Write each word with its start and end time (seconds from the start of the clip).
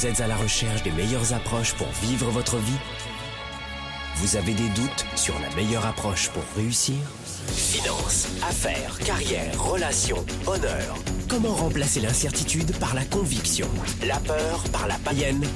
Vous 0.00 0.06
êtes 0.06 0.22
à 0.22 0.26
la 0.26 0.36
recherche 0.36 0.82
des 0.82 0.92
meilleures 0.92 1.34
approches 1.34 1.74
pour 1.74 1.86
vivre 1.88 2.30
votre 2.30 2.56
vie? 2.56 2.78
Vous 4.14 4.36
avez 4.36 4.54
des 4.54 4.70
doutes 4.70 5.04
sur 5.14 5.38
la 5.40 5.54
meilleure 5.54 5.84
approche 5.84 6.30
pour 6.30 6.42
réussir? 6.56 6.96
Finances, 7.48 8.28
affaires, 8.42 8.98
carrière, 9.00 9.62
relations, 9.62 10.24
honneur. 10.46 10.96
Comment 11.28 11.52
remplacer 11.52 12.00
l'incertitude 12.00 12.74
par 12.78 12.94
la 12.94 13.04
conviction? 13.04 13.68
La 14.02 14.18
peur 14.20 14.64
par 14.72 14.86
la 14.86 14.96
païenne? 15.00 15.46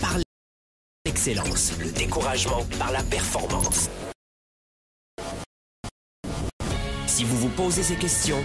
Par 0.00 0.18
l'excellence. 1.04 1.72
Le 1.80 1.90
découragement 1.90 2.64
par 2.78 2.92
la 2.92 3.02
performance. 3.02 3.90
Si 7.08 7.24
vous 7.24 7.36
vous 7.36 7.48
posez 7.48 7.82
ces 7.82 7.96
questions, 7.96 8.44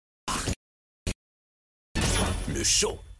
le 2.61 2.65
show. 2.65 3.10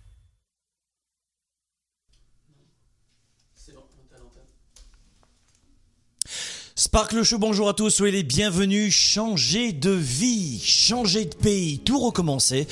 Sparkle 6.94 7.24
Show, 7.24 7.38
bonjour 7.38 7.70
à 7.70 7.74
tous, 7.74 7.90
soyez 7.90 8.12
les 8.12 8.24
bienvenus. 8.24 8.94
Changer 8.94 9.72
de 9.72 9.92
vie, 9.92 10.60
changer 10.62 11.24
de 11.24 11.34
pays, 11.34 11.80
tout 11.80 11.98
recommencer. 11.98 12.68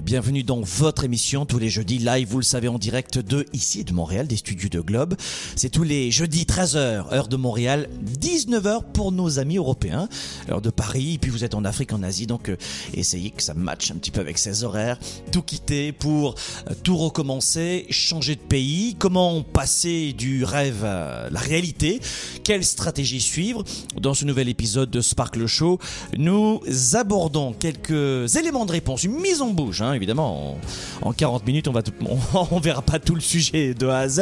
Bienvenue 0.00 0.44
dans 0.44 0.60
votre 0.60 1.02
émission 1.02 1.44
tous 1.44 1.58
les 1.58 1.70
jeudis 1.70 1.98
live, 1.98 2.28
vous 2.28 2.38
le 2.38 2.44
savez, 2.44 2.68
en 2.68 2.78
direct 2.78 3.18
de 3.18 3.46
ici, 3.52 3.82
de 3.82 3.92
Montréal, 3.92 4.28
des 4.28 4.36
studios 4.36 4.68
de 4.68 4.78
Globe. 4.78 5.16
C'est 5.56 5.70
tous 5.70 5.82
les 5.82 6.12
jeudis 6.12 6.44
13h, 6.44 7.12
heure 7.12 7.26
de 7.26 7.34
Montréal, 7.34 7.88
19h 8.20 8.92
pour 8.92 9.10
nos 9.10 9.40
amis 9.40 9.56
européens, 9.56 10.08
heure 10.48 10.62
de 10.62 10.70
Paris, 10.70 11.18
puis 11.20 11.32
vous 11.32 11.42
êtes 11.42 11.56
en 11.56 11.64
Afrique, 11.64 11.92
en 11.92 12.04
Asie, 12.04 12.28
donc 12.28 12.50
euh, 12.50 12.56
essayez 12.92 13.32
que 13.32 13.42
ça 13.42 13.54
matche 13.54 13.90
un 13.90 13.96
petit 13.96 14.12
peu 14.12 14.20
avec 14.20 14.38
ces 14.38 14.62
horaires. 14.62 15.00
Tout 15.32 15.42
quitter 15.42 15.90
pour 15.90 16.36
euh, 16.70 16.74
tout 16.84 16.96
recommencer, 16.96 17.86
changer 17.90 18.36
de 18.36 18.40
pays, 18.40 18.94
comment 19.00 19.42
passer 19.42 20.12
du 20.12 20.44
rêve 20.44 20.84
à 20.84 21.28
la 21.28 21.40
réalité, 21.40 22.00
quelle 22.44 22.64
stratégie 22.64 23.20
suivre? 23.20 23.63
Dans 24.00 24.14
ce 24.14 24.24
nouvel 24.24 24.48
épisode 24.48 24.90
de 24.90 25.00
Sparkle 25.00 25.46
Show, 25.46 25.78
nous 26.16 26.60
abordons 26.94 27.52
quelques 27.52 28.36
éléments 28.36 28.66
de 28.66 28.72
réponse, 28.72 29.04
une 29.04 29.20
mise 29.20 29.42
en 29.42 29.50
bouche, 29.50 29.80
hein, 29.80 29.92
évidemment. 29.92 30.58
En, 31.02 31.08
en 31.08 31.12
40 31.12 31.46
minutes, 31.46 31.68
on 31.68 31.72
va 31.72 31.82
tout- 31.82 31.92
on, 32.08 32.46
on 32.50 32.60
verra 32.60 32.82
pas 32.82 32.98
tout 32.98 33.14
le 33.14 33.20
sujet 33.20 33.74
de 33.74 33.86
A 33.86 33.98
à 33.98 34.08
Z, 34.08 34.20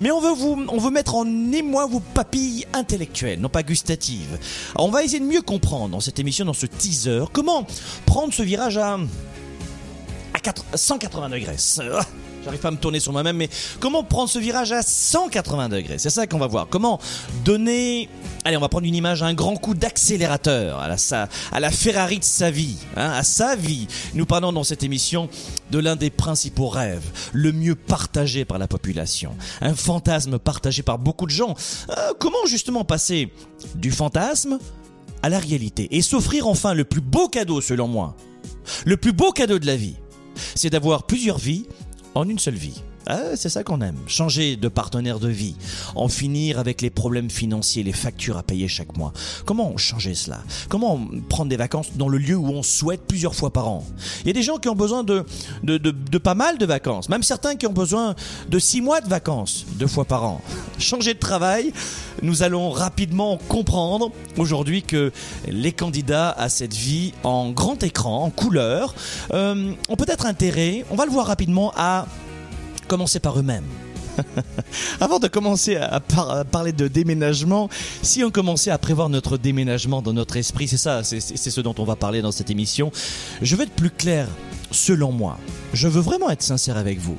mais 0.00 0.10
on 0.10 0.20
veut 0.20 0.32
vous, 0.34 0.64
on 0.68 0.78
veut 0.78 0.90
mettre 0.90 1.14
en 1.14 1.26
émoi 1.52 1.86
vos 1.86 2.00
papilles 2.00 2.66
intellectuelles, 2.72 3.40
non 3.40 3.48
pas 3.48 3.62
gustatives. 3.62 4.38
On 4.76 4.90
va 4.90 5.02
essayer 5.04 5.20
de 5.20 5.24
mieux 5.24 5.42
comprendre 5.42 5.88
dans 5.90 6.00
cette 6.00 6.18
émission, 6.18 6.44
dans 6.44 6.52
ce 6.52 6.66
teaser, 6.66 7.24
comment 7.32 7.66
prendre 8.06 8.32
ce 8.32 8.42
virage 8.42 8.76
à 8.78 8.98
à 10.32 10.38
4 10.38 10.64
180 10.74 11.28
degrés. 11.30 11.56
J'arrive 12.44 12.60
pas 12.60 12.68
à 12.68 12.70
me 12.70 12.76
tourner 12.78 13.00
sur 13.00 13.12
moi-même, 13.12 13.36
mais 13.36 13.50
comment 13.80 14.02
prendre 14.02 14.30
ce 14.30 14.38
virage 14.38 14.72
à 14.72 14.80
180 14.82 15.68
degrés? 15.68 15.98
C'est 15.98 16.08
ça 16.10 16.26
qu'on 16.26 16.38
va 16.38 16.46
voir. 16.46 16.68
Comment 16.70 16.98
donner... 17.44 18.08
Allez, 18.44 18.56
on 18.56 18.60
va 18.60 18.70
prendre 18.70 18.86
une 18.86 18.94
image, 18.94 19.22
un 19.22 19.34
grand 19.34 19.56
coup 19.56 19.74
d'accélérateur 19.74 20.78
à 20.78 20.88
la, 20.88 20.96
sa- 20.96 21.28
à 21.52 21.60
la 21.60 21.70
Ferrari 21.70 22.18
de 22.18 22.24
sa 22.24 22.50
vie, 22.50 22.76
hein, 22.96 23.10
à 23.10 23.22
sa 23.22 23.56
vie. 23.56 23.86
Nous 24.14 24.24
parlons 24.24 24.52
dans 24.54 24.64
cette 24.64 24.82
émission 24.82 25.28
de 25.70 25.78
l'un 25.78 25.96
des 25.96 26.08
principaux 26.08 26.68
rêves, 26.68 27.04
le 27.34 27.52
mieux 27.52 27.74
partagé 27.74 28.46
par 28.46 28.58
la 28.58 28.66
population, 28.66 29.36
un 29.60 29.74
fantasme 29.74 30.38
partagé 30.38 30.82
par 30.82 30.98
beaucoup 30.98 31.26
de 31.26 31.30
gens. 31.32 31.54
Euh, 31.90 32.12
comment 32.18 32.46
justement 32.46 32.84
passer 32.84 33.30
du 33.74 33.90
fantasme 33.90 34.58
à 35.22 35.28
la 35.28 35.38
réalité 35.38 35.88
et 35.94 36.00
s'offrir 36.00 36.46
enfin 36.46 36.72
le 36.72 36.84
plus 36.84 37.02
beau 37.02 37.28
cadeau 37.28 37.60
selon 37.60 37.86
moi? 37.88 38.16
Le 38.86 38.96
plus 38.96 39.12
beau 39.12 39.32
cadeau 39.32 39.58
de 39.58 39.66
la 39.66 39.76
vie, 39.76 39.96
c'est 40.54 40.70
d'avoir 40.70 41.02
plusieurs 41.02 41.36
vies 41.38 41.66
en 42.14 42.28
une 42.28 42.38
seule 42.38 42.54
vie. 42.54 42.82
Ah, 43.06 43.34
c'est 43.34 43.48
ça 43.48 43.64
qu'on 43.64 43.80
aime. 43.80 43.96
Changer 44.06 44.56
de 44.56 44.68
partenaire 44.68 45.20
de 45.20 45.28
vie. 45.28 45.56
En 45.94 46.08
finir 46.08 46.58
avec 46.58 46.82
les 46.82 46.90
problèmes 46.90 47.30
financiers, 47.30 47.82
les 47.82 47.92
factures 47.92 48.36
à 48.36 48.42
payer 48.42 48.68
chaque 48.68 48.96
mois. 48.96 49.12
Comment 49.46 49.76
changer 49.78 50.14
cela? 50.14 50.40
Comment 50.68 51.00
prendre 51.28 51.48
des 51.48 51.56
vacances 51.56 51.92
dans 51.96 52.08
le 52.08 52.18
lieu 52.18 52.36
où 52.36 52.48
on 52.48 52.62
souhaite 52.62 53.02
plusieurs 53.06 53.34
fois 53.34 53.52
par 53.52 53.68
an? 53.68 53.86
Il 54.20 54.26
y 54.26 54.30
a 54.30 54.34
des 54.34 54.42
gens 54.42 54.58
qui 54.58 54.68
ont 54.68 54.74
besoin 54.74 55.02
de, 55.02 55.24
pas 56.18 56.34
mal 56.34 56.58
de 56.58 56.66
vacances. 56.66 57.08
Même 57.08 57.22
certains 57.22 57.56
qui 57.56 57.66
ont 57.66 57.72
besoin 57.72 58.14
de 58.48 58.58
six 58.58 58.82
mois 58.82 59.00
de 59.00 59.08
vacances, 59.08 59.64
deux 59.76 59.86
fois 59.86 60.04
par 60.04 60.24
an. 60.24 60.40
Changer 60.78 61.14
de 61.14 61.18
travail, 61.18 61.72
nous 62.22 62.42
allons 62.42 62.70
rapidement 62.70 63.38
comprendre 63.48 64.12
aujourd'hui 64.36 64.82
que 64.82 65.10
les 65.48 65.72
candidats 65.72 66.30
à 66.30 66.48
cette 66.48 66.74
vie 66.74 67.12
en 67.22 67.50
grand 67.50 67.82
écran, 67.82 68.24
en 68.24 68.30
couleur, 68.30 68.94
euh, 69.32 69.72
ont 69.88 69.96
peut-être 69.96 70.26
intérêt, 70.26 70.84
on 70.90 70.96
va 70.96 71.06
le 71.06 71.10
voir 71.10 71.26
rapidement, 71.26 71.72
à 71.76 72.06
commencer 72.90 73.20
par 73.20 73.38
eux-mêmes. 73.38 73.64
Avant 75.00 75.20
de 75.20 75.28
commencer 75.28 75.76
à, 75.76 76.00
par- 76.00 76.28
à 76.30 76.44
parler 76.44 76.72
de 76.72 76.88
déménagement, 76.88 77.68
si 78.02 78.24
on 78.24 78.30
commençait 78.32 78.72
à 78.72 78.78
prévoir 78.78 79.08
notre 79.08 79.38
déménagement 79.38 80.02
dans 80.02 80.12
notre 80.12 80.36
esprit, 80.36 80.66
c'est 80.66 80.76
ça, 80.76 81.04
c'est 81.04 81.20
ce 81.20 81.60
dont 81.60 81.74
on 81.78 81.84
va 81.84 81.94
parler 81.94 82.20
dans 82.20 82.32
cette 82.32 82.50
émission, 82.50 82.90
je 83.42 83.54
veux 83.54 83.62
être 83.62 83.72
plus 83.72 83.90
clair, 83.90 84.26
selon 84.72 85.12
moi. 85.12 85.38
Je 85.72 85.86
veux 85.86 86.00
vraiment 86.00 86.30
être 86.30 86.42
sincère 86.42 86.76
avec 86.76 86.98
vous. 86.98 87.16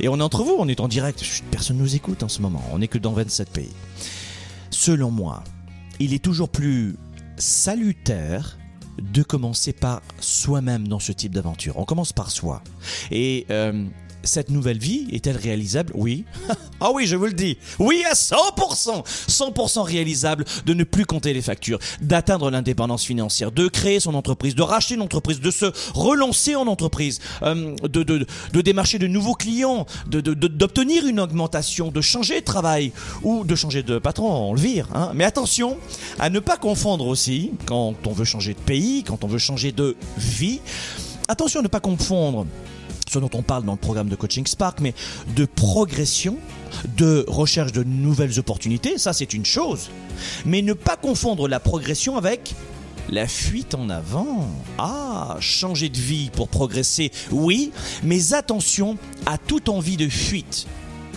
Et 0.00 0.08
on 0.08 0.18
est 0.18 0.22
entre 0.22 0.42
vous, 0.42 0.56
on 0.58 0.68
est 0.68 0.80
en 0.80 0.88
direct, 0.88 1.22
personne 1.50 1.76
ne 1.76 1.82
nous 1.82 1.94
écoute 1.94 2.22
en 2.22 2.28
ce 2.28 2.40
moment, 2.40 2.64
on 2.72 2.78
n'est 2.78 2.88
que 2.88 2.98
dans 2.98 3.12
27 3.12 3.50
pays. 3.50 3.74
Selon 4.70 5.10
moi, 5.10 5.44
il 5.98 6.14
est 6.14 6.24
toujours 6.24 6.48
plus 6.48 6.96
salutaire 7.36 8.56
de 9.02 9.22
commencer 9.22 9.74
par 9.74 10.00
soi-même 10.18 10.88
dans 10.88 10.98
ce 10.98 11.12
type 11.12 11.34
d'aventure. 11.34 11.76
On 11.78 11.84
commence 11.84 12.14
par 12.14 12.30
soi. 12.30 12.62
Et 13.10 13.46
euh, 13.50 13.84
cette 14.22 14.50
nouvelle 14.50 14.78
vie 14.78 15.06
est-elle 15.12 15.36
réalisable? 15.36 15.92
Oui. 15.94 16.24
ah 16.80 16.90
oui, 16.92 17.06
je 17.06 17.16
vous 17.16 17.26
le 17.26 17.32
dis. 17.32 17.58
Oui, 17.78 18.02
à 18.10 18.14
100%. 18.14 19.04
100% 19.04 19.82
réalisable 19.82 20.44
de 20.66 20.74
ne 20.74 20.84
plus 20.84 21.06
compter 21.06 21.32
les 21.32 21.42
factures, 21.42 21.78
d'atteindre 22.00 22.50
l'indépendance 22.50 23.04
financière, 23.04 23.52
de 23.52 23.68
créer 23.68 24.00
son 24.00 24.14
entreprise, 24.14 24.54
de 24.54 24.62
racheter 24.62 24.94
une 24.94 25.02
entreprise, 25.02 25.40
de 25.40 25.50
se 25.50 25.66
relancer 25.94 26.54
en 26.54 26.66
entreprise, 26.66 27.20
euh, 27.42 27.74
de, 27.82 28.60
démarcher 28.60 28.98
de 28.98 29.06
nouveaux 29.06 29.34
clients, 29.34 29.86
d'obtenir 30.06 31.06
une 31.06 31.20
augmentation, 31.20 31.90
de 31.90 32.00
changer 32.00 32.40
de 32.40 32.44
travail 32.44 32.92
ou 33.22 33.44
de 33.44 33.54
changer 33.54 33.82
de 33.82 33.98
patron, 33.98 34.50
on 34.50 34.54
le 34.54 34.60
vire. 34.60 34.88
Hein. 34.94 35.12
Mais 35.14 35.24
attention 35.24 35.78
à 36.18 36.30
ne 36.30 36.40
pas 36.40 36.56
confondre 36.56 37.06
aussi, 37.06 37.52
quand 37.66 37.94
on 38.06 38.12
veut 38.12 38.24
changer 38.24 38.54
de 38.54 38.60
pays, 38.60 39.04
quand 39.04 39.24
on 39.24 39.28
veut 39.28 39.38
changer 39.38 39.72
de 39.72 39.96
vie, 40.16 40.60
attention 41.28 41.60
à 41.60 41.62
ne 41.62 41.68
pas 41.68 41.80
confondre 41.80 42.46
ce 43.10 43.18
dont 43.18 43.30
on 43.34 43.42
parle 43.42 43.64
dans 43.64 43.72
le 43.72 43.78
programme 43.78 44.08
de 44.08 44.14
coaching 44.14 44.46
Spark, 44.46 44.80
mais 44.80 44.94
de 45.34 45.44
progression, 45.44 46.36
de 46.96 47.24
recherche 47.26 47.72
de 47.72 47.82
nouvelles 47.82 48.38
opportunités, 48.38 48.98
ça 48.98 49.12
c'est 49.12 49.34
une 49.34 49.44
chose. 49.44 49.90
Mais 50.46 50.62
ne 50.62 50.74
pas 50.74 50.96
confondre 50.96 51.48
la 51.48 51.58
progression 51.58 52.16
avec 52.16 52.54
la 53.08 53.26
fuite 53.26 53.74
en 53.74 53.88
avant. 53.90 54.48
Ah, 54.78 55.36
changer 55.40 55.88
de 55.88 55.98
vie 55.98 56.30
pour 56.32 56.48
progresser, 56.48 57.10
oui, 57.32 57.72
mais 58.04 58.32
attention 58.32 58.96
à 59.26 59.38
toute 59.38 59.68
envie 59.68 59.96
de 59.96 60.08
fuite. 60.08 60.66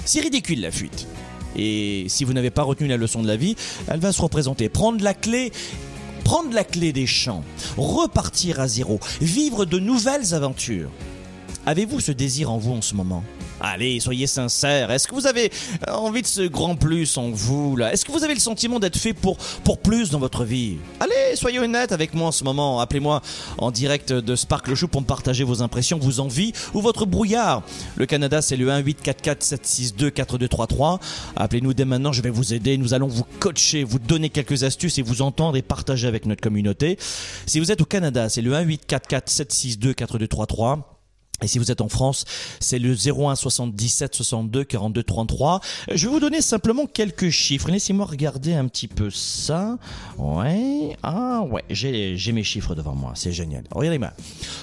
C'est 0.03 0.21
ridicule 0.21 0.61
la 0.61 0.71
fuite. 0.71 1.07
Et 1.55 2.05
si 2.09 2.23
vous 2.23 2.33
n'avez 2.33 2.49
pas 2.49 2.63
retenu 2.63 2.87
la 2.87 2.97
leçon 2.97 3.21
de 3.21 3.27
la 3.27 3.37
vie, 3.37 3.55
elle 3.87 3.99
va 3.99 4.11
se 4.11 4.21
représenter. 4.21 4.67
Prendre 4.69 5.03
la 5.03 5.13
clé 5.13 5.51
prendre 6.23 6.53
la 6.53 6.63
clé 6.63 6.93
des 6.93 7.05
champs, 7.05 7.43
repartir 7.75 8.61
à 8.61 8.67
zéro, 8.67 8.99
vivre 9.19 9.65
de 9.65 9.77
nouvelles 9.77 10.33
aventures. 10.33 10.89
Avez-vous 11.65 12.01
ce 12.01 12.11
désir 12.11 12.51
en 12.51 12.57
vous 12.57 12.73
en 12.73 12.81
ce 12.81 12.93
moment? 12.93 13.23
Allez, 13.61 14.01
soyez 14.01 14.27
sincères. 14.27 14.91
Est-ce 14.91 15.07
que 15.07 15.15
vous 15.15 15.27
avez 15.27 15.49
envie 15.87 16.21
de 16.21 16.27
ce 16.27 16.41
grand 16.41 16.75
plus 16.75 17.17
en 17.17 17.29
vous 17.29 17.77
là? 17.77 17.93
Est-ce 17.93 18.03
que 18.03 18.11
vous 18.11 18.25
avez 18.25 18.33
le 18.33 18.41
sentiment 18.41 18.77
d'être 18.77 18.97
fait 18.97 19.13
pour 19.13 19.37
pour 19.63 19.77
plus 19.77 20.09
dans 20.09 20.19
votre 20.19 20.43
vie? 20.43 20.75
Allez, 20.99 21.35
soyez 21.35 21.59
honnête 21.59 21.93
avec 21.93 22.13
moi 22.13 22.27
en 22.27 22.31
ce 22.33 22.43
moment. 22.43 22.81
Appelez-moi 22.81 23.21
en 23.57 23.71
direct 23.71 24.11
de 24.11 24.35
Sparkle 24.35 24.75
Show 24.75 24.89
pour 24.89 24.99
me 24.99 25.05
partager 25.05 25.45
vos 25.45 25.61
impressions, 25.61 25.97
vos 25.97 26.19
envies 26.19 26.51
ou 26.73 26.81
votre 26.81 27.05
brouillard. 27.05 27.63
Le 27.95 28.05
Canada, 28.05 28.41
c'est 28.41 28.57
le 28.57 28.69
1 28.69 28.79
844 28.79 29.41
762 29.41 30.09
4233. 30.09 30.99
Appelez-nous 31.37 31.73
dès 31.73 31.85
maintenant, 31.85 32.11
je 32.11 32.21
vais 32.21 32.29
vous 32.29 32.53
aider. 32.53 32.77
Nous 32.77 32.93
allons 32.93 33.07
vous 33.07 33.23
coacher, 33.39 33.85
vous 33.85 33.99
donner 33.99 34.29
quelques 34.29 34.63
astuces 34.63 34.97
et 34.97 35.01
vous 35.01 35.21
entendre 35.21 35.55
et 35.55 35.61
partager 35.61 36.07
avec 36.09 36.25
notre 36.25 36.41
communauté. 36.41 36.97
Si 37.45 37.61
vous 37.61 37.71
êtes 37.71 37.79
au 37.79 37.85
Canada, 37.85 38.27
c'est 38.27 38.41
le 38.41 38.53
1 38.53 38.61
844 38.63 39.29
762 39.29 39.93
4233. 39.93 40.92
Et 41.41 41.47
si 41.47 41.59
vous 41.59 41.71
êtes 41.71 41.81
en 41.81 41.89
France, 41.89 42.25
c'est 42.59 42.79
le 42.79 42.93
01 42.95 43.35
77 43.35 44.15
62 44.15 44.63
42 44.63 45.03
33. 45.03 45.61
Je 45.91 46.07
vais 46.07 46.13
vous 46.13 46.19
donner 46.19 46.41
simplement 46.41 46.85
quelques 46.85 47.29
chiffres. 47.29 47.69
Laissez-moi 47.69 48.05
regarder 48.05 48.53
un 48.53 48.67
petit 48.67 48.87
peu 48.87 49.09
ça. 49.09 49.77
Ouais. 50.17 50.95
Ah 51.03 51.41
ouais, 51.41 51.63
j'ai 51.69 52.31
mes 52.31 52.43
chiffres 52.43 52.75
devant 52.75 52.95
moi. 52.95 53.11
C'est 53.15 53.33
génial. 53.33 53.63
Regardez-moi. 53.71 54.11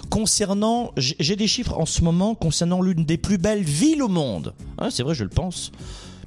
Concernant, 0.09 0.93
j'ai 0.97 1.37
des 1.37 1.49
chiffres 1.49 1.77
en 1.77 1.87
ce 1.87 2.03
moment 2.03 2.35
concernant 2.35 2.81
l'une 2.81 3.05
des 3.05 3.19
plus 3.19 3.37
belles 3.37 3.65
villes 3.65 4.03
au 4.03 4.09
monde. 4.09 4.55
Hein, 4.79 4.89
c'est 4.91 5.03
vrai, 5.03 5.15
je 5.15 5.25
le 5.25 5.31
pense. 5.31 5.73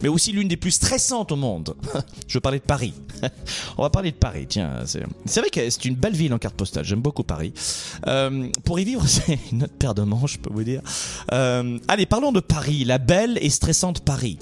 Mais 0.03 0.09
aussi 0.09 0.33
l'une 0.33 0.49
des 0.49 0.57
plus 0.57 0.71
stressantes 0.71 1.31
au 1.31 1.37
monde. 1.37 1.75
je 2.27 2.37
parlais 2.37 2.59
de 2.59 2.63
Paris. 2.63 2.93
On 3.77 3.83
va 3.83 3.89
parler 3.89 4.11
de 4.11 4.17
Paris. 4.17 4.45
Tiens, 4.49 4.83
c'est 4.85 5.39
vrai 5.39 5.49
que 5.49 5.69
c'est 5.69 5.85
une 5.85 5.95
belle 5.95 6.13
ville 6.13 6.33
en 6.33 6.37
carte 6.37 6.55
postale. 6.55 6.83
J'aime 6.83 6.99
beaucoup 6.99 7.23
Paris. 7.23 7.53
Euh, 8.07 8.49
pour 8.65 8.79
y 8.81 8.83
vivre, 8.83 9.01
c'est 9.07 9.39
une 9.53 9.63
autre 9.63 9.73
paire 9.79 9.95
de 9.95 10.01
manches, 10.01 10.33
je 10.33 10.39
peux 10.39 10.53
vous 10.53 10.65
dire. 10.65 10.81
Euh, 11.31 11.79
allez, 11.87 12.05
parlons 12.05 12.33
de 12.33 12.41
Paris, 12.41 12.83
la 12.83 12.97
belle 12.97 13.39
et 13.41 13.49
stressante 13.49 14.01
Paris. 14.01 14.37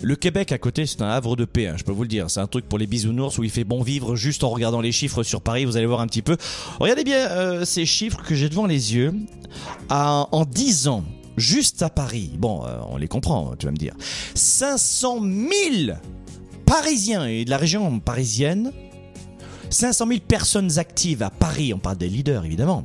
Le 0.00 0.14
Québec 0.14 0.52
à 0.52 0.58
côté, 0.58 0.86
c'est 0.86 1.02
un 1.02 1.08
havre 1.10 1.34
de 1.34 1.44
paix, 1.44 1.66
hein, 1.66 1.74
je 1.76 1.82
peux 1.82 1.92
vous 1.92 2.02
le 2.02 2.08
dire. 2.08 2.30
C'est 2.30 2.40
un 2.40 2.46
truc 2.46 2.68
pour 2.68 2.78
les 2.78 2.86
bisounours 2.86 3.38
où 3.38 3.44
il 3.44 3.50
fait 3.50 3.64
bon 3.64 3.82
vivre 3.82 4.14
juste 4.14 4.44
en 4.44 4.50
regardant 4.50 4.80
les 4.80 4.92
chiffres 4.92 5.24
sur 5.24 5.40
Paris. 5.40 5.64
Vous 5.64 5.76
allez 5.76 5.86
voir 5.86 6.00
un 6.00 6.06
petit 6.06 6.22
peu. 6.22 6.36
Regardez 6.78 7.02
bien 7.02 7.28
euh, 7.30 7.64
ces 7.64 7.84
chiffres 7.84 8.22
que 8.22 8.36
j'ai 8.36 8.48
devant 8.48 8.66
les 8.66 8.94
yeux. 8.94 9.12
À- 9.88 10.28
en 10.30 10.44
10 10.44 10.86
ans, 10.88 11.04
juste 11.36 11.82
à 11.82 11.90
Paris, 11.90 12.32
bon, 12.38 12.64
euh, 12.66 12.78
on 12.88 12.96
les 12.96 13.08
comprend, 13.08 13.54
tu 13.58 13.66
vas 13.66 13.72
me 13.72 13.76
dire. 13.76 13.94
500 14.34 15.20
000 15.20 15.96
Parisiens 16.66 17.26
et 17.26 17.44
de 17.44 17.50
la 17.50 17.58
région 17.58 18.00
parisienne 18.00 18.72
500 19.68 20.06
000 20.06 20.20
personnes 20.26 20.78
actives 20.78 21.22
à 21.22 21.30
Paris, 21.30 21.72
on 21.74 21.78
parle 21.78 21.96
des 21.96 22.08
leaders 22.08 22.44
évidemment, 22.44 22.84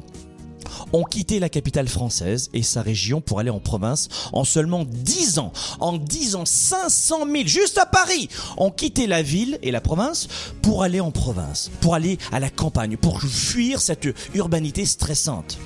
ont 0.93 1.03
quitté 1.03 1.39
la 1.39 1.49
capitale 1.49 1.87
française 1.87 2.49
et 2.53 2.63
sa 2.63 2.81
région 2.81 3.21
pour 3.21 3.39
aller 3.39 3.49
en 3.49 3.59
province 3.59 4.07
en 4.33 4.43
seulement 4.43 4.85
10 4.85 5.39
ans. 5.39 5.51
En 5.79 5.97
10 5.97 6.35
ans, 6.35 6.45
500 6.45 7.25
000, 7.31 7.47
juste 7.47 7.77
à 7.77 7.85
Paris, 7.85 8.29
ont 8.57 8.71
quitté 8.71 9.07
la 9.07 9.21
ville 9.21 9.59
et 9.61 9.71
la 9.71 9.81
province 9.81 10.27
pour 10.61 10.83
aller 10.83 10.99
en 10.99 11.11
province, 11.11 11.71
pour 11.81 11.95
aller 11.95 12.17
à 12.31 12.39
la 12.39 12.49
campagne, 12.49 12.97
pour 12.97 13.21
fuir 13.21 13.81
cette 13.81 14.07
urbanité 14.33 14.85
stressante. 14.85 15.57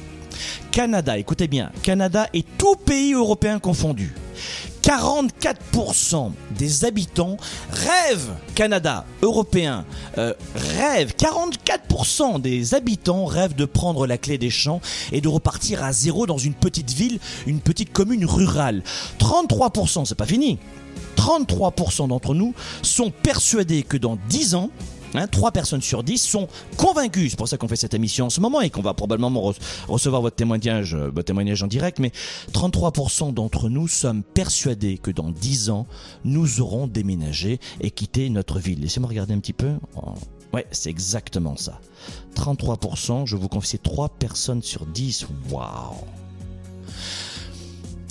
Canada, 0.71 1.17
écoutez 1.17 1.47
bien, 1.47 1.71
Canada 1.83 2.27
et 2.33 2.43
tout 2.43 2.75
pays 2.75 3.13
européen 3.13 3.59
confondu. 3.59 4.13
44% 4.81 6.31
des 6.57 6.85
habitants 6.85 7.38
rêvent, 7.71 8.33
Canada, 8.55 9.05
européen, 9.21 9.85
euh, 10.17 10.33
rêvent, 10.55 11.13
44% 11.17 12.41
des 12.41 12.73
habitants 12.73 13.25
rêvent 13.25 13.55
de 13.55 13.65
prendre 13.65 14.07
la 14.07 14.17
clé 14.17 14.38
des 14.38 14.49
champs 14.49 14.81
et 15.11 15.21
de 15.21 15.27
repartir 15.27 15.83
à 15.83 15.93
zéro 15.93 16.25
dans 16.25 16.39
une 16.39 16.55
petite 16.55 16.91
ville, 16.91 17.19
une 17.45 17.59
petite 17.59 17.94
commune 17.94 18.25
rurale. 18.25 18.81
33%, 19.19 20.05
c'est 20.05 20.15
pas 20.15 20.25
fini. 20.25 20.57
33% 21.15 22.07
d'entre 22.07 22.33
nous 22.33 22.55
sont 22.81 23.11
persuadés 23.11 23.83
que 23.83 23.97
dans 23.97 24.17
10 24.29 24.55
ans, 24.55 24.71
Hein, 25.13 25.27
3 25.27 25.51
personnes 25.51 25.81
sur 25.81 26.03
10 26.03 26.17
sont 26.17 26.47
convaincues, 26.77 27.29
c'est 27.29 27.35
pour 27.37 27.47
ça 27.47 27.57
qu'on 27.57 27.67
fait 27.67 27.75
cette 27.75 27.93
émission 27.93 28.27
en 28.27 28.29
ce 28.29 28.39
moment 28.39 28.61
et 28.61 28.69
qu'on 28.69 28.81
va 28.81 28.93
probablement 28.93 29.51
re- 29.51 29.57
recevoir 29.89 30.21
votre 30.21 30.35
témoignage, 30.37 30.93
euh, 30.95 31.09
votre 31.13 31.25
témoignage 31.25 31.61
en 31.63 31.67
direct, 31.67 31.99
mais 31.99 32.11
33% 32.53 33.33
d'entre 33.33 33.67
nous 33.69 33.87
sommes 33.89 34.23
persuadés 34.23 34.97
que 34.97 35.11
dans 35.11 35.29
10 35.31 35.69
ans, 35.69 35.85
nous 36.23 36.61
aurons 36.61 36.87
déménagé 36.87 37.59
et 37.81 37.91
quitté 37.91 38.29
notre 38.29 38.59
ville. 38.59 38.79
Laissez-moi 38.81 39.09
regarder 39.09 39.33
un 39.33 39.39
petit 39.39 39.53
peu. 39.53 39.71
Oh, 39.95 40.13
Ouais, 40.53 40.65
c'est 40.71 40.89
exactement 40.89 41.55
ça. 41.55 41.79
33%, 42.35 43.25
je 43.25 43.37
vous 43.37 43.47
confie, 43.47 43.79
3 43.79 44.09
personnes 44.09 44.61
sur 44.61 44.85
10. 44.85 45.27
Waouh 45.49 45.95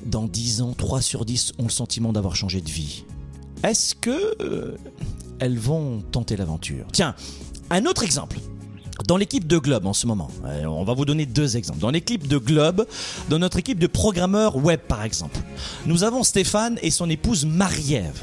Dans 0.07 0.25
10 0.27 0.63
ans, 0.63 0.73
3 0.77 1.03
sur 1.03 1.25
10 1.27 1.53
ont 1.59 1.65
le 1.65 1.69
sentiment 1.71 2.13
d'avoir 2.15 2.37
changé 2.37 2.63
de 2.63 2.71
vie. 2.71 3.05
Est-ce 3.63 3.95
que 3.95 4.37
euh, 4.43 4.77
elles 5.41 5.59
vont 5.59 6.03
tenter 6.13 6.37
l'aventure 6.37 6.85
Tiens, 6.93 7.15
un 7.71 7.87
autre 7.87 8.03
exemple. 8.05 8.39
Dans 9.07 9.17
l'équipe 9.17 9.47
de 9.47 9.57
Globe 9.57 9.87
en 9.87 9.95
ce 9.95 10.07
moment, 10.07 10.31
euh, 10.45 10.67
on 10.67 10.85
va 10.85 10.93
vous 10.93 11.07
donner 11.07 11.25
deux 11.25 11.57
exemples. 11.57 11.81
Dans 11.81 11.91
l'équipe 11.91 12.29
de 12.29 12.37
Globe, 12.37 12.87
dans 13.31 13.39
notre 13.39 13.59
équipe 13.59 13.79
de 13.79 13.87
programmeurs 13.87 14.57
web 14.57 14.81
par 14.81 15.03
exemple, 15.05 15.39
nous 15.87 16.05
avons 16.05 16.23
Stéphane 16.23 16.79
et 16.83 16.91
son 16.91 17.09
épouse 17.09 17.47
Marie-Ève, 17.47 18.21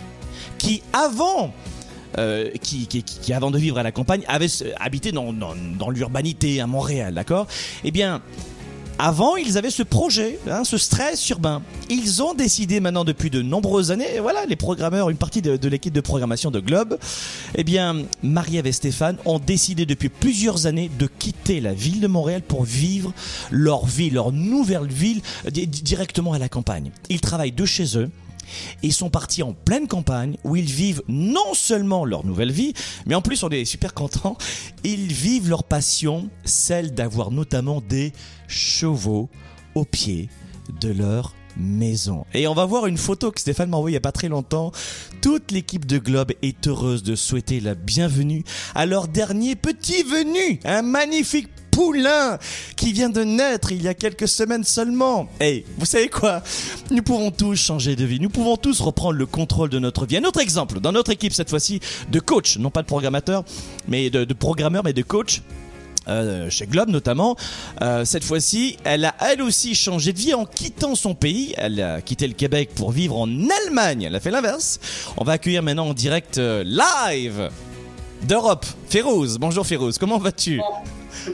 qui 0.59 0.83
avant 0.93 1.51
euh, 2.17 2.51
de 2.51 3.57
vivre 3.57 3.77
à 3.77 3.83
la 3.83 3.91
campagne, 3.91 4.23
avaient 4.27 4.47
euh, 4.61 4.71
habité 4.79 5.11
dans, 5.11 5.33
dans, 5.33 5.55
dans 5.77 5.89
l'urbanité 5.89 6.61
à 6.61 6.67
Montréal, 6.67 7.13
d'accord? 7.13 7.47
Eh 7.83 7.91
bien, 7.91 8.21
avant, 8.99 9.35
ils 9.35 9.57
avaient 9.57 9.69
ce 9.69 9.83
projet, 9.83 10.39
hein, 10.49 10.63
ce 10.63 10.77
stress 10.77 11.29
urbain. 11.29 11.61
Ils 11.89 12.23
ont 12.23 12.33
décidé 12.33 12.79
maintenant 12.79 13.03
depuis 13.05 13.29
de 13.29 13.41
nombreuses 13.41 13.91
années, 13.91 14.15
et 14.15 14.19
voilà, 14.19 14.45
les 14.45 14.55
programmeurs, 14.55 15.09
une 15.09 15.17
partie 15.17 15.41
de, 15.41 15.67
l'équipe 15.69 15.93
de 15.93 16.01
programmation 16.01 16.49
de 16.51 16.59
Globe, 16.59 16.97
eh 17.55 17.63
bien, 17.63 18.03
Marie-Ève 18.23 18.67
et 18.67 18.71
Stéphane 18.71 19.17
ont 19.25 19.39
décidé 19.39 19.85
depuis 19.85 20.09
plusieurs 20.09 20.65
années 20.65 20.89
de 20.97 21.07
quitter 21.07 21.59
la 21.61 21.73
ville 21.73 21.99
de 22.01 22.07
Montréal 22.07 22.41
pour 22.41 22.63
vivre 22.63 23.13
leur 23.51 23.85
vie, 23.85 24.09
leur 24.09 24.31
nouvelle 24.31 24.87
ville 24.87 25.21
di- 25.51 25.67
directement 25.67 26.33
à 26.33 26.39
la 26.39 26.49
campagne. 26.49 26.91
Ils 27.09 27.21
travaillent 27.21 27.51
de 27.51 27.65
chez 27.65 27.97
eux. 27.97 28.09
Et 28.83 28.91
sont 28.91 29.09
partis 29.09 29.43
en 29.43 29.53
pleine 29.53 29.87
campagne 29.87 30.37
où 30.43 30.55
ils 30.55 30.65
vivent 30.65 31.03
non 31.07 31.53
seulement 31.53 32.05
leur 32.05 32.25
nouvelle 32.25 32.51
vie, 32.51 32.73
mais 33.05 33.15
en 33.15 33.21
plus 33.21 33.43
on 33.43 33.49
est 33.49 33.65
super 33.65 33.93
contents, 33.93 34.37
ils 34.83 35.11
vivent 35.11 35.49
leur 35.49 35.63
passion, 35.63 36.29
celle 36.43 36.93
d'avoir 36.93 37.31
notamment 37.31 37.81
des 37.81 38.13
chevaux 38.47 39.29
au 39.75 39.85
pied 39.85 40.29
de 40.81 40.89
leur 40.89 41.33
maison. 41.57 42.25
Et 42.33 42.47
on 42.47 42.53
va 42.53 42.65
voir 42.65 42.85
une 42.85 42.97
photo 42.97 43.31
que 43.31 43.39
Stéphane 43.39 43.69
m'a 43.69 43.77
envoyée 43.77 43.93
il 43.93 43.95
n'y 43.95 43.97
a 43.97 44.01
pas 44.01 44.11
très 44.11 44.29
longtemps. 44.29 44.71
Toute 45.21 45.51
l'équipe 45.51 45.85
de 45.85 45.97
Globe 45.97 46.31
est 46.41 46.67
heureuse 46.67 47.03
de 47.03 47.15
souhaiter 47.15 47.59
la 47.59 47.75
bienvenue 47.75 48.43
à 48.75 48.85
leur 48.85 49.07
dernier 49.07 49.55
petit 49.55 50.03
venu, 50.03 50.59
un 50.65 50.81
magnifique 50.81 51.49
poulain 51.77 52.39
qui 52.75 52.91
vient 52.91 53.09
de 53.09 53.23
naître 53.23 53.71
il 53.71 53.83
y 53.83 53.87
a 53.87 53.93
quelques 53.93 54.27
semaines 54.27 54.63
seulement. 54.63 55.27
Hey, 55.39 55.63
vous 55.77 55.85
savez 55.85 56.09
quoi? 56.09 56.41
Nous 56.89 57.03
pouvons 57.03 57.29
tous 57.29 57.55
changer 57.55 57.95
de 57.95 58.03
vie. 58.03 58.19
Nous 58.19 58.31
pouvons 58.31 58.57
tous 58.57 58.81
reprendre 58.81 59.13
le 59.13 59.27
contrôle 59.27 59.69
de 59.69 59.77
notre 59.77 60.07
vie. 60.07 60.17
Un 60.17 60.23
autre 60.23 60.39
exemple, 60.39 60.79
dans 60.79 60.91
notre 60.91 61.11
équipe 61.11 61.33
cette 61.33 61.51
fois-ci, 61.51 61.79
de 62.09 62.19
coach, 62.19 62.57
non 62.57 62.71
pas 62.71 62.81
de 62.81 62.87
programmateur, 62.87 63.43
mais 63.87 64.09
de, 64.09 64.25
programmeur, 64.33 64.83
mais 64.83 64.93
de 64.93 65.03
coach. 65.03 65.43
Euh, 66.07 66.49
chez 66.49 66.65
Globe 66.65 66.89
notamment. 66.89 67.35
Euh, 67.83 68.05
cette 68.05 68.23
fois-ci, 68.23 68.77
elle 68.83 69.05
a 69.05 69.13
elle 69.19 69.43
aussi 69.43 69.75
changé 69.75 70.13
de 70.13 70.17
vie 70.17 70.33
en 70.33 70.45
quittant 70.45 70.95
son 70.95 71.13
pays. 71.13 71.53
Elle 71.57 71.79
a 71.79 72.01
quitté 72.01 72.27
le 72.27 72.33
Québec 72.33 72.71
pour 72.73 72.91
vivre 72.91 73.17
en 73.17 73.29
Allemagne. 73.65 74.01
Elle 74.01 74.15
a 74.15 74.19
fait 74.19 74.31
l'inverse. 74.31 74.79
On 75.17 75.23
va 75.23 75.33
accueillir 75.33 75.61
maintenant 75.61 75.89
en 75.89 75.93
direct 75.93 76.39
euh, 76.39 76.63
live 76.63 77.51
d'Europe. 78.23 78.65
Férouz, 78.89 79.37
bonjour 79.37 79.67
Férouz, 79.67 79.99
comment 79.99 80.17
vas-tu? 80.17 80.59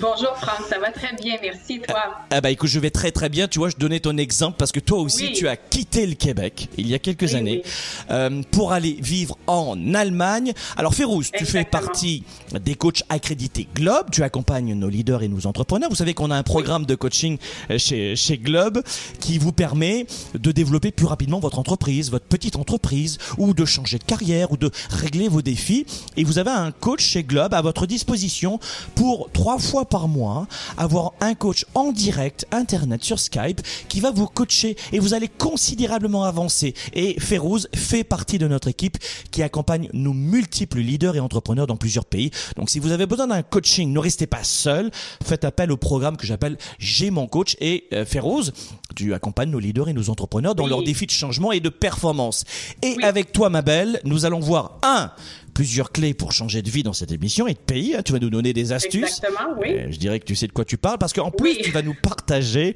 Bonjour 0.01 0.35
Franck, 0.37 0.67
ça 0.69 0.79
va 0.79 0.91
très 0.91 1.15
bien, 1.21 1.35
merci 1.41 1.79
toi. 1.87 1.99
Ah 2.31 2.41
bah 2.41 2.49
écoute, 2.51 2.69
je 2.69 2.79
vais 2.79 2.89
très 2.89 3.11
très 3.11 3.29
bien. 3.29 3.47
Tu 3.47 3.59
vois, 3.59 3.69
je 3.69 3.75
donnais 3.77 3.99
ton 3.99 4.17
exemple 4.17 4.55
parce 4.57 4.71
que 4.71 4.79
toi 4.79 4.99
aussi, 4.99 5.25
Oui. 5.27 5.33
tu 5.33 5.47
as 5.47 5.55
quitté 5.55 6.07
le 6.07 6.15
Québec 6.15 6.67
il 6.77 6.87
y 6.87 6.93
a 6.95 6.99
quelques 6.99 7.23
Oui, 7.29 7.35
années 7.35 7.61
oui. 7.63 7.71
euh, 8.11 8.41
pour 8.51 8.71
aller 8.71 8.97
vivre 8.99 9.37
en 9.47 9.93
Allemagne. 9.93 10.53
Alors 10.77 10.95
Férouz, 10.95 11.29
tu 11.37 11.45
fais 11.45 11.63
partie 11.63 12.23
des 12.63 12.75
coachs 12.75 13.03
accrédités 13.09 13.67
Globe. 13.75 14.07
Tu 14.11 14.23
accompagnes 14.23 14.73
nos 14.73 14.89
leaders 14.89 15.21
et 15.23 15.27
nos 15.27 15.45
entrepreneurs. 15.45 15.89
Vous 15.89 15.95
savez 15.95 16.13
qu'on 16.13 16.31
a 16.31 16.35
un 16.35 16.43
programme 16.43 16.85
de 16.85 16.95
coaching 16.95 17.37
euh, 17.69 17.77
chez, 17.77 18.15
chez 18.15 18.37
Globe 18.37 18.81
qui 19.19 19.37
vous 19.37 19.51
permet 19.51 20.07
de 20.33 20.51
développer 20.51 20.91
plus 20.91 21.05
rapidement 21.05 21.39
votre 21.39 21.59
entreprise, 21.59 22.09
votre 22.09 22.25
petite 22.25 22.55
entreprise, 22.55 23.17
ou 23.37 23.53
de 23.53 23.65
changer 23.65 23.99
de 23.99 24.03
carrière, 24.03 24.51
ou 24.51 24.57
de 24.57 24.71
régler 24.89 25.27
vos 25.27 25.41
défis. 25.41 25.85
Et 26.17 26.23
vous 26.23 26.39
avez 26.39 26.51
un 26.51 26.71
coach 26.71 27.03
chez 27.03 27.23
Globe 27.23 27.53
à 27.53 27.61
votre 27.61 27.85
disposition 27.85 28.59
pour 28.95 29.29
trois 29.31 29.59
fois 29.83 29.89
par 29.89 30.07
mois 30.07 30.47
avoir 30.77 31.13
un 31.21 31.33
coach 31.35 31.65
en 31.75 31.91
direct 31.91 32.45
internet 32.51 33.03
sur 33.03 33.19
Skype 33.19 33.61
qui 33.89 33.99
va 33.99 34.11
vous 34.11 34.27
coacher 34.27 34.75
et 34.91 34.99
vous 34.99 35.13
allez 35.13 35.27
considérablement 35.27 36.23
avancer. 36.23 36.73
Et 36.93 37.19
Férouz 37.19 37.67
fait 37.75 38.03
partie 38.03 38.37
de 38.37 38.47
notre 38.47 38.67
équipe 38.67 38.97
qui 39.31 39.43
accompagne 39.43 39.89
nos 39.93 40.13
multiples 40.13 40.79
leaders 40.79 41.15
et 41.15 41.19
entrepreneurs 41.19 41.67
dans 41.67 41.75
plusieurs 41.77 42.05
pays. 42.05 42.31
Donc 42.55 42.69
si 42.69 42.79
vous 42.79 42.91
avez 42.91 43.05
besoin 43.05 43.27
d'un 43.27 43.41
coaching, 43.43 43.91
ne 43.91 43.99
restez 43.99 44.27
pas 44.27 44.43
seul. 44.43 44.91
Faites 45.23 45.43
appel 45.43 45.71
au 45.71 45.77
programme 45.77 46.17
que 46.17 46.25
j'appelle 46.25 46.57
J'ai 46.79 47.09
mon 47.11 47.27
coach 47.27 47.55
et 47.59 47.85
euh, 47.93 48.05
Férouz, 48.05 48.53
tu 48.95 49.13
accompagnes 49.13 49.49
nos 49.49 49.59
leaders 49.59 49.89
et 49.89 49.93
nos 49.93 50.09
entrepreneurs 50.09 50.55
dans 50.55 50.63
Oui. 50.63 50.69
leurs 50.69 50.83
défis 50.83 51.05
de 51.07 51.11
changement 51.11 51.51
et 51.51 51.59
de 51.59 51.69
performance. 51.69 52.45
Et 52.81 52.95
Oui. 52.97 53.03
avec 53.03 53.31
toi, 53.31 53.49
ma 53.49 53.61
belle, 53.61 53.99
nous 54.05 54.25
allons 54.25 54.39
voir 54.39 54.77
un 54.83 55.11
plusieurs 55.53 55.91
clés 55.91 56.13
pour 56.13 56.31
changer 56.31 56.61
de 56.61 56.69
vie 56.69 56.83
dans 56.83 56.93
cette 56.93 57.11
émission 57.11 57.47
et 57.47 57.53
de 57.53 57.59
pays. 57.59 57.95
hein. 57.95 58.01
Tu 58.03 58.11
vas 58.11 58.19
nous 58.19 58.29
donner 58.29 58.53
des 58.53 58.71
astuces. 58.71 59.03
Exactement, 59.19 59.55
oui. 59.61 59.69
Euh, 59.71 59.87
je 59.91 59.97
dirais 59.97 60.19
que 60.19 60.25
tu 60.25 60.35
sais 60.35 60.47
de 60.47 60.51
quoi 60.51 60.65
tu 60.65 60.77
parles 60.77 60.97
parce 60.97 61.13
qu'en 61.13 61.31
plus 61.31 61.51
Oui. 61.51 61.61
tu 61.63 61.71
vas 61.71 61.81
nous 61.81 61.95
partager 62.01 62.75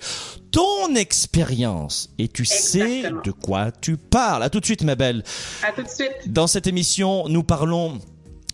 ton 0.51 0.95
expérience 0.95 2.09
et 2.17 2.27
tu 2.27 2.45
sais 2.45 3.03
de 3.23 3.31
quoi 3.31 3.71
tu 3.71 3.97
parles. 3.97 4.43
À 4.43 4.49
tout 4.49 4.59
de 4.59 4.65
suite 4.65 4.83
ma 4.83 4.95
belle. 4.95 5.23
À 5.67 5.71
tout 5.73 5.83
de 5.83 5.89
suite. 5.89 6.11
Dans 6.31 6.47
cette 6.47 6.67
émission, 6.67 7.27
nous 7.27 7.43
parlons 7.43 7.99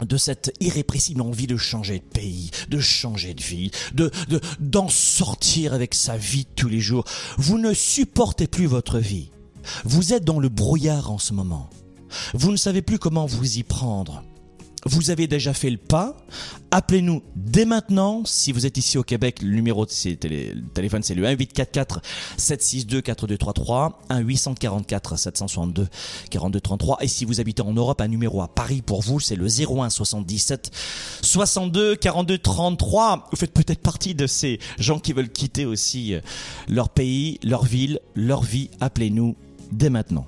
de 0.01 0.17
cette 0.17 0.51
irrépressible 0.59 1.21
envie 1.21 1.47
de 1.47 1.55
changer 1.55 1.99
de 1.99 2.03
pays, 2.03 2.49
de 2.67 2.79
changer 2.79 3.33
de 3.33 3.43
vie, 3.43 3.71
de 3.93 4.09
de 4.27 4.41
d'en 4.59 4.89
sortir 4.89 5.73
avec 5.73 5.93
sa 5.93 6.17
vie 6.17 6.43
de 6.45 6.49
tous 6.55 6.67
les 6.67 6.79
jours. 6.79 7.05
Vous 7.37 7.57
ne 7.57 7.73
supportez 7.73 8.47
plus 8.47 8.65
votre 8.65 8.99
vie. 8.99 9.29
Vous 9.85 10.13
êtes 10.13 10.25
dans 10.25 10.39
le 10.39 10.49
brouillard 10.49 11.11
en 11.11 11.19
ce 11.19 11.31
moment. 11.33 11.69
Vous 12.33 12.51
ne 12.51 12.57
savez 12.57 12.81
plus 12.81 12.99
comment 12.99 13.25
vous 13.25 13.57
y 13.57 13.63
prendre 13.63 14.23
vous 14.85 15.11
avez 15.11 15.27
déjà 15.27 15.53
fait 15.53 15.69
le 15.69 15.77
pas, 15.77 16.17
appelez-nous 16.71 17.23
dès 17.35 17.65
maintenant. 17.65 18.23
Si 18.25 18.51
vous 18.51 18.65
êtes 18.65 18.77
ici 18.77 18.97
au 18.97 19.03
Québec, 19.03 19.41
le 19.41 19.55
numéro 19.55 19.85
de 19.85 20.13
télé, 20.15 20.53
téléphone 20.73 21.03
c'est 21.03 21.15
le 21.15 21.21
1844 21.21 22.01
762 22.37 23.01
4233, 23.01 24.01
1 24.09 24.19
844 24.19 25.17
762 25.17 25.87
4233. 26.29 26.97
Et 27.01 27.07
si 27.07 27.25
vous 27.25 27.39
habitez 27.39 27.61
en 27.61 27.73
Europe, 27.73 28.01
un 28.01 28.07
numéro 28.07 28.41
à 28.41 28.47
Paris 28.47 28.81
pour 28.81 29.01
vous, 29.01 29.19
c'est 29.19 29.35
le 29.35 29.47
01 29.47 29.89
77 29.89 30.71
62 31.21 31.95
42 31.95 32.37
33. 32.37 33.29
Vous 33.31 33.37
faites 33.37 33.53
peut-être 33.53 33.81
partie 33.81 34.15
de 34.15 34.27
ces 34.27 34.59
gens 34.79 34.99
qui 34.99 35.13
veulent 35.13 35.31
quitter 35.31 35.65
aussi 35.65 36.15
leur 36.67 36.89
pays, 36.89 37.39
leur 37.43 37.63
ville, 37.63 37.99
leur 38.15 38.43
vie. 38.43 38.69
Appelez-nous 38.81 39.35
dès 39.71 39.89
maintenant. 39.89 40.27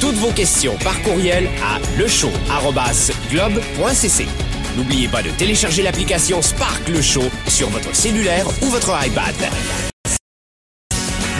toutes 0.00 0.16
vos 0.16 0.32
questions 0.32 0.76
par 0.82 1.00
courriel 1.02 1.48
à 1.62 1.78
lechaud.globe.cc. 1.98 4.26
N'oubliez 4.76 5.08
pas 5.08 5.22
de 5.22 5.30
télécharger 5.30 5.82
l'application 5.82 6.42
Spark 6.42 6.86
Le 6.88 7.00
Show 7.00 7.24
sur 7.48 7.70
votre 7.70 7.94
cellulaire 7.94 8.46
ou 8.62 8.66
votre 8.66 8.92
iPad. 9.04 9.34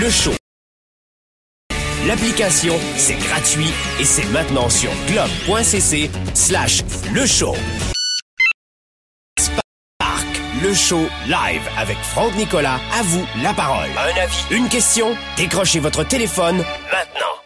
Le 0.01 0.09
Show. 0.11 0.33
L'application, 2.07 2.79
c'est 2.97 3.17
gratuit 3.17 3.73
et 3.99 4.05
c'est 4.05 4.27
maintenant 4.27 4.71
sur 4.71 4.91
globe.cc 5.09 6.09
slash 6.35 6.85
le 7.13 7.27
show. 7.27 7.57
Spark, 9.41 10.27
le 10.63 10.73
show 10.73 11.09
live 11.27 11.63
avec 11.77 11.97
Franck 11.99 12.37
Nicolas. 12.37 12.79
À 12.97 13.03
vous 13.03 13.27
la 13.43 13.53
parole. 13.55 13.91
Un 13.99 14.15
avis, 14.23 14.45
une 14.53 14.69
question, 14.69 15.17
décrochez 15.37 15.81
votre 15.81 16.05
téléphone 16.05 16.59
maintenant. 16.59 17.46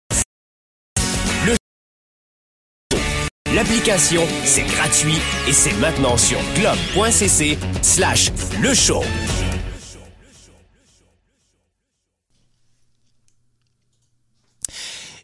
C'est 3.63 4.63
gratuit 4.63 5.19
et 5.47 5.53
c'est 5.53 5.73
maintenant 5.73 6.17
sur 6.17 6.39
globe.cc 6.55 7.59
slash 7.83 8.31
le 8.59 8.73
show. 8.73 9.03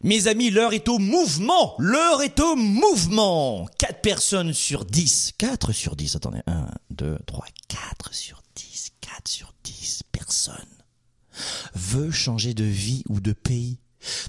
Mes 0.04 0.28
amis, 0.28 0.50
l'heure 0.50 0.72
est 0.72 0.88
au 0.88 0.98
mouvement. 0.98 1.74
L'heure 1.78 2.22
est 2.22 2.38
au 2.38 2.54
mouvement. 2.54 3.66
4 3.78 4.00
personnes 4.02 4.52
sur 4.52 4.84
10. 4.84 5.32
4 5.36 5.72
sur 5.72 5.96
10. 5.96 6.14
Attendez. 6.14 6.40
1, 6.46 6.68
2, 6.90 7.18
3, 7.26 7.44
4 7.66 8.14
sur 8.14 8.42
10. 8.54 8.90
4 9.00 9.26
sur 9.26 9.52
10 9.64 10.04
personnes 10.12 10.54
veut 11.74 12.12
changer 12.12 12.54
de 12.54 12.64
vie 12.64 13.02
ou 13.08 13.20
de 13.20 13.32
pays 13.32 13.78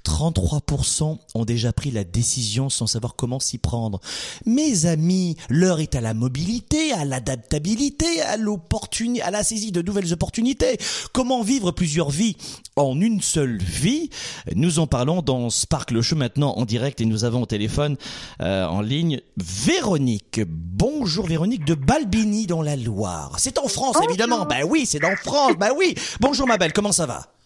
33% 0.05 1.17
ont 1.35 1.45
déjà 1.45 1.73
pris 1.73 1.91
la 1.91 2.03
décision 2.03 2.69
sans 2.69 2.87
savoir 2.87 3.15
comment 3.15 3.39
s'y 3.39 3.57
prendre. 3.57 3.99
Mes 4.45 4.85
amis, 4.85 5.35
l'heure 5.49 5.79
est 5.79 5.95
à 5.95 6.01
la 6.01 6.13
mobilité, 6.13 6.91
à 6.93 7.05
l'adaptabilité, 7.05 8.21
à 8.21 8.37
l'opportunité, 8.37 9.21
à 9.21 9.31
la 9.31 9.43
saisie 9.43 9.71
de 9.71 9.81
nouvelles 9.81 10.13
opportunités. 10.13 10.77
Comment 11.13 11.41
vivre 11.41 11.71
plusieurs 11.71 12.09
vies 12.09 12.35
en 12.75 12.99
une 12.99 13.21
seule 13.21 13.57
vie? 13.57 14.09
Nous 14.55 14.79
en 14.79 14.87
parlons 14.87 15.21
dans 15.21 15.49
Spark 15.49 15.91
le 15.91 16.01
Show 16.01 16.15
maintenant 16.15 16.53
en 16.55 16.65
direct 16.65 17.01
et 17.01 17.05
nous 17.05 17.23
avons 17.23 17.43
au 17.43 17.45
téléphone 17.45 17.97
euh, 18.41 18.65
en 18.65 18.81
ligne 18.81 19.21
Véronique. 19.37 20.41
Bonjour 20.47 21.27
Véronique 21.27 21.65
de 21.65 21.75
Balbini 21.75 22.47
dans 22.47 22.61
la 22.61 22.75
Loire. 22.75 23.35
C'est 23.37 23.57
en 23.57 23.67
France 23.67 23.97
évidemment. 24.07 24.45
Ben 24.45 24.63
oui, 24.67 24.85
c'est 24.85 25.03
en 25.03 25.15
France. 25.15 25.53
Ben 25.59 25.71
oui. 25.77 25.95
Bonjour 26.19 26.47
ma 26.47 26.57
belle, 26.57 26.73
comment 26.73 26.91
ça 26.91 27.05
va? 27.05 27.38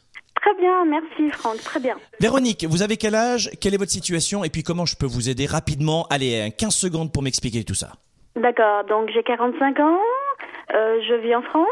Très 0.44 0.56
bien, 0.56 0.84
merci 0.84 1.30
Franck, 1.32 1.64
très 1.64 1.80
bien. 1.80 1.96
Véronique, 2.20 2.66
vous 2.70 2.82
avez 2.82 2.98
quel 2.98 3.16
âge? 3.16 3.50
Quelle 3.62 3.74
est 3.74 3.78
votre 3.78 3.92
situation? 3.92 4.44
Et 4.44 4.50
puis 4.50 4.62
comment 4.62 4.86
je 4.86 4.98
peux 4.98 5.06
vous 5.06 5.30
aider 5.30 5.46
rapidement? 5.46 6.06
Allez, 6.10 6.52
15 6.58 6.76
secondes 6.76 7.14
pour 7.14 7.24
m'expliquer 7.24 7.64
tout 7.64 7.74
ça. 7.74 7.94
D'accord, 8.36 8.84
donc 8.84 9.10
j'ai 9.14 9.24
45 9.24 9.80
ans, 9.80 10.00
euh, 10.74 11.00
je 11.08 11.14
vis 11.14 11.34
en 11.34 11.44
France. 11.44 11.68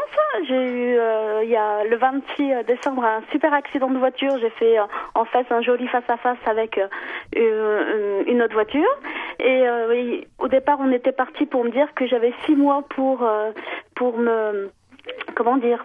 J'ai 0.48 0.54
eu, 0.54 0.96
euh, 0.96 1.42
il 1.44 1.50
y 1.50 1.56
a 1.56 1.84
le 1.84 1.96
26 1.98 2.64
décembre, 2.66 3.04
un 3.04 3.20
super 3.30 3.52
accident 3.52 3.90
de 3.90 3.98
voiture. 3.98 4.38
J'ai 4.40 4.50
fait 4.50 4.78
euh, 4.78 4.84
en 5.14 5.26
face 5.26 5.46
un 5.50 5.60
joli 5.60 5.86
face-à-face 5.88 6.38
avec 6.46 6.80
une, 7.36 8.24
une, 8.26 8.40
autre 8.40 8.54
voiture. 8.54 8.88
Et 9.38 9.64
oui, 9.90 10.26
au 10.38 10.48
départ, 10.48 10.78
on 10.80 10.90
était 10.92 11.12
parti 11.12 11.44
pour 11.44 11.62
me 11.64 11.70
dire 11.70 11.92
que 11.94 12.06
j'avais 12.06 12.32
six 12.46 12.54
mois 12.54 12.84
pour, 12.88 13.28
pour 13.96 14.16
me, 14.18 14.70
comment 15.34 15.56
dire, 15.56 15.84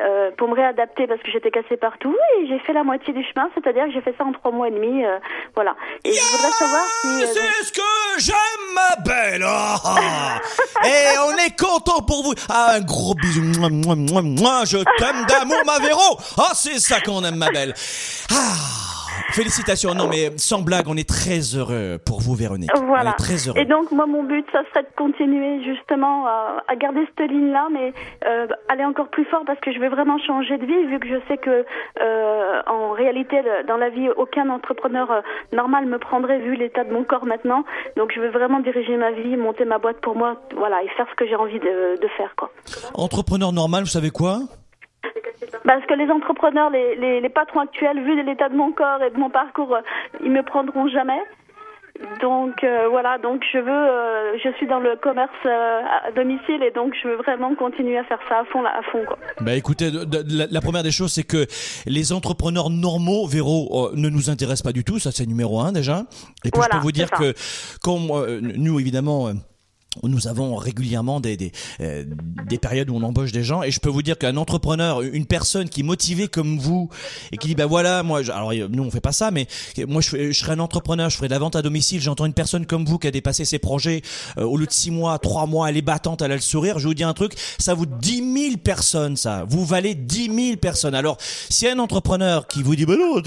euh, 0.00 0.30
pour 0.36 0.48
me 0.48 0.54
réadapter 0.54 1.06
parce 1.06 1.20
que 1.22 1.30
j'étais 1.30 1.50
cassée 1.50 1.76
partout 1.76 2.16
et 2.38 2.46
j'ai 2.46 2.58
fait 2.60 2.72
la 2.72 2.84
moitié 2.84 3.12
du 3.12 3.24
chemin, 3.24 3.48
c'est-à-dire 3.54 3.84
que 3.86 3.90
j'ai 3.92 4.00
fait 4.00 4.14
ça 4.16 4.24
en 4.24 4.32
trois 4.32 4.52
mois 4.52 4.68
et 4.68 4.70
demi, 4.70 5.04
euh, 5.04 5.18
voilà. 5.54 5.74
Et 6.04 6.12
je 6.12 6.20
voudrais 6.36 6.52
savoir 6.52 6.82
si... 7.02 7.08
Euh, 7.08 7.26
c'est 7.34 7.64
ce 7.66 7.72
que 7.72 8.20
j'aime, 8.20 8.74
ma 8.74 8.96
belle. 9.02 9.44
Ah. 9.44 10.38
Et 10.84 11.18
on 11.26 11.36
est 11.38 11.58
content 11.58 12.02
pour 12.02 12.22
vous. 12.22 12.34
Ah, 12.48 12.74
Un 12.74 12.80
gros 12.80 13.14
bisou, 13.14 13.42
moi, 13.58 13.68
moi, 13.70 13.94
moi, 13.96 14.22
moi 14.22 14.62
je 14.66 14.78
t'aime 14.98 15.24
d'amour, 15.28 15.58
ma 15.66 15.78
Véro. 15.80 16.18
Ah, 16.38 16.52
c'est 16.54 16.78
ça 16.78 17.00
qu'on 17.00 17.24
aime, 17.24 17.36
ma 17.36 17.50
belle. 17.50 17.74
Ah 18.30 18.97
Félicitations. 19.30 19.94
Non, 19.94 20.08
mais 20.08 20.30
sans 20.36 20.62
blague, 20.62 20.86
on 20.88 20.96
est 20.96 21.08
très 21.08 21.40
heureux 21.56 21.98
pour 22.04 22.20
vous, 22.20 22.34
Véronique. 22.34 22.70
Voilà. 22.86 23.10
On 23.10 23.12
est 23.12 23.16
très 23.16 23.48
heureux. 23.48 23.58
Et 23.58 23.64
donc, 23.64 23.90
moi, 23.92 24.06
mon 24.06 24.22
but, 24.22 24.46
ça 24.52 24.60
serait 24.70 24.82
de 24.82 24.94
continuer 24.96 25.64
justement 25.64 26.26
à, 26.26 26.76
garder 26.76 27.00
cette 27.06 27.30
ligne-là, 27.30 27.68
mais 27.72 27.92
euh, 28.26 28.46
aller 28.68 28.84
encore 28.84 29.08
plus 29.08 29.24
fort 29.26 29.42
parce 29.46 29.58
que 29.60 29.72
je 29.72 29.78
vais 29.78 29.88
vraiment 29.88 30.18
changer 30.18 30.58
de 30.58 30.64
vie, 30.64 30.86
vu 30.86 30.98
que 31.00 31.08
je 31.08 31.20
sais 31.26 31.36
que 31.36 31.64
euh, 32.00 32.62
en 32.66 32.92
réalité, 32.92 33.36
dans 33.66 33.76
la 33.76 33.90
vie, 33.90 34.08
aucun 34.16 34.48
entrepreneur 34.48 35.10
euh, 35.10 35.20
normal 35.52 35.86
me 35.86 35.98
prendrait 35.98 36.38
vu 36.38 36.54
l'état 36.54 36.84
de 36.84 36.92
mon 36.92 37.04
corps 37.04 37.26
maintenant. 37.26 37.64
Donc, 37.96 38.12
je 38.14 38.20
veux 38.20 38.30
vraiment 38.30 38.60
diriger 38.60 38.96
ma 38.96 39.10
vie, 39.10 39.36
monter 39.36 39.64
ma 39.64 39.78
boîte 39.78 40.00
pour 40.00 40.16
moi, 40.16 40.36
voilà, 40.56 40.82
et 40.82 40.88
faire 40.96 41.06
ce 41.10 41.16
que 41.16 41.26
j'ai 41.26 41.36
envie 41.36 41.58
de, 41.58 42.00
de 42.00 42.08
faire, 42.16 42.34
quoi. 42.36 42.50
Entrepreneur 42.94 43.52
normal, 43.52 43.82
vous 43.82 43.90
savez 43.90 44.10
quoi? 44.10 44.40
Parce 45.64 45.84
que 45.86 45.94
les 45.94 46.10
entrepreneurs, 46.10 46.70
les, 46.70 46.96
les, 46.96 47.20
les 47.20 47.28
patrons 47.28 47.60
actuels, 47.60 48.02
vu 48.02 48.22
l'état 48.22 48.48
de 48.48 48.56
mon 48.56 48.72
corps 48.72 49.02
et 49.02 49.10
de 49.10 49.18
mon 49.18 49.30
parcours, 49.30 49.74
euh, 49.74 49.80
ils 50.24 50.30
me 50.30 50.42
prendront 50.42 50.88
jamais. 50.88 51.20
Donc 52.20 52.62
euh, 52.62 52.86
voilà, 52.88 53.18
donc 53.18 53.42
je 53.52 53.58
veux, 53.58 53.68
euh, 53.68 54.38
je 54.38 54.50
suis 54.56 54.68
dans 54.68 54.78
le 54.78 54.94
commerce 54.94 55.30
à 55.44 56.12
domicile 56.12 56.62
et 56.62 56.70
donc 56.70 56.94
je 57.02 57.08
veux 57.08 57.16
vraiment 57.16 57.56
continuer 57.56 57.98
à 57.98 58.04
faire 58.04 58.20
ça 58.28 58.38
à 58.38 58.44
fond, 58.44 58.62
là, 58.62 58.70
à 58.78 58.82
fond 58.82 59.04
quoi. 59.04 59.18
Bah 59.40 59.54
écoutez, 59.56 59.90
la, 59.90 60.60
première 60.60 60.84
des 60.84 60.92
choses 60.92 61.12
c'est 61.12 61.24
que 61.24 61.46
les 61.86 62.12
entrepreneurs 62.12 62.70
normaux, 62.70 63.26
Véro, 63.26 63.90
ne 63.96 64.08
nous 64.10 64.30
intéressent 64.30 64.62
pas 64.62 64.72
du 64.72 64.84
tout, 64.84 65.00
ça 65.00 65.10
c'est 65.10 65.26
numéro 65.26 65.58
un 65.58 65.72
déjà. 65.72 66.04
Et 66.44 66.52
puis 66.52 66.62
je 66.62 66.68
peux 66.68 66.82
vous 66.82 66.92
dire 66.92 67.10
que 67.10 67.34
comme 67.82 68.06
nous 68.40 68.78
évidemment 68.78 69.32
nous 70.02 70.28
avons 70.28 70.56
régulièrement 70.56 71.20
des 71.20 71.36
des, 71.36 71.52
euh, 71.80 72.04
des 72.48 72.58
périodes 72.58 72.90
où 72.90 72.96
on 72.96 73.02
embauche 73.02 73.32
des 73.32 73.44
gens 73.44 73.62
et 73.62 73.70
je 73.70 73.80
peux 73.80 73.88
vous 73.88 74.02
dire 74.02 74.18
qu'un 74.18 74.36
entrepreneur, 74.36 75.02
une 75.02 75.26
personne 75.26 75.68
qui 75.68 75.80
est 75.80 75.84
motivée 75.84 76.28
comme 76.28 76.58
vous 76.58 76.88
et 77.32 77.36
qui 77.36 77.48
dit 77.48 77.54
bah 77.54 77.66
voilà 77.66 78.02
moi 78.02 78.20
alors 78.30 78.52
nous 78.52 78.82
on 78.82 78.90
fait 78.90 79.00
pas 79.00 79.12
ça 79.12 79.30
mais 79.30 79.46
moi 79.86 80.00
je, 80.00 80.32
je 80.32 80.38
serais 80.38 80.52
un 80.52 80.58
entrepreneur, 80.60 81.10
je 81.10 81.16
ferais 81.16 81.28
de 81.28 81.32
la 81.32 81.38
vente 81.38 81.56
à 81.56 81.62
domicile, 81.62 82.00
j'entends 82.00 82.26
une 82.26 82.32
personne 82.32 82.66
comme 82.66 82.84
vous 82.84 82.98
qui 82.98 83.06
a 83.06 83.10
dépassé 83.10 83.44
ses 83.44 83.58
projets 83.58 84.02
euh, 84.38 84.44
au 84.44 84.56
lieu 84.56 84.66
de 84.66 84.72
six 84.72 84.90
mois, 84.90 85.18
trois 85.18 85.46
mois, 85.46 85.68
elle 85.68 85.76
est 85.76 85.82
battante, 85.82 86.22
elle 86.22 86.32
a 86.32 86.36
le 86.36 86.40
sourire, 86.40 86.78
je 86.78 86.86
vous 86.86 86.94
dis 86.94 87.04
un 87.04 87.14
truc, 87.14 87.32
ça 87.58 87.74
vous 87.74 87.86
10 87.86 88.50
000 88.50 88.56
personnes 88.62 89.16
ça, 89.16 89.44
vous 89.48 89.64
valez 89.64 89.94
10 89.94 90.34
000 90.34 90.56
personnes. 90.56 90.94
Alors 90.94 91.16
si 91.48 91.68
un 91.68 91.78
entrepreneur 91.78 92.46
qui 92.46 92.62
vous 92.62 92.76
dit 92.76 92.86
bah 92.86 92.94
non, 92.98 93.20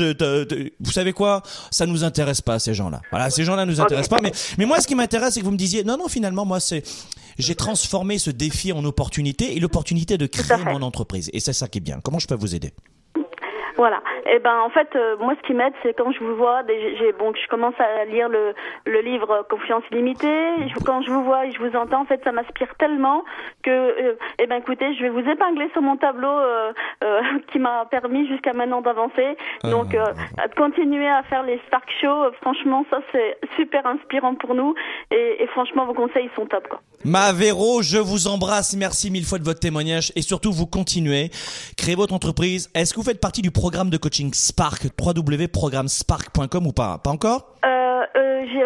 vous 0.79 0.91
savez 0.91 1.13
quoi, 1.13 1.43
ça 1.71 1.85
nous 1.85 2.03
intéresse 2.03 2.41
pas 2.41 2.59
ces 2.59 2.73
gens-là. 2.73 3.01
Voilà, 3.11 3.29
ces 3.29 3.43
gens-là 3.43 3.65
nous 3.65 3.81
intéressent 3.81 4.09
pas 4.09 4.21
mais 4.21 4.31
mais 4.57 4.65
moi 4.65 4.79
ce 4.79 4.87
qui 4.87 4.95
m'intéresse 4.95 5.33
c'est 5.33 5.39
que 5.41 5.45
vous 5.45 5.51
me 5.51 5.57
disiez 5.57 5.83
non 5.83 5.97
non 5.97 6.07
finalement 6.07 6.45
moi 6.45 6.59
c'est 6.61 6.83
j'ai 7.37 7.55
transformé 7.55 8.17
ce 8.17 8.29
défi 8.29 8.71
en 8.71 8.83
opportunité 8.85 9.55
et 9.55 9.59
l'opportunité 9.59 10.17
de 10.17 10.27
créer 10.27 10.63
mon 10.63 10.81
entreprise. 10.81 11.29
Et 11.33 11.39
c'est 11.39 11.53
ça 11.53 11.67
qui 11.67 11.79
est 11.79 11.81
bien. 11.81 11.99
Comment 12.01 12.19
je 12.19 12.27
peux 12.27 12.35
vous 12.35 12.55
aider? 12.55 12.73
Voilà. 13.77 14.01
Et 14.25 14.39
ben 14.39 14.59
en 14.65 14.69
fait, 14.69 14.89
euh, 14.95 15.15
moi 15.19 15.33
ce 15.41 15.47
qui 15.47 15.53
m'aide, 15.53 15.73
c'est 15.83 15.93
quand 15.93 16.11
je 16.11 16.19
vous 16.19 16.35
vois, 16.35 16.61
j'ai 16.67 17.11
bon, 17.17 17.33
je 17.33 17.47
commence 17.47 17.73
à 17.79 18.05
lire 18.05 18.29
le, 18.29 18.53
le 18.85 19.01
livre 19.01 19.45
Confiance 19.49 19.83
illimitée. 19.91 20.49
Je- 20.67 20.83
quand 20.85 21.01
je 21.01 21.11
vous 21.11 21.23
vois 21.23 21.45
et 21.45 21.51
je 21.51 21.59
vous 21.59 21.75
entends, 21.75 22.01
en 22.01 22.05
fait, 22.05 22.21
ça 22.23 22.31
m'inspire 22.31 22.73
tellement 22.77 23.23
que, 23.63 23.69
euh, 23.69 24.15
eh 24.39 24.47
ben 24.47 24.57
écoutez, 24.57 24.93
je 24.95 25.01
vais 25.03 25.09
vous 25.09 25.27
épingler 25.27 25.69
sur 25.73 25.81
mon 25.81 25.97
tableau 25.97 26.29
euh, 26.29 26.71
euh, 27.03 27.21
qui 27.51 27.59
m'a 27.59 27.85
permis 27.85 28.27
jusqu'à 28.27 28.53
maintenant 28.53 28.81
d'avancer. 28.81 29.35
Donc, 29.63 29.93
euh, 29.95 30.05
à 30.37 30.47
continuer 30.49 31.07
à 31.07 31.23
faire 31.23 31.43
les 31.43 31.59
Spark 31.67 31.89
Show, 32.01 32.31
franchement, 32.41 32.85
ça 32.89 32.99
c'est 33.11 33.37
super 33.55 33.85
inspirant 33.85 34.35
pour 34.35 34.55
nous. 34.55 34.75
Et, 35.11 35.43
et 35.43 35.47
franchement, 35.47 35.85
vos 35.85 35.93
conseils 35.93 36.29
ils 36.31 36.35
sont 36.35 36.45
top 36.45 36.67
quoi. 36.67 36.81
Ma 37.03 37.33
Véro, 37.33 37.81
je 37.81 37.97
vous 37.97 38.27
embrasse. 38.27 38.75
Merci 38.77 39.09
mille 39.09 39.25
fois 39.25 39.39
de 39.39 39.43
votre 39.43 39.59
témoignage 39.59 40.11
et 40.15 40.21
surtout 40.21 40.51
vous 40.51 40.67
continuez. 40.67 41.31
Créez 41.77 41.95
votre 41.95 42.13
entreprise. 42.13 42.69
Est-ce 42.75 42.93
que 42.93 42.99
vous 42.99 43.05
faites 43.05 43.19
partie 43.19 43.41
du 43.41 43.49
programme 43.49 43.70
de 43.71 43.97
coaching 43.97 44.33
Spark, 44.33 44.89
www.programmespark.com 44.99 46.67
ou 46.67 46.73
pas? 46.73 46.97
Pas 46.97 47.11
encore? 47.11 47.55
Euh, 47.65 47.80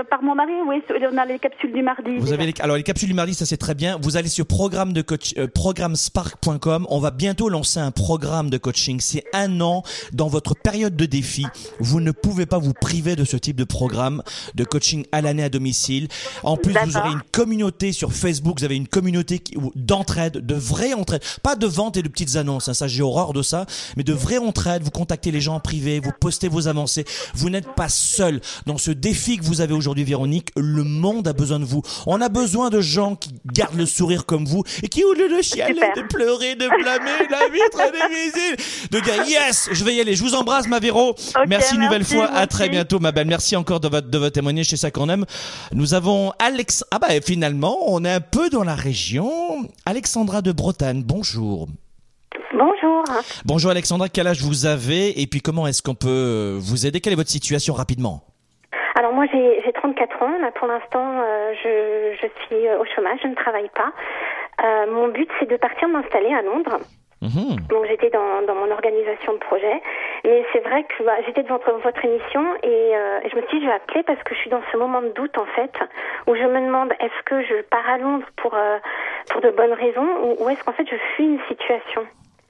par 0.10 0.22
mon 0.24 0.36
mari, 0.36 0.54
oui, 0.68 0.82
on 1.12 1.18
a 1.18 1.26
les 1.26 1.40
capsules 1.40 1.74
du 1.74 1.82
mardi. 1.82 2.16
Vous 2.18 2.24
déjà. 2.24 2.34
avez 2.36 2.46
les, 2.48 2.54
alors 2.60 2.76
les 2.78 2.84
capsules 2.84 3.08
du 3.10 3.14
mardi, 3.14 3.34
ça 3.34 3.46
c'est 3.46 3.58
très 3.58 3.76
bien. 3.76 3.98
Vous 4.02 4.18
allez 4.18 4.30
sur 4.30 4.46
programme 4.46 4.94
de 4.94 5.02
coach, 5.02 5.34
euh, 5.38 5.48
programmespark.com. 5.48 6.88
On 6.90 7.00
va 7.00 7.12
bientôt 7.12 7.50
lancer 7.50 7.80
un 7.80 7.92
programme 7.92 8.50
de 8.50 8.58
coaching. 8.58 9.00
C'est 9.00 9.24
un 9.34 9.62
an 9.62 9.84
dans 10.14 10.28
votre 10.28 10.56
période 10.56 10.96
de 10.96 11.06
défi. 11.06 11.46
Vous 11.80 12.00
ne 12.02 12.12
pouvez 12.12 12.46
pas 12.46 12.58
vous 12.58 12.74
priver 12.74 13.16
de 13.16 13.24
ce 13.24 13.38
type 13.38 13.56
de 13.56 13.64
programme 13.64 14.24
de 14.56 14.64
coaching 14.64 15.06
à 15.12 15.22
l'année 15.22 15.44
à 15.44 15.50
domicile. 15.50 16.08
En 16.44 16.58
plus, 16.58 16.74
vous 16.86 16.98
aurez 16.98 17.12
une 17.12 17.22
communauté 17.32 17.92
sur 17.92 18.14
Facebook. 18.14 18.60
Vous 18.60 18.66
avez 18.66 18.76
une 18.76 18.88
communauté 18.88 19.42
d'entraide, 19.76 20.46
de 20.46 20.56
vraie 20.56 20.94
entraide, 20.94 21.24
pas 21.44 21.56
de 21.56 21.68
vente 21.68 21.98
et 21.98 22.02
de 22.02 22.08
petites 22.08 22.36
annonces. 22.36 22.70
hein, 22.70 22.74
ça, 22.74 22.88
j'ai 22.88 23.04
horreur 23.04 23.34
de 23.34 23.42
ça, 23.42 23.66
mais 23.98 24.04
de 24.04 24.14
vraie 24.14 24.38
entraide. 24.38 24.84
Vous 24.84 24.92
contactez 24.92 25.32
les 25.32 25.42
gens 25.42 25.56
en 25.56 25.60
privé, 25.60 26.00
vous 26.00 26.12
postez 26.20 26.48
vos 26.48 26.68
avancées. 26.68 27.06
Vous 27.34 27.50
n'êtes 27.50 27.74
pas 27.76 27.90
seul 27.90 28.42
dans 28.66 28.78
ce 28.78 28.92
défi 28.92 29.38
que 29.38 29.44
vous 29.44 29.62
avez 29.62 29.74
aujourd'hui, 29.76 30.04
Véronique. 30.04 30.50
Le 30.56 30.84
monde 30.84 31.28
a 31.28 31.34
besoin 31.34 31.60
de 31.60 31.66
vous. 31.66 31.82
On 32.08 32.22
a 32.22 32.30
besoin 32.30 32.70
de 32.70 32.82
gens 32.82 33.16
qui 33.16 33.34
gardent 33.54 33.78
le 33.78 33.86
sourire 33.86 34.26
comme 34.26 34.46
vous 34.46 34.64
et 34.84 34.88
qui, 34.88 35.04
au 35.04 35.14
lieu 35.14 35.30
de 35.30 35.42
chialer, 35.42 35.76
de 35.96 36.02
pleurer, 36.02 36.56
de 36.56 36.68
blâmer 36.68 37.28
la 37.30 37.48
vitre 37.50 37.92
difficile, 38.10 38.90
de 38.92 39.00
dire 39.00 39.28
yes, 39.28 39.70
je 39.72 39.84
vais 39.84 39.96
y 39.96 40.02
aller. 40.02 40.16
Je 40.16 40.24
vous 40.24 40.36
embrasse, 40.36 40.68
ma 40.68 40.80
Véro. 40.80 41.16
merci 41.48 41.76
une 41.76 41.82
nouvelle 41.82 42.00
merci, 42.00 42.16
fois. 42.16 42.28
moi 42.30 42.38
À 42.38 42.48
très 42.48 42.70
bientôt, 42.70 43.00
ma 43.00 43.12
belle. 43.12 43.28
Merci 43.28 43.56
encore 43.56 43.80
de 43.80 43.88
votre, 43.88 44.10
de 44.10 44.18
votre 44.18 44.34
témoignage. 44.34 44.68
C'est 44.70 44.78
ça 44.78 44.92
qu'on 44.92 45.10
aime. 45.10 45.26
Nous 45.74 45.94
avons 45.94 46.32
Alex. 46.40 46.84
Ah 46.92 47.00
bah 47.00 47.08
finalement, 47.24 47.78
on 47.88 48.04
est 48.06 48.12
un 48.12 48.22
peu 48.22 48.50
dans 48.50 48.64
la 48.64 48.76
région. 48.76 49.32
Alexandra 49.86 50.42
de 50.42 50.52
Bretagne. 50.52 51.04
Bonjour. 51.04 51.68
Bonjour. 52.54 53.04
Bonjour 53.46 53.72
Alexandra. 53.72 54.10
Quel 54.10 54.28
âge 54.28 54.42
vous 54.42 54.66
avez 54.66 55.22
et 55.22 55.28
puis 55.28 55.42
comment 55.42 55.68
est-ce 55.68 55.82
qu'on 55.82 55.96
peut 55.96 56.58
vous 56.60 56.86
aider? 56.86 57.02
Quelle 57.02 57.14
est 57.14 57.18
votre 57.18 57.30
situation 57.30 57.74
rapidement? 57.74 58.24
Moi 59.26 59.34
j'ai 59.34 59.62
j'ai 59.64 59.74
34 59.74 60.24
ans. 60.24 60.38
Là, 60.40 60.52
pour 60.52 60.68
l'instant, 60.68 61.22
euh, 61.22 61.54
je, 61.64 62.16
je 62.22 62.28
suis 62.46 62.68
euh, 62.68 62.80
au 62.80 62.86
chômage, 62.86 63.20
je 63.24 63.28
ne 63.28 63.36
travaille 63.36 63.70
pas. 63.70 63.92
Euh, 64.64 64.92
mon 64.92 65.08
but 65.10 65.30
c'est 65.40 65.50
de 65.50 65.58
partir 65.58 65.88
m'installer 65.88 66.34
à 66.34 66.42
Londres. 66.42 66.78
Mhm. 67.22 67.56
Donc 67.70 67.86
j'étais 67.88 68.10
dans, 68.10 68.42
dans 68.46 68.56
mon 68.56 68.70
organisation 68.72 69.34
de 69.34 69.40
projet. 69.40 69.82
Mais 70.24 70.46
c'est 70.54 70.60
vrai 70.60 70.84
que 70.84 71.04
bah, 71.04 71.16
j'étais 71.26 71.44
devant 71.44 71.60
votre, 71.84 72.06
émission 72.06 72.44
et, 72.64 72.96
euh, 72.96 73.20
et 73.24 73.30
je 73.30 73.36
me 73.36 73.42
suis 73.48 73.60
dit 73.60 73.66
je 73.66 73.70
vais 73.70 73.76
appeler 73.76 74.04
parce 74.04 74.22
que 74.24 74.36
je 74.36 74.40
suis 74.42 74.50
dans 74.50 74.62
ce 74.72 74.78
moment 74.78 75.02
de 75.02 75.10
doute 75.10 75.38
en 75.38 75.46
fait 75.46 75.74
où 76.28 76.36
je 76.36 76.44
me 76.44 76.60
demande 76.60 76.92
est-ce 77.00 77.24
que 77.26 77.42
je 77.44 77.62
pars 77.64 77.88
à 77.90 77.98
Londres 77.98 78.28
pour, 78.38 78.56
pour 79.30 79.42
de 79.42 79.50
bonnes 79.50 79.74
raisons 79.74 80.08
ou, 80.24 80.44
ou 80.44 80.50
est-ce 80.50 80.64
qu'en 80.64 80.74
fait 80.74 80.88
je 80.90 80.98
fuis 81.16 81.26
une 81.26 81.40
situation? 81.48 82.06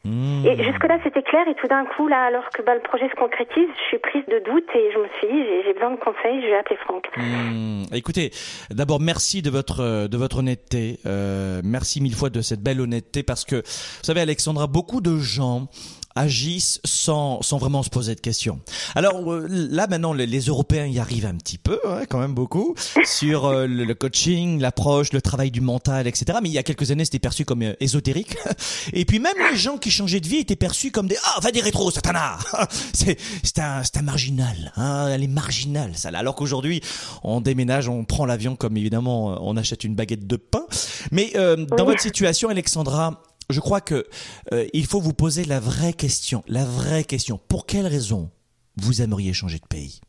Et 0.06 0.64
jusque-là, 0.64 1.00
c'était 1.04 1.24
clair. 1.24 1.48
Et 1.48 1.56
tout 1.56 1.68
d'un 1.68 1.86
coup, 1.86 2.08
là, 2.08 2.26
alors 2.26 2.50
que 2.54 2.62
bah, 2.62 2.76
le 2.76 2.82
projet 2.82 3.10
se 3.10 3.16
concrétise, 3.16 3.68
je 3.76 3.88
suis 3.88 3.98
prise 3.98 4.24
de 4.28 4.40
doute 4.46 4.66
et 4.76 4.92
je 4.94 5.00
me 5.00 5.08
suis 5.18 5.28
dit, 5.28 5.44
j'ai- 5.48 5.64
j'ai 5.66 5.74
besoin 5.74 5.92
de 5.92 5.96
conseils, 6.00 6.42
je 6.42 6.48
vais 6.48 6.58
appeler 6.58 6.78
Franck. 6.86 7.08
Hmm, 7.18 7.84
Écoutez, 7.94 8.32
d'abord 8.72 9.00
merci 9.00 9.42
de 9.42 9.50
votre 9.50 9.80
euh, 9.82 10.08
de 10.08 10.18
votre 10.18 10.40
honnêteté. 10.40 11.00
Euh, 11.06 11.62
merci 11.64 12.02
mille 12.02 12.16
fois 12.16 12.30
de 12.30 12.42
cette 12.42 12.62
belle 12.62 12.82
honnêteté 12.82 13.24
parce 13.24 13.46
que 13.46 13.56
vous 13.58 14.04
savez 14.04 14.22
Alexandra, 14.22 14.68
beaucoup 14.68 15.02
de 15.02 15.18
gens 15.18 15.68
agissent 16.16 16.80
sans 16.84 17.42
sans 17.42 17.58
vraiment 17.58 17.84
se 17.84 17.90
poser 17.90 18.16
de 18.16 18.22
questions. 18.22 18.60
Alors 18.96 19.32
euh, 19.32 19.48
là 19.50 19.88
maintenant 19.88 20.14
les, 20.14 20.26
les 20.26 20.40
Européens 20.42 20.86
y 20.86 21.00
arrivent 21.00 21.26
un 21.26 21.36
petit 21.36 21.58
peu, 21.58 21.80
hein, 21.88 22.04
quand 22.10 22.20
même 22.20 22.34
beaucoup 22.34 22.76
sur 23.06 23.46
euh, 23.46 23.68
le, 23.68 23.84
le 23.84 23.96
coaching, 23.96 24.60
l'approche, 24.60 25.12
le 25.14 25.22
travail 25.22 25.52
du 25.52 25.62
mental, 25.62 26.08
etc. 26.08 26.40
Mais 26.42 26.50
il 26.50 26.54
y 26.54 26.58
a 26.58 26.64
quelques 26.64 26.92
années 26.92 27.06
c'était 27.06 27.20
perçu 27.20 27.46
comme 27.46 27.62
euh, 27.64 27.74
ésotérique. 27.80 28.38
Et 28.94 29.06
puis 29.06 29.20
même 29.20 29.36
les 29.52 29.58
gens 29.58 29.78
qui 29.78 29.92
changeaient 29.92 30.20
de 30.22 30.28
vie 30.28 30.38
étaient 30.38 30.56
perçus 30.56 30.92
comme 30.92 31.08
des 31.08 31.18
ah 31.24 31.40
va 31.42 31.52
des 31.52 31.62
rétros 31.62 31.92
satana. 31.92 32.38
c'est 32.94 33.18
c'est 33.44 33.60
un 33.60 33.84
c'est 33.84 33.98
un 33.98 34.02
marginal, 34.04 34.72
hein, 34.78 35.08
elle 35.12 35.24
est 35.24 35.28
marginale 35.28 35.92
ça. 35.96 36.12
là. 36.12 36.20
Alors 36.20 36.36
qu'aujourd'hui 36.36 36.82
on 37.24 37.42
déménage, 37.42 37.90
on 37.90 38.06
prend 38.06 38.26
l'avion 38.26 38.56
comme 38.56 38.78
évidemment 38.78 39.38
on 39.46 39.58
achète 39.58 39.84
une 39.84 39.96
baguette 39.96 40.28
de 40.28 40.38
pain. 40.38 40.66
Mais 41.12 41.32
euh, 41.36 41.66
dans 41.66 41.86
votre 41.86 42.02
situation 42.02 42.50
Alexandra, 42.50 43.22
je 43.50 43.60
crois 43.60 43.82
que 43.82 44.06
euh, 44.54 44.66
il 44.74 44.86
faut 44.86 45.00
vous 45.00 45.14
poser 45.14 45.44
la 45.46 45.60
vraie 45.60 45.94
question, 45.94 46.44
la 46.48 46.66
vraie 46.66 47.04
question. 47.04 47.40
Pour 47.48 47.66
quelle 47.66 47.88
raison 47.88 48.30
vous 48.78 49.02
aimeriez 49.02 49.34
changer 49.34 49.60
de 49.60 49.68
pays 49.68 50.02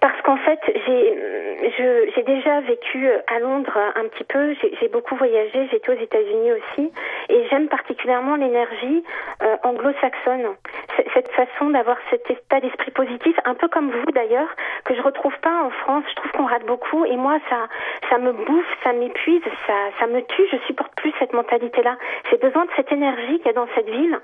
Parce 0.00 0.20
qu'en 0.22 0.36
fait, 0.38 0.60
j'ai 0.86 1.14
je- 1.14 1.69
j'ai 2.14 2.22
déjà 2.22 2.60
vécu 2.60 3.08
à 3.26 3.38
Londres 3.38 3.78
un 3.94 4.08
petit 4.08 4.24
peu, 4.24 4.54
j'ai 4.80 4.88
beaucoup 4.88 5.16
voyagé, 5.16 5.68
j'étais 5.70 5.90
aux 5.90 6.00
États-Unis 6.00 6.52
aussi, 6.52 6.92
et 7.28 7.46
j'aime 7.48 7.68
particulièrement 7.68 8.36
l'énergie 8.36 9.04
euh, 9.42 9.56
anglo-saxonne. 9.62 10.46
Cette 11.14 11.30
façon 11.32 11.70
d'avoir 11.70 11.96
cet 12.10 12.30
état 12.30 12.60
d'esprit 12.60 12.90
positif, 12.90 13.36
un 13.44 13.54
peu 13.54 13.68
comme 13.68 13.90
vous 13.90 14.12
d'ailleurs, 14.12 14.48
que 14.84 14.94
je 14.94 15.02
retrouve 15.02 15.36
pas 15.40 15.62
en 15.62 15.70
France. 15.70 16.04
Je 16.10 16.14
trouve 16.16 16.32
qu'on 16.32 16.46
rate 16.46 16.66
beaucoup, 16.66 17.04
et 17.04 17.16
moi, 17.16 17.38
ça, 17.48 17.68
ça 18.08 18.18
me 18.18 18.32
bouffe, 18.32 18.76
ça 18.84 18.92
m'épuise, 18.92 19.42
ça, 19.66 19.74
ça 19.98 20.06
me 20.06 20.20
tue. 20.22 20.46
Je 20.52 20.58
supporte 20.66 20.94
plus 20.96 21.12
cette 21.18 21.32
mentalité-là. 21.32 21.96
J'ai 22.30 22.38
besoin 22.38 22.64
de 22.64 22.70
cette 22.76 22.92
énergie 22.92 23.38
qu'il 23.38 23.46
y 23.46 23.50
a 23.50 23.52
dans 23.52 23.68
cette 23.74 23.88
ville. 23.88 24.18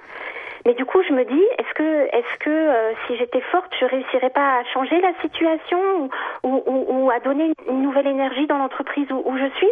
Mais 0.67 0.75
du 0.75 0.85
coup, 0.85 0.99
je 1.09 1.13
me 1.15 1.25
dis, 1.25 1.43
est-ce 1.59 1.75
que, 1.75 2.07
est-ce 2.13 2.39
que 2.41 2.51
euh, 2.51 2.93
si 3.07 3.17
j'étais 3.17 3.41
forte, 3.53 3.73
je 3.81 3.85
réussirais 3.87 4.31
pas 4.31 4.59
à 4.59 4.65
changer 4.75 5.01
la 5.01 5.13
situation 5.23 5.79
ou, 6.03 6.09
ou, 6.43 6.63
ou- 6.67 6.87
ou 7.05 7.11
à 7.11 7.21
donner 7.21 7.53
une 7.69 7.83
nouvelle 7.83 8.09
énergie 8.09 8.47
dans 8.49 8.59
l'entreprise 8.59 9.07
où, 9.13 9.23
où 9.25 9.39
je 9.39 9.49
suis? 9.59 9.71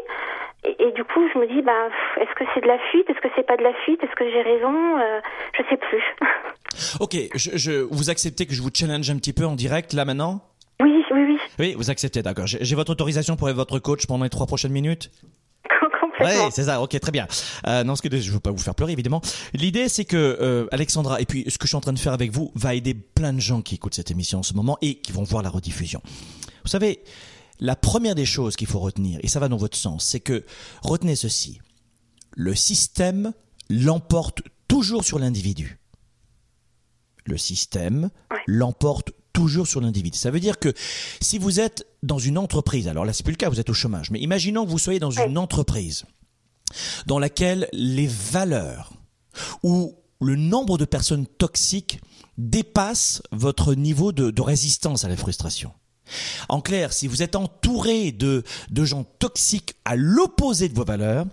Et, 0.64 0.76
et 0.88 0.92
du 0.92 1.02
coup, 1.04 1.20
je 1.34 1.38
me 1.38 1.46
dis, 1.48 1.60
pff, 1.62 2.22
est-ce 2.22 2.34
que 2.36 2.44
c'est 2.54 2.60
de 2.60 2.68
la 2.68 2.78
fuite? 2.90 3.10
Est-ce 3.10 3.20
que 3.20 3.28
c'est 3.34 3.42
pas 3.46 3.56
de 3.56 3.62
la 3.64 3.74
fuite? 3.84 4.02
Est-ce 4.04 4.14
que 4.14 4.30
j'ai 4.30 4.42
raison? 4.42 4.98
Euh, 5.00 5.20
Je 5.58 5.62
sais 5.68 5.76
plus. 5.76 6.02
Ok, 7.00 7.14
je, 7.36 7.50
je 7.56 7.72
vous 7.90 8.10
acceptez 8.10 8.46
que 8.46 8.52
je 8.54 8.60
vous 8.60 8.70
challenge 8.74 9.08
un 9.08 9.16
petit 9.16 9.32
peu 9.32 9.44
en 9.44 9.54
direct 9.54 9.92
là 9.92 10.04
maintenant? 10.04 10.40
Oui, 10.82 11.04
oui, 11.12 11.24
oui, 11.28 11.38
Oui, 11.60 11.74
vous 11.76 11.88
acceptez, 11.90 12.20
d'accord. 12.22 12.46
J'ai 12.48 12.74
votre 12.74 12.90
autorisation 12.90 13.36
pour 13.36 13.48
être 13.48 13.54
votre 13.54 13.78
coach 13.78 14.06
pendant 14.08 14.24
les 14.24 14.30
trois 14.30 14.46
prochaines 14.46 14.72
minutes? 14.72 15.08
Complètement. 16.18 16.44
Ouais, 16.44 16.50
c'est 16.52 16.64
ça. 16.64 16.80
Ok, 16.80 16.98
très 16.98 17.12
bien. 17.12 17.26
Euh, 17.66 17.84
non, 17.84 17.96
ce 17.96 18.02
que 18.02 18.16
je 18.16 18.30
veux 18.30 18.40
pas 18.40 18.50
vous 18.50 18.58
faire 18.58 18.74
pleurer, 18.74 18.92
évidemment. 18.92 19.20
L'idée, 19.52 19.88
c'est 19.88 20.04
que 20.04 20.16
euh, 20.16 20.66
Alexandra, 20.72 21.20
et 21.20 21.26
puis 21.26 21.44
ce 21.48 21.58
que 21.58 21.66
je 21.66 21.68
suis 21.68 21.76
en 21.76 21.80
train 21.80 21.92
de 21.92 21.98
faire 21.98 22.12
avec 22.12 22.30
vous, 22.30 22.52
va 22.54 22.74
aider 22.74 22.94
plein 22.94 23.32
de 23.32 23.40
gens 23.40 23.62
qui 23.62 23.74
écoutent 23.76 23.94
cette 23.94 24.10
émission 24.10 24.40
en 24.40 24.42
ce 24.42 24.54
moment 24.54 24.78
et 24.82 24.96
qui 24.96 25.12
vont 25.12 25.24
voir 25.24 25.42
la 25.42 25.50
rediffusion. 25.50 26.00
Vous 26.64 26.70
savez, 26.70 27.02
la 27.60 27.76
première 27.76 28.14
des 28.14 28.26
choses 28.26 28.56
qu'il 28.56 28.66
faut 28.66 28.80
retenir, 28.80 29.20
et 29.22 29.28
ça 29.28 29.40
va 29.40 29.48
dans 29.48 29.56
votre 29.56 29.76
sens, 29.76 30.04
c'est 30.04 30.20
que 30.20 30.44
retenez 30.82 31.16
ceci 31.16 31.60
le 32.36 32.54
système 32.54 33.32
l'emporte 33.70 34.42
toujours 34.68 35.04
sur 35.04 35.18
l'individu. 35.18 35.78
Le 37.26 37.38
système 37.38 38.10
l'emporte 38.46 39.12
toujours 39.34 39.66
sur 39.66 39.82
l'individu. 39.82 40.16
Ça 40.16 40.30
veut 40.30 40.40
dire 40.40 40.58
que 40.58 40.72
si 41.20 41.36
vous 41.36 41.60
êtes 41.60 41.86
dans 42.02 42.18
une 42.18 42.38
entreprise, 42.38 42.88
alors 42.88 43.04
là 43.04 43.12
c'est 43.12 43.22
plus 43.22 43.32
le 43.32 43.36
cas, 43.36 43.50
vous 43.50 43.60
êtes 43.60 43.68
au 43.68 43.74
chômage, 43.74 44.10
mais 44.10 44.20
imaginons 44.20 44.64
que 44.64 44.70
vous 44.70 44.78
soyez 44.78 45.00
dans 45.00 45.10
une 45.10 45.36
entreprise 45.36 46.06
dans 47.06 47.18
laquelle 47.18 47.68
les 47.72 48.06
valeurs 48.06 48.92
ou 49.62 49.94
le 50.20 50.36
nombre 50.36 50.78
de 50.78 50.86
personnes 50.86 51.26
toxiques 51.26 52.00
dépasse 52.38 53.22
votre 53.30 53.74
niveau 53.74 54.12
de, 54.12 54.30
de 54.30 54.42
résistance 54.42 55.04
à 55.04 55.08
la 55.08 55.16
frustration. 55.16 55.72
En 56.48 56.60
clair, 56.60 56.92
si 56.92 57.06
vous 57.06 57.22
êtes 57.22 57.34
entouré 57.36 58.12
de, 58.12 58.42
de 58.70 58.84
gens 58.84 59.04
toxiques 59.18 59.74
à 59.84 59.96
l'opposé 59.96 60.68
de 60.68 60.74
vos 60.74 60.84
valeurs, 60.84 61.24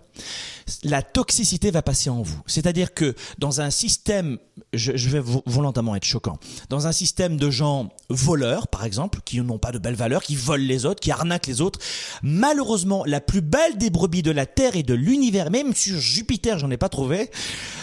la 0.83 1.01
toxicité 1.01 1.71
va 1.71 1.81
passer 1.81 2.09
en 2.09 2.21
vous. 2.21 2.41
C'est-à-dire 2.45 2.93
que 2.93 3.13
dans 3.37 3.59
un 3.59 3.69
système, 3.69 4.37
je, 4.73 5.09
vais 5.09 5.19
vo- 5.19 5.43
volontairement 5.45 5.95
être 5.95 6.05
choquant, 6.05 6.39
dans 6.69 6.87
un 6.87 6.93
système 6.93 7.35
de 7.37 7.49
gens 7.49 7.89
voleurs, 8.09 8.67
par 8.69 8.85
exemple, 8.85 9.19
qui 9.25 9.41
n'ont 9.41 9.57
pas 9.59 9.71
de 9.73 9.79
belles 9.79 9.95
valeurs, 9.95 10.23
qui 10.23 10.35
volent 10.35 10.65
les 10.65 10.85
autres, 10.85 11.01
qui 11.01 11.11
arnaquent 11.11 11.47
les 11.47 11.59
autres, 11.59 11.79
malheureusement, 12.23 13.03
la 13.05 13.19
plus 13.19 13.41
belle 13.41 13.77
des 13.77 13.89
brebis 13.89 14.21
de 14.23 14.31
la 14.31 14.45
Terre 14.45 14.75
et 14.75 14.83
de 14.83 14.93
l'univers, 14.93 15.51
même 15.51 15.73
sur 15.75 15.99
Jupiter, 15.99 16.57
j'en 16.59 16.71
ai 16.71 16.77
pas 16.77 16.89
trouvé, 16.89 17.29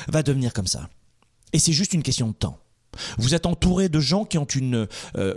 va 0.09 0.23
devenir 0.23 0.53
comme 0.55 0.67
ça. 0.67 0.89
Et 1.53 1.59
c'est 1.59 1.73
juste 1.73 1.93
une 1.93 2.03
question 2.03 2.29
de 2.29 2.35
temps. 2.35 2.59
Vous 3.19 3.35
êtes 3.35 3.47
entouré 3.47 3.89
de 3.89 4.01
gens 4.01 4.25
qui 4.25 4.39
ont 4.39 4.45
une 4.47 4.89
euh, 5.17 5.35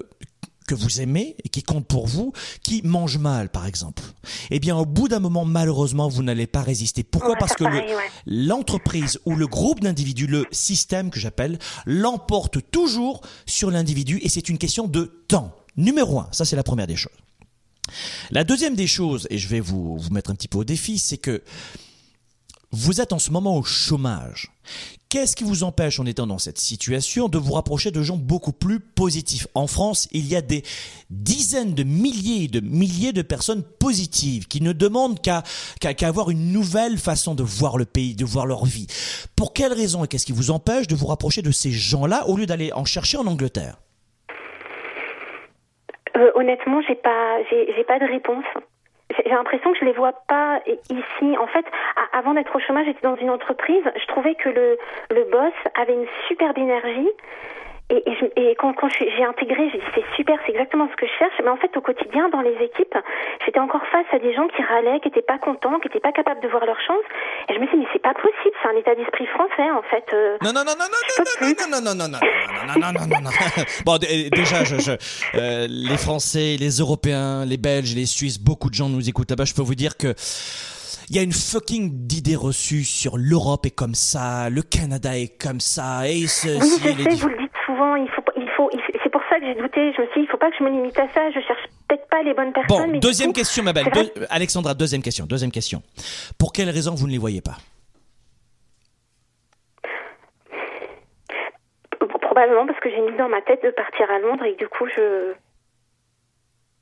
que 0.71 0.75
vous 0.75 1.01
aimez 1.01 1.36
et 1.43 1.49
qui 1.49 1.63
comptent 1.63 1.88
pour 1.88 2.07
vous, 2.07 2.31
qui 2.63 2.81
mangent 2.84 3.17
mal, 3.17 3.49
par 3.49 3.65
exemple. 3.65 4.03
Eh 4.51 4.60
bien, 4.60 4.77
au 4.77 4.86
bout 4.86 5.10
d'un 5.10 5.19
moment, 5.19 5.43
malheureusement, 5.43 6.07
vous 6.07 6.23
n'allez 6.23 6.47
pas 6.47 6.62
résister. 6.62 7.03
Pourquoi 7.03 7.36
Parce 7.36 7.55
que 7.55 7.65
le- 7.65 7.71
pareil, 7.79 7.93
ouais. 7.93 8.10
l'entreprise 8.25 9.19
ou 9.25 9.36
le 9.36 9.47
groupe 9.47 9.81
d'individus, 9.81 10.27
le 10.27 10.45
système 10.51 11.10
que 11.10 11.19
j'appelle, 11.19 11.60
l'emporte 11.86 12.60
toujours 12.71 13.19
sur 13.45 13.69
l'individu 13.69 14.19
et 14.23 14.29
c'est 14.29 14.47
une 14.47 14.57
question 14.57 14.88
de 14.88 15.23
temps. 15.27 15.53
Numéro 15.75 16.19
un, 16.19 16.29
ça 16.31 16.45
c'est 16.45 16.55
la 16.55 16.63
première 16.63 16.88
des 16.88 16.95
choses. 16.95 17.12
La 18.29 18.45
deuxième 18.45 18.75
des 18.75 18.88
choses, 18.88 19.27
et 19.29 19.38
je 19.38 19.49
vais 19.49 19.60
vous, 19.60 19.97
vous 19.97 20.10
mettre 20.12 20.31
un 20.31 20.36
petit 20.36 20.47
peu 20.47 20.60
au 20.60 20.63
défi, 20.63 20.97
c'est 20.99 21.17
que 21.17 21.43
vous 22.71 23.01
êtes 23.01 23.12
en 23.12 23.19
ce 23.19 23.31
moment 23.31 23.57
au 23.57 23.63
chômage. 23.63 24.51
Qu'est-ce 25.12 25.36
qui 25.36 25.43
vous 25.43 25.65
empêche, 25.65 26.00
en 26.00 26.06
étant 26.06 26.26
dans 26.26 26.38
cette 26.38 26.58
situation, 26.58 27.28
de 27.28 27.38
vous 27.38 27.52
rapprocher 27.52 27.91
de 27.91 28.02
gens 28.02 28.15
beaucoup 28.15 28.54
plus 28.54 28.80
positifs? 28.80 29.45
En 29.56 29.67
France, 29.67 30.08
il 30.13 30.26
y 30.26 30.38
a 30.38 30.41
des 30.41 30.63
dizaines 31.10 31.74
de 31.74 31.84
milliers 31.84 32.45
et 32.45 32.47
de 32.47 32.62
milliers 32.62 33.12
de 33.12 33.21
personnes 33.21 33.62
positives 33.62 34.47
qui 34.47 34.62
ne 34.62 34.71
demandent 34.71 35.19
qu'à 35.19 35.43
avoir 36.08 36.30
une 36.30 36.54
nouvelle 36.54 36.97
façon 36.97 37.36
de 37.36 37.43
voir 37.43 37.78
le 37.78 37.84
pays, 37.84 38.15
de 38.15 38.24
voir 38.24 38.45
leur 38.45 38.63
vie. 38.63 38.88
Pour 39.36 39.52
quelles 39.52 39.74
raisons 39.74 40.06
et 40.06 40.08
qu'est-ce 40.08 40.26
qui 40.26 40.32
vous 40.32 40.50
empêche 40.50 40.88
de 40.88 40.95
vous 40.95 41.08
rapprocher 41.08 41.41
de 41.41 41.52
ces 41.52 41.71
gens-là 41.71 42.30
au 42.30 42.38
lieu 42.38 42.45
d'aller 42.45 42.71
en 42.71 42.86
chercher 42.86 43.17
en 43.17 43.28
Angleterre? 43.28 43.82
Euh, 46.15 46.32
honnêtement, 46.36 46.82
j'ai 46.88 46.95
pas, 46.95 47.39
j'ai 47.50 47.84
pas 47.84 48.00
de 48.00 48.10
réponse. 48.10 48.45
J'ai 49.24 49.30
l'impression 49.30 49.71
que 49.74 49.80
je 49.80 49.86
les 49.86 49.93
vois 49.93 50.13
pas 50.28 50.62
ici. 50.89 51.38
En 51.38 51.47
fait, 51.47 51.65
avant 52.13 52.34
d'être 52.34 52.56
au 52.56 52.60
chômage, 52.60 52.86
j'étais 52.86 53.08
dans 53.08 53.15
une 53.15 53.30
entreprise. 53.30 53.84
Je 53.95 54.06
trouvais 54.08 54.36
que 54.36 54.50
le 54.50 54.78
le 55.10 55.24
boss 55.26 55.54
avait 55.76 55.93
une 55.93 56.08
superbe 56.28 56.58
énergie. 56.58 57.10
Et, 57.91 57.99
et, 58.10 58.15
je- 58.15 58.32
et 58.41 58.56
quand, 58.56 58.73
quand 58.73 58.88
je 58.88 59.04
j'ai 59.17 59.23
intégré, 59.25 59.69
j'ai 59.71 59.77
dit 59.80 59.84
c'est 59.93 60.06
super, 60.15 60.38
c'est 60.45 60.54
exactement 60.54 60.88
ce 60.89 60.95
que 60.95 61.06
je 61.06 61.12
cherche. 61.19 61.34
Mais 61.43 61.49
en 61.49 61.58
fait, 61.58 61.75
au 61.75 61.82
quotidien, 61.82 62.30
dans 62.30 62.39
les 62.41 62.56
équipes, 62.63 62.95
j'étais 63.45 63.60
encore 63.60 63.84
face 63.91 64.06
à 64.13 64.19
des 64.19 64.34
gens 64.34 64.47
qui 64.47 64.62
râlaient, 64.63 64.99
qui 65.01 65.10
étaient 65.10 65.21
pas 65.21 65.38
contents, 65.39 65.77
qui 65.80 65.88
étaient 65.89 65.99
pas 65.99 66.13
capables 66.13 66.41
de 66.41 66.47
voir 66.47 66.65
leur 66.65 66.80
chance. 66.80 67.04
Et 67.49 67.54
je 67.54 67.60
me 67.60 67.67
suis 67.67 67.77
dit 67.77 67.84
mais 67.84 67.89
c'est 67.91 68.01
pas 68.01 68.13
possible, 68.13 68.56
c'est 68.63 68.69
un 68.69 68.77
état 68.80 68.95
d'esprit 68.95 69.25
français 69.27 69.69
en 69.75 69.84
fait. 69.91 70.06
Euh, 70.13 70.38
Non, 70.41 70.54
non, 70.54 70.63
non, 70.63 70.73
non, 70.80 70.88
non, 70.88 71.01
non, 71.19 71.25
non, 71.41 71.67
non, 71.67 71.82
non, 71.82 71.95
non, 71.95 71.95
non, 71.95 72.08
non, 72.08 72.19
non, 72.65 72.80
non, 72.80 72.91
non, 72.95 73.08
non, 73.12 73.21
non. 73.27 73.63
Bon, 73.86 73.97
déjà, 73.97 74.63
je, 74.63 74.80
je, 74.80 74.91
euh, 75.36 75.67
les 75.69 75.97
Français, 75.97 76.56
les 76.60 76.80
Européens, 76.80 77.43
les 77.45 77.58
Belges, 77.58 77.93
les 77.95 78.06
Suisses, 78.06 78.39
beaucoup 78.39 78.69
de 78.69 78.75
gens 78.75 78.88
nous 78.89 79.10
écoutent 79.10 79.30
là-bas. 79.32 79.43
Je 79.45 79.54
peux 79.54 79.63
vous 79.63 79.75
dire 79.75 79.97
que 79.97 80.13
il 81.10 81.17
y 81.17 81.19
a 81.19 81.23
une 81.23 81.34
fucking 81.34 82.08
idée 82.13 82.38
reçue 82.38 82.86
sur 82.86 83.17
l'Europe 83.17 83.65
est 83.65 83.75
comme 83.75 83.95
ça, 83.95 84.49
le 84.49 84.62
Canada 84.62 85.17
est 85.17 85.38
comme 85.41 85.60
ça, 85.60 86.08
et 86.08 86.21
Oui, 86.21 86.27
ceci, 86.27 86.80
je 86.82 86.88
et 86.88 86.93
les 86.93 87.04
sais, 87.04 87.15
vous 87.23 87.27
le 87.27 87.38
dites 87.38 87.50
souvent. 87.71 87.95
Il 87.95 88.10
faut, 88.10 88.21
il 88.38 88.49
faut. 88.55 88.69
il- 88.73 88.79
C'est 89.03 89.10
pour 89.12 89.21
ça 89.29 89.39
que 89.39 89.45
j'ai 89.45 89.55
douté. 89.55 89.93
Je 89.95 90.01
me 90.01 90.07
suis 90.07 90.21
dit, 90.21 90.27
il 90.27 90.27
faut 90.29 90.38
pas 90.38 90.49
que 90.51 90.57
je 90.57 90.63
me 90.63 90.69
limite 90.69 90.97
à 90.99 91.07
ça. 91.10 91.29
Je 91.31 91.39
cherche 91.39 91.63
peut-être 91.88 92.07
pas 92.10 92.21
les 92.23 92.34
bonnes 92.34 92.53
personnes. 92.53 92.77
Bon, 92.86 92.88
mais 92.88 92.99
deuxième 92.99 93.29
coup, 93.29 93.39
question, 93.39 93.63
ma 93.63 93.73
belle. 93.73 93.89
Deux- 93.93 94.12
Alexandra, 94.29 94.73
deuxième 94.73 95.01
question, 95.01 95.25
deuxième 95.25 95.51
question. 95.51 95.81
Pour 96.38 96.53
quelle 96.53 96.69
raison 96.69 96.93
vous 96.95 97.07
ne 97.07 97.12
les 97.12 97.17
voyez 97.17 97.41
pas? 97.41 97.57
Probablement 102.21 102.65
parce 102.65 102.79
que 102.79 102.89
j'ai 102.89 103.01
mis 103.01 103.17
dans 103.17 103.27
ma 103.29 103.41
tête 103.41 103.62
de 103.63 103.71
partir 103.71 104.10
à 104.10 104.19
Londres 104.19 104.45
et 104.45 104.53
que 104.55 104.60
du 104.60 104.67
coup, 104.69 104.88
je 104.88 105.34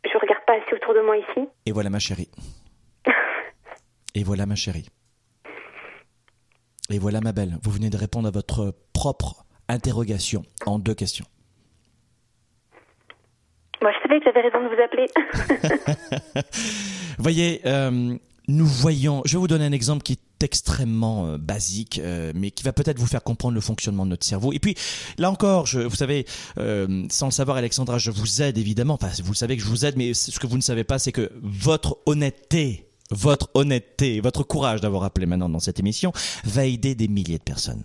je 0.05 0.17
regarde 0.17 0.43
pas 0.45 0.53
assez 0.53 0.75
autour 0.75 0.93
de 0.93 1.01
moi 1.01 1.17
ici. 1.17 1.47
Et 1.65 1.71
voilà, 1.71 1.89
ma 1.89 1.99
chérie. 1.99 2.29
Et 4.15 4.23
voilà, 4.23 4.45
ma 4.45 4.55
chérie. 4.55 4.87
Et 6.91 6.99
voilà, 6.99 7.19
ma 7.21 7.31
belle. 7.31 7.57
Vous 7.63 7.71
venez 7.71 7.89
de 7.89 7.97
répondre 7.97 8.27
à 8.27 8.31
votre 8.31 8.73
propre 8.93 9.43
interrogation 9.69 10.43
en 10.65 10.79
deux 10.79 10.95
questions. 10.95 11.25
Moi, 13.81 13.91
je 13.93 14.07
savais 14.07 14.19
que 14.19 14.25
j'avais 14.25 14.41
raison 14.41 14.61
de 14.61 14.75
vous 14.75 14.81
appeler. 14.81 16.43
Voyez, 17.17 17.61
euh, 17.65 18.17
nous 18.49 18.65
voyons. 18.65 19.21
Je 19.25 19.33
vais 19.33 19.37
vous 19.37 19.47
donner 19.47 19.65
un 19.65 19.71
exemple 19.71 20.01
qui 20.01 20.13
est 20.13 20.43
extrêmement 20.43 21.27
euh, 21.27 21.37
basique, 21.37 21.99
euh, 22.03 22.31
mais 22.35 22.51
qui 22.51 22.63
va 22.63 22.73
peut-être 22.73 22.97
vous 22.97 23.05
faire 23.05 23.23
comprendre 23.23 23.55
le 23.55 23.61
fonctionnement 23.61 24.05
de 24.05 24.11
notre 24.11 24.25
cerveau. 24.25 24.51
Et 24.53 24.59
puis, 24.59 24.75
là 25.17 25.29
encore, 25.29 25.65
je, 25.65 25.79
vous 25.79 25.95
savez, 25.95 26.25
euh, 26.57 27.05
sans 27.09 27.27
le 27.27 27.31
savoir, 27.31 27.57
Alexandra, 27.57 27.97
je 27.97 28.11
vous 28.11 28.41
aide 28.41 28.57
évidemment. 28.57 28.95
Enfin, 28.95 29.11
vous 29.23 29.31
le 29.31 29.37
savez 29.37 29.55
que 29.55 29.63
je 29.63 29.67
vous 29.67 29.85
aide, 29.85 29.95
mais 29.97 30.13
ce 30.13 30.39
que 30.39 30.47
vous 30.47 30.57
ne 30.57 30.61
savez 30.61 30.83
pas, 30.83 30.99
c'est 30.99 31.11
que 31.11 31.31
votre 31.41 31.99
honnêteté. 32.05 32.85
Votre 33.11 33.49
honnêteté, 33.55 34.21
votre 34.21 34.43
courage 34.43 34.81
d'avoir 34.81 35.03
appelé 35.03 35.25
maintenant 35.25 35.49
dans 35.49 35.59
cette 35.59 35.79
émission 35.79 36.11
va 36.43 36.65
aider 36.65 36.93
des 36.93 37.07
milliers 37.07 37.39
de 37.39 37.43
personnes. 37.43 37.83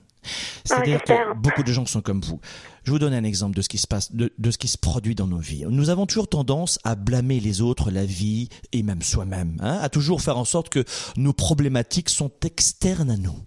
C'est-à-dire 0.65 1.03
que 1.03 1.35
beaucoup 1.35 1.63
de 1.63 1.73
gens 1.73 1.87
sont 1.87 2.01
comme 2.01 2.21
vous. 2.21 2.41
Je 2.85 2.91
vous 2.91 2.99
donne 2.99 3.15
un 3.15 3.25
exemple 3.25 3.57
de 3.57 3.63
ce 3.63 3.69
qui 3.69 3.79
se 3.79 3.87
passe, 3.87 4.13
de, 4.13 4.33
de 4.39 4.51
ce 4.51 4.59
qui 4.59 4.69
se 4.69 4.79
produit 4.79 5.15
dans 5.15 5.27
nos 5.27 5.39
vies. 5.39 5.65
Nous 5.69 5.91
avons 5.91 6.07
toujours 6.07 6.29
tendance 6.29 6.79
à 6.85 6.95
blâmer 6.95 7.41
les 7.41 7.61
autres, 7.61 7.91
la 7.91 8.05
vie 8.05 8.49
et 8.73 8.83
même 8.83 9.03
soi-même, 9.03 9.57
hein, 9.61 9.79
à 9.81 9.89
toujours 9.89 10.21
faire 10.21 10.39
en 10.39 10.45
sorte 10.45 10.69
que 10.69 10.85
nos 11.17 11.33
problématiques 11.33 12.11
sont 12.11 12.31
externes 12.45 13.11
à 13.11 13.17
nous. 13.17 13.39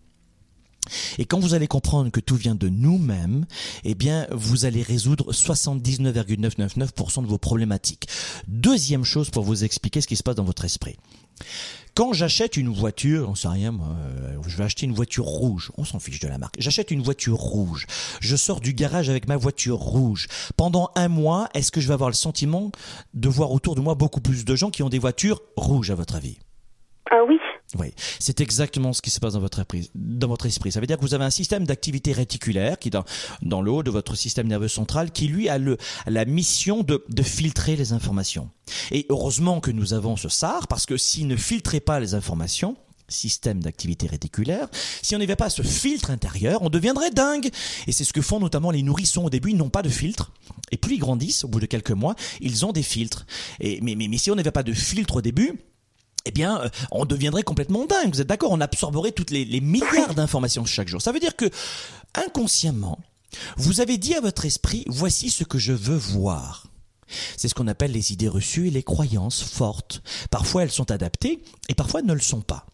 Et 1.18 1.26
quand 1.26 1.40
vous 1.40 1.54
allez 1.54 1.68
comprendre 1.68 2.12
que 2.12 2.20
tout 2.20 2.36
vient 2.36 2.56
de 2.56 2.70
nous-mêmes, 2.70 3.46
eh 3.84 3.96
bien, 3.96 4.28
vous 4.32 4.66
allez 4.66 4.82
résoudre 4.82 5.32
79,999% 5.34 7.22
de 7.24 7.28
vos 7.28 7.38
problématiques. 7.38 8.08
Deuxième 8.48 9.04
chose 9.04 9.30
pour 9.30 9.44
vous 9.44 9.64
expliquer 9.64 10.02
ce 10.02 10.08
qui 10.08 10.16
se 10.16 10.24
passe 10.24 10.36
dans 10.36 10.44
votre 10.44 10.66
esprit. 10.66 10.98
Quand 11.98 12.14
j'achète 12.14 12.58
une 12.58 12.70
voiture, 12.70 13.28
on 13.28 13.34
sait 13.34 13.48
rien, 13.48 13.72
moi, 13.72 13.88
euh, 13.88 14.38
je 14.48 14.56
vais 14.56 14.64
acheter 14.64 14.86
une 14.86 14.94
voiture 14.94 15.26
rouge, 15.26 15.72
on 15.80 15.84
s'en 15.84 15.98
fiche 15.98 16.20
de 16.20 16.28
la 16.28 16.38
marque. 16.38 16.54
J'achète 16.60 16.92
une 16.92 17.02
voiture 17.02 17.38
rouge. 17.38 17.88
Je 18.22 18.36
sors 18.36 18.60
du 18.60 18.74
garage 18.74 19.10
avec 19.10 19.28
ma 19.28 19.36
voiture 19.36 19.78
rouge. 19.78 20.28
Pendant 20.58 20.92
un 20.94 21.08
mois, 21.08 21.50
est-ce 21.56 21.72
que 21.72 21.82
je 21.82 21.88
vais 21.88 21.96
avoir 21.96 22.12
le 22.12 22.14
sentiment 22.14 22.72
de 23.16 23.30
voir 23.30 23.52
autour 23.52 23.74
de 23.74 23.82
moi 23.82 23.96
beaucoup 23.96 24.22
plus 24.22 24.46
de 24.46 24.56
gens 24.56 24.70
qui 24.70 24.84
ont 24.84 24.90
des 24.90 25.00
voitures 25.00 25.42
rouges, 25.56 25.90
à 25.90 25.96
votre 25.96 26.16
avis? 26.16 26.38
Ah 27.10 27.24
oui. 27.28 27.40
Oui, 27.76 27.94
c'est 28.20 28.40
exactement 28.40 28.94
ce 28.94 29.02
qui 29.02 29.10
se 29.10 29.20
passe 29.20 29.34
dans 29.34 29.42
votre, 29.42 29.60
esprit. 30.46 30.72
Ça 30.72 30.80
veut 30.80 30.88
dire 30.88 30.98
que 30.98 31.02
vous 31.02 31.14
avez 31.14 31.26
un 31.26 31.30
système 31.30 31.66
d'activité 31.66 32.14
réticulaire 32.14 32.80
qui 32.80 32.88
est 32.88 32.98
dans, 33.42 33.62
le 33.62 33.72
haut 33.72 33.84
de 33.84 33.92
votre 33.92 34.16
système 34.16 34.48
nerveux 34.48 34.70
central 34.70 35.12
qui, 35.12 35.28
lui, 35.28 35.50
a, 35.50 35.60
la 36.06 36.26
mission 36.26 36.84
de, 36.84 37.04
filtrer 37.22 37.76
les 37.76 37.92
informations. 37.92 38.50
Et 38.92 39.06
heureusement 39.10 39.60
que 39.60 39.72
nous 39.72 39.94
avons 39.94 40.16
ce 40.16 40.30
SAR, 40.30 40.68
parce 40.68 40.86
que 40.86 40.96
s'il 40.96 41.28
ne 41.28 41.36
filtrait 41.36 41.82
pas 41.82 42.00
les 42.00 42.14
informations, 42.14 42.78
système 43.10 43.62
d'activité 43.62 44.08
réticulaire, 44.08 44.70
si 45.02 45.16
on 45.16 45.20
n'avait 45.20 45.36
pas 45.36 45.50
ce 45.50 45.62
filtre 45.62 46.10
intérieur, 46.10 46.62
on 46.62 46.70
deviendrait 46.70 47.12
dingue. 47.12 47.50
Et 47.86 47.92
c'est 47.92 48.06
ce 48.06 48.14
que 48.14 48.22
font 48.22 48.40
notamment 48.40 48.72
les 48.72 48.82
nourrissons 48.82 49.26
au 49.26 49.30
début, 49.30 49.52
ils 49.52 49.58
n'ont 49.58 49.70
pas 49.70 49.82
de 49.82 49.90
filtre. 49.90 50.32
Et 50.72 50.78
plus 50.78 50.96
ils 50.96 51.00
grandissent, 51.00 51.44
au 51.44 51.50
bout 51.50 51.60
de 51.60 51.66
quelques 51.66 51.92
mois, 51.92 52.16
ils 52.40 52.66
ont 52.66 52.72
des 52.72 52.84
filtres. 52.84 53.26
Et, 53.60 53.82
mais 53.82 54.18
si 54.18 54.32
on 54.32 54.36
n'avait 54.36 54.52
pas 54.52 54.64
de 54.64 54.74
filtre 54.74 55.18
au 55.18 55.22
début, 55.22 55.60
eh 56.28 56.32
bien, 56.32 56.62
euh, 56.62 56.70
on 56.92 57.06
deviendrait 57.06 57.44
complètement 57.44 57.86
dingue. 57.86 58.14
Vous 58.14 58.22
êtes 58.22 58.28
d'accord? 58.28 58.52
On 58.52 58.62
absorberait 58.62 59.12
toutes 59.12 59.32
les, 59.32 59.46
les 59.46 59.62
milliards 59.62 60.16
d'informations 60.16 60.66
chaque 60.66 60.88
jour. 60.88 61.02
Ça 61.02 61.12
veut 61.12 61.20
dire 61.20 61.36
que, 61.36 61.50
inconsciemment, 62.16 63.00
vous 63.58 63.82
avez 63.82 63.98
dit 63.98 64.14
à 64.14 64.22
votre 64.22 64.46
esprit, 64.46 64.84
voici 64.88 65.30
ce 65.30 65.44
que 65.44 65.58
je 65.60 65.74
veux 65.74 65.98
voir. 65.98 66.68
C'est 67.38 67.48
ce 67.48 67.56
qu'on 67.56 67.68
appelle 67.68 67.92
les 67.92 68.12
idées 68.12 68.28
reçues 68.28 68.68
et 68.68 68.72
les 68.72 68.84
croyances 68.84 69.42
fortes. 69.42 70.02
Parfois, 70.30 70.64
elles 70.64 70.72
sont 70.72 70.92
adaptées 70.92 71.42
et 71.70 71.76
parfois, 71.76 72.02
elles 72.02 72.06
ne 72.06 72.14
le 72.14 72.20
sont 72.20 72.42
pas. 72.42 72.66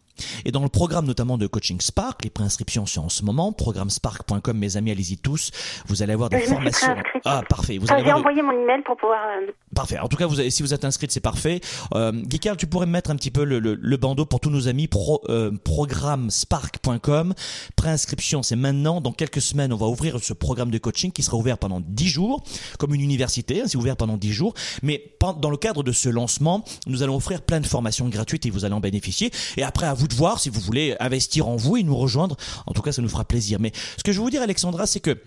Et 0.46 0.52
dans 0.52 0.62
le 0.64 0.70
programme 0.70 1.06
notamment 1.06 1.38
de 1.38 1.48
coaching 1.48 1.80
Spark, 1.82 2.24
les 2.24 2.30
préinscriptions 2.30 2.86
sont 2.86 3.06
en 3.06 3.10
ce 3.10 3.24
moment, 3.24 3.52
programmespark.com, 3.52 4.58
mes 4.58 4.78
amis, 4.78 4.92
allez-y 4.92 5.18
tous. 5.18 5.52
Vous 5.88 6.02
allez 6.04 6.14
avoir 6.14 6.30
des 6.30 6.40
formations. 6.42 6.96
Ah, 7.26 7.42
parfait. 7.48 7.78
Vous 7.78 7.86
Enfin, 7.86 7.96
allez 7.96 8.06
j'ai 8.06 8.14
envoyé 8.14 8.42
mon 8.42 8.52
email 8.52 8.82
pour 8.86 8.96
pouvoir. 8.98 9.20
euh, 9.42 9.52
Parfait. 9.76 9.98
En 10.00 10.08
tout 10.08 10.18
cas, 10.18 10.28
vous 10.28 10.40
avez- 10.40 10.52
si 10.52 10.62
vous 10.64 10.74
êtes 10.74 10.86
inscrite, 10.86 11.12
c'est 11.12 11.20
parfait. 11.20 11.62
Euh, 11.96 12.12
Guy 12.12 12.40
Carl, 12.40 12.58
tu 12.58 12.68
pourrais 12.68 12.86
me 12.86 12.92
mettre 12.92 13.10
un 13.12 13.16
petit 13.16 13.32
peu 13.32 13.44
le, 13.44 13.60
le, 13.60 13.76
le 13.76 13.98
bandeau 13.98 14.26
pour 14.26 14.40
tous 14.40 14.50
nos 14.50 14.68
amis. 14.68 14.88
Pro, 14.88 15.22
euh, 15.30 15.52
programmespark.com. 15.64 17.34
Préinscription, 17.76 18.44
c'est 18.44 18.56
maintenant. 18.56 19.02
Dans 19.02 19.12
quelques 19.12 19.42
semaines, 19.42 19.74
on 19.74 19.78
va 19.78 19.88
ouvrir 19.88 20.20
ce 20.22 20.34
programme 20.34 20.72
de 20.72 20.78
coaching 20.78 21.12
qui 21.12 21.24
sera 21.24 21.38
ouvert 21.38 21.58
pendant 21.58 21.82
10 21.86 22.08
jours, 22.08 22.44
comme 22.80 22.94
une 22.94 23.02
université. 23.02 23.62
hein, 23.62 23.66
c'est 23.68 23.78
ouvert 23.78 23.96
pendant 23.98 24.18
10 24.18 24.32
jours. 24.32 24.54
Mais 24.82 25.16
dans 25.40 25.50
le 25.50 25.56
cadre 25.58 25.84
de 25.84 25.92
ce 25.94 26.10
lancement, 26.10 26.66
nous 26.88 27.02
allons 27.02 27.16
offrir 27.16 27.42
plein 27.42 27.62
de 27.62 27.66
formations 27.68 28.10
gratuites 28.10 28.46
et 28.46 28.50
vous 28.50 28.66
allez 28.66 28.74
en 28.74 28.82
bénéficier. 28.82 29.32
Et 29.58 29.64
après, 29.64 29.86
à 29.88 29.94
vous 29.94 30.03
de 30.08 30.16
voir 30.16 30.40
si 30.40 30.50
vous 30.50 30.60
voulez 30.60 30.96
investir 31.00 31.48
en 31.48 31.56
vous 31.56 31.78
et 31.78 31.84
nous 31.84 31.96
rejoindre. 31.96 32.38
En 32.66 32.74
tout 32.74 32.82
cas, 32.82 32.92
ça 32.92 33.02
nous 33.02 33.10
fera 33.10 33.26
plaisir. 33.26 33.60
Mais 33.60 33.72
ce 33.98 34.04
que 34.04 34.12
je 34.12 34.18
veux 34.18 34.24
vous 34.24 34.30
dire, 34.30 34.42
Alexandra, 34.42 34.86
c'est 34.86 35.00
que 35.00 35.22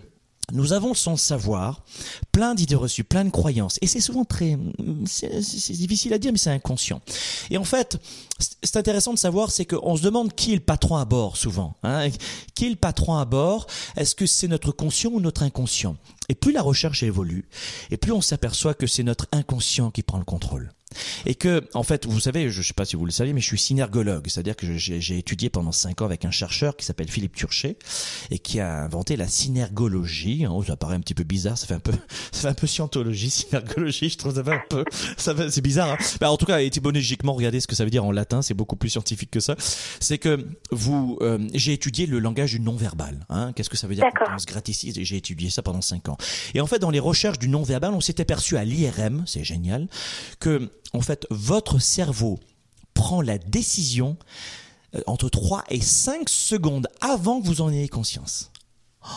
nous 0.53 0.71
avons 0.71 0.93
sans 0.93 1.17
savoir 1.17 1.83
plein 2.31 2.55
d'idées 2.55 2.75
reçues, 2.75 3.03
plein 3.03 3.25
de 3.25 3.29
croyances. 3.29 3.79
Et 3.81 3.87
c'est 3.87 3.99
souvent 3.99 4.23
très... 4.23 4.57
C'est 5.05 5.41
c'est 5.41 5.73
difficile 5.73 6.13
à 6.13 6.17
dire, 6.17 6.31
mais 6.31 6.37
c'est 6.37 6.51
inconscient. 6.51 7.01
Et 7.49 7.57
en 7.57 7.65
fait, 7.65 7.99
c'est 8.63 8.77
intéressant 8.77 9.13
de 9.13 9.19
savoir, 9.19 9.51
c'est 9.51 9.65
qu'on 9.65 9.97
se 9.97 10.01
demande 10.01 10.33
qui 10.33 10.53
est 10.53 10.55
le 10.55 10.61
patron 10.61 10.95
à 10.95 11.03
bord 11.03 11.35
souvent. 11.35 11.75
Hein 11.83 12.09
qui 12.55 12.67
est 12.67 12.69
le 12.69 12.77
patron 12.77 13.17
à 13.17 13.25
bord? 13.25 13.67
Est-ce 13.97 14.15
que 14.15 14.25
c'est 14.25 14.47
notre 14.47 14.71
conscient 14.71 15.11
ou 15.11 15.19
notre 15.19 15.43
inconscient? 15.43 15.97
Et 16.29 16.35
plus 16.35 16.53
la 16.53 16.61
recherche 16.61 17.03
évolue, 17.03 17.47
et 17.89 17.97
plus 17.97 18.11
on 18.11 18.21
s'aperçoit 18.21 18.73
que 18.73 18.87
c'est 18.87 19.03
notre 19.03 19.27
inconscient 19.33 19.91
qui 19.91 20.03
prend 20.03 20.17
le 20.17 20.25
contrôle. 20.25 20.71
Et 21.25 21.35
que, 21.35 21.63
en 21.73 21.83
fait, 21.83 22.05
vous 22.05 22.19
savez, 22.19 22.49
je 22.49 22.59
ne 22.59 22.63
sais 22.63 22.73
pas 22.73 22.85
si 22.85 22.95
vous 22.95 23.05
le 23.05 23.11
savez, 23.11 23.33
mais 23.33 23.41
je 23.41 23.45
suis 23.45 23.57
synergologue, 23.59 24.27
c'est-à-dire 24.27 24.55
que 24.55 24.77
j'ai 24.77 24.99
j'ai 25.01 25.17
étudié 25.17 25.49
pendant 25.49 25.71
cinq 25.71 26.01
ans 26.01 26.05
avec 26.05 26.25
un 26.25 26.31
chercheur 26.31 26.75
qui 26.75 26.85
s'appelle 26.85 27.09
Philippe 27.09 27.35
Turchet 27.35 27.77
et 28.31 28.39
qui 28.39 28.59
a 28.59 28.83
inventé 28.83 29.15
la 29.15 29.27
synergologie. 29.27 30.45
Oh, 30.49 30.63
ça 30.63 30.75
paraît 30.75 30.95
un 30.95 30.99
petit 30.99 31.13
peu 31.13 31.23
bizarre, 31.23 31.57
ça 31.57 31.67
fait 31.67 31.73
un 31.73 31.79
peu, 31.79 31.91
ça 32.31 32.41
fait 32.41 32.47
un 32.47 32.53
peu 32.53 32.67
scientologie, 32.67 33.29
synergologie. 33.29 34.09
Je 34.09 34.17
trouve 34.17 34.33
ça 34.35 34.43
fait 34.43 34.53
un 34.53 34.61
peu, 34.69 34.83
ça 35.17 35.35
fait- 35.35 35.49
c'est 35.51 35.61
bizarre. 35.61 35.91
Hein 35.91 35.97
Bah, 36.19 36.31
en 36.31 36.37
tout 36.37 36.45
cas, 36.45 36.59
étymologiquement, 36.61 37.33
regardez 37.33 37.59
ce 37.59 37.67
que 37.67 37.75
ça 37.75 37.83
veut 37.83 37.89
dire 37.89 38.05
en 38.05 38.11
latin. 38.11 38.41
C'est 38.41 38.53
beaucoup 38.53 38.75
plus 38.75 38.89
scientifique 38.89 39.31
que 39.31 39.39
ça. 39.39 39.55
C'est 39.99 40.17
que 40.17 40.45
vous, 40.71 41.17
euh, 41.21 41.37
j'ai 41.53 41.73
étudié 41.73 42.05
le 42.05 42.19
langage 42.19 42.51
du 42.51 42.59
non-verbal. 42.59 43.25
Hein 43.29 43.51
Qu'est-ce 43.55 43.69
que 43.69 43.77
ça 43.77 43.87
veut 43.87 43.95
dire 43.95 44.03
D'accord. 44.03 44.27
quand 44.29 44.35
on 44.35 44.39
se 44.39 44.45
gratifie 44.45 44.93
J'ai 44.95 45.17
étudié 45.17 45.49
ça 45.49 45.61
pendant 45.61 45.81
cinq 45.81 46.09
ans. 46.09 46.17
Et 46.53 46.61
en 46.61 46.67
fait, 46.67 46.79
dans 46.79 46.89
les 46.91 46.99
recherches 46.99 47.39
du 47.39 47.49
non-verbal, 47.49 47.93
on 47.93 48.01
s'est 48.01 48.19
aperçu 48.21 48.57
à 48.57 48.63
l'IRM, 48.63 49.23
c'est 49.25 49.43
génial, 49.43 49.87
que 50.39 50.69
en 50.93 51.01
fait, 51.01 51.25
votre 51.29 51.79
cerveau 51.79 52.39
prend 52.93 53.21
la 53.21 53.37
décision 53.37 54.17
euh, 54.95 55.01
entre 55.07 55.29
3 55.29 55.63
et 55.69 55.81
5 55.81 56.29
secondes 56.29 56.87
avant 57.01 57.41
que 57.41 57.47
vous 57.47 57.61
en 57.61 57.69
ayez 57.69 57.89
conscience. 57.89 58.51
Oh, 59.05 59.07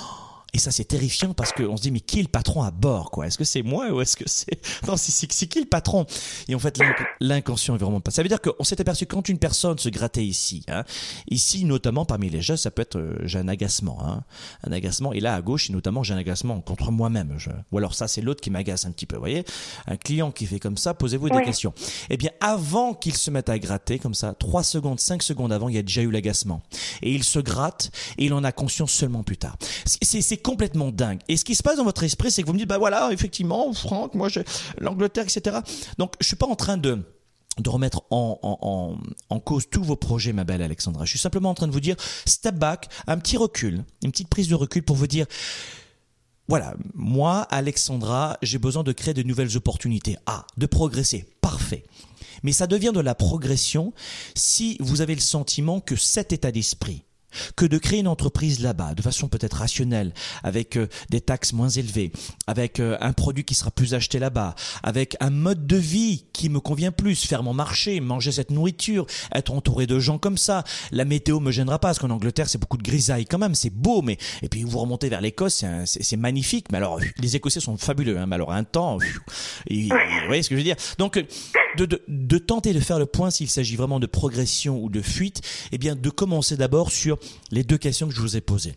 Et 0.53 0.59
ça, 0.59 0.71
c'est 0.71 0.85
terrifiant 0.85 1.33
parce 1.35 1.53
qu'on 1.53 1.77
se 1.77 1.83
dit, 1.83 1.91
mais 1.91 2.01
qui 2.01 2.19
est 2.19 2.23
le 2.23 2.29
patron 2.29 2.63
à 2.63 2.71
bord, 2.71 3.11
quoi? 3.11 3.27
Est-ce 3.27 3.39
que 3.39 3.45
c'est 3.45 3.63
moi 3.63 3.89
ou 3.91 4.01
est-ce 4.01 4.17
que 4.17 4.25
c'est... 4.29 4.61
Non, 4.87 4.97
c'est, 4.97 5.27
qui 5.27 5.61
le 5.61 5.67
patron? 5.67 6.07
Et 6.49 6.55
en 6.55 6.59
fait, 6.59 6.79
l'inc- 6.79 6.95
l'inconscient 7.21 7.75
est 7.75 7.79
vraiment 7.79 8.01
pas... 8.01 8.11
Ça 8.11 8.23
veut 8.23 8.29
dire 8.29 8.41
qu'on 8.41 8.65
s'est 8.65 8.81
aperçu 8.81 9.07
que 9.07 9.15
quand 9.15 9.29
une 9.29 9.39
personne 9.39 9.79
se 9.79 9.89
grattait 9.89 10.25
ici, 10.25 10.65
hein, 10.69 10.85
ici, 11.29 11.65
notamment 11.65 12.05
parmi 12.05 12.31
les 12.31 12.43
jeunes, 12.43 12.57
ça 12.57 12.71
peut 12.71 12.83
être, 12.83 12.97
euh, 12.99 13.17
j'ai 13.25 13.39
un 13.39 13.49
agacement, 13.49 13.99
hein, 14.05 14.25
un 14.67 14.73
agacement, 14.73 15.13
et 15.13 15.21
là, 15.21 15.35
à 15.35 15.43
gauche, 15.43 15.71
notamment, 15.71 16.03
j'ai 16.03 16.15
un 16.15 16.19
agacement 16.19 16.61
contre 16.61 16.91
moi-même. 16.91 17.35
Je... 17.39 17.51
Ou 17.73 17.79
alors 17.79 17.95
ça, 17.95 18.09
c'est 18.09 18.21
l'autre 18.21 18.41
qui 18.41 18.51
m'agace 18.51 18.85
un 18.87 18.91
petit 18.91 19.07
peu, 19.07 19.17
vous 19.17 19.23
voyez? 19.23 19.45
Un 19.87 19.97
client 19.97 20.31
qui 20.33 20.47
fait 20.47 20.59
comme 20.59 20.77
ça, 20.77 20.95
posez-vous 20.95 21.29
des 21.31 21.43
questions. 21.43 21.73
Eh 22.09 22.17
bien, 22.17 22.31
avant 22.41 22.95
qu'il 22.95 23.17
se 23.17 23.31
mette 23.31 23.49
à 23.49 23.59
gratter, 23.59 23.99
comme 23.99 24.15
ça, 24.15 24.35
3 24.35 24.63
secondes, 24.63 24.99
5 25.01 25.23
secondes 25.23 25.53
avant, 25.53 25.69
il 25.69 25.75
y 25.75 25.79
a 25.79 25.83
déjà 25.83 26.03
eu 26.03 26.11
l'agacement. 26.11 26.63
Et 27.03 27.13
il 27.15 27.25
se 27.25 27.39
gratte, 27.39 27.91
et 28.19 28.25
il 28.27 28.33
en 28.35 28.43
a 28.45 28.53
conscience 28.53 28.93
seulement 28.93 29.23
plus 29.23 29.37
tard. 29.37 29.57
C'est 29.85 30.40
complètement 30.41 30.91
dingue. 30.91 31.21
Et 31.29 31.37
ce 31.37 31.45
qui 31.45 31.55
se 31.55 31.63
passe 31.63 31.77
dans 31.77 31.85
votre 31.85 32.03
esprit, 32.03 32.31
c'est 32.31 32.43
que 32.43 32.47
vous 32.47 32.55
me 32.55 32.59
dites, 32.59 32.69
bah 32.69 32.79
voilà, 32.79 33.11
effectivement, 33.13 33.73
Franck, 33.73 34.15
moi, 34.15 34.29
l'Angleterre, 34.79 35.25
etc. 35.25 35.59
Donc, 35.99 36.15
je 36.21 36.27
suis 36.27 36.37
pas 36.37 36.47
en 36.47 36.57
train 36.57 36.77
de 36.77 37.03
de 37.59 37.69
remettre 37.69 38.05
en, 38.11 38.39
en, 38.43 38.97
en 39.29 39.41
cause 39.41 39.69
tous 39.69 39.83
vos 39.83 39.97
projets, 39.97 40.33
ma 40.33 40.45
belle 40.45 40.63
Alexandra. 40.63 41.05
Je 41.05 41.11
suis 41.11 41.19
simplement 41.19 41.51
en 41.51 41.55
train 41.55 41.67
de 41.67 41.73
vous 41.73 41.81
dire, 41.81 41.97
step 42.25 42.55
back, 42.55 42.89
un 43.07 43.19
petit 43.19 43.37
recul, 43.37 43.85
une 44.03 44.13
petite 44.13 44.29
prise 44.29 44.49
de 44.49 44.55
recul 44.55 44.83
pour 44.83 44.97
vous 44.97 45.09
dire, 45.09 45.27
voilà, 46.49 46.75
moi, 46.95 47.43
Alexandra, 47.43 48.39
j'ai 48.43 48.59
besoin 48.59 48.83
de 48.83 48.93
créer 48.93 49.15
de 49.15 49.23
nouvelles 49.23 49.57
opportunités. 49.57 50.17
Ah, 50.27 50.47
de 50.57 50.67
progresser. 50.67 51.27
Parfait. 51.41 51.85
Mais 52.43 52.53
ça 52.53 52.67
devient 52.67 52.93
de 52.93 53.01
la 53.01 53.15
progression 53.15 53.93
si 54.35 54.77
vous 54.81 55.01
avez 55.01 55.15
le 55.15 55.21
sentiment 55.21 55.81
que 55.81 55.97
cet 55.97 56.33
état 56.33 56.51
d'esprit, 56.51 57.05
que 57.57 57.67
de 57.67 57.79
créer 57.79 58.01
une 58.01 58.09
entreprise 58.09 58.61
là-bas 58.61 58.95
de 58.95 59.03
façon 59.03 59.29
peut-être 59.29 59.59
rationnelle, 59.59 60.13
avec 60.43 60.77
euh, 60.77 60.89
des 61.11 61.21
taxes 61.21 61.53
moins 61.53 61.69
élevées, 61.69 62.13
avec 62.47 62.81
euh, 62.81 62.97
un 63.01 63.13
produit 63.13 63.45
qui 63.45 63.55
sera 63.55 63.71
plus 63.71 63.95
acheté 63.95 64.19
là-bas, 64.19 64.55
avec 64.83 65.17
un 65.21 65.31
mode 65.31 65.67
de 65.67 65.77
vie 65.77 66.25
qui 66.33 66.49
me 66.49 66.61
convient 66.61 66.93
plus, 66.93 67.25
faire 67.25 67.43
mon 67.43 67.55
marché, 67.55 68.01
manger 68.01 68.33
cette 68.33 68.51
nourriture, 68.51 69.07
être 69.35 69.53
entouré 69.53 69.87
de 69.87 69.99
gens 69.99 70.19
comme 70.19 70.39
ça. 70.39 70.65
La 70.91 71.05
météo 71.05 71.41
me 71.41 71.51
gênera 71.51 71.79
pas, 71.79 71.89
parce 71.89 71.99
qu'en 71.99 72.11
Angleterre 72.11 72.49
c'est 72.49 72.59
beaucoup 72.59 72.77
de 72.77 72.83
grisaille 72.83 73.27
quand 73.27 73.39
même, 73.39 73.55
c'est 73.55 73.71
beau, 73.71 74.03
mais 74.03 74.19
et 74.43 74.49
puis 74.49 74.63
vous 74.63 74.79
remontez 74.79 75.09
vers 75.09 75.21
l'Écosse, 75.21 75.65
c'est 75.85 76.17
magnifique. 76.17 76.67
Mais 76.73 76.79
alors 76.79 77.01
les 77.19 77.37
Écossais 77.37 77.61
sont 77.61 77.77
fabuleux, 77.77 78.19
hein, 78.19 78.27
mais 78.27 78.37
alors 78.37 78.53
un 78.53 78.65
temps, 78.65 78.99
et, 79.69 79.89
vous 79.89 80.27
voyez 80.27 80.43
ce 80.43 80.49
que 80.49 80.55
je 80.55 80.61
veux 80.61 80.65
dire? 80.65 80.77
Donc 80.99 81.17
euh, 81.17 81.23
de, 81.77 81.87
de, 81.87 82.03
de 82.09 82.39
tenter 82.39 82.73
de 82.73 82.81
faire 82.81 82.99
le 82.99 83.07
point 83.07 83.31
s'il 83.31 83.49
s'agit 83.49 83.77
vraiment 83.77 84.01
de 84.01 84.07
progression 84.07 84.83
ou 84.83 84.89
de 84.89 85.01
fuite, 85.01 85.43
eh 85.73 85.79
bien 85.79 85.95
de 85.95 86.11
commencer 86.11 86.57
d'abord 86.57 86.91
sur 86.91 87.19
les 87.51 87.65
deux 87.65 87.79
questions 87.79 88.09
que 88.09 88.15
je 88.15 88.21
vous 88.21 88.37
ai 88.37 88.41
posées. 88.41 88.75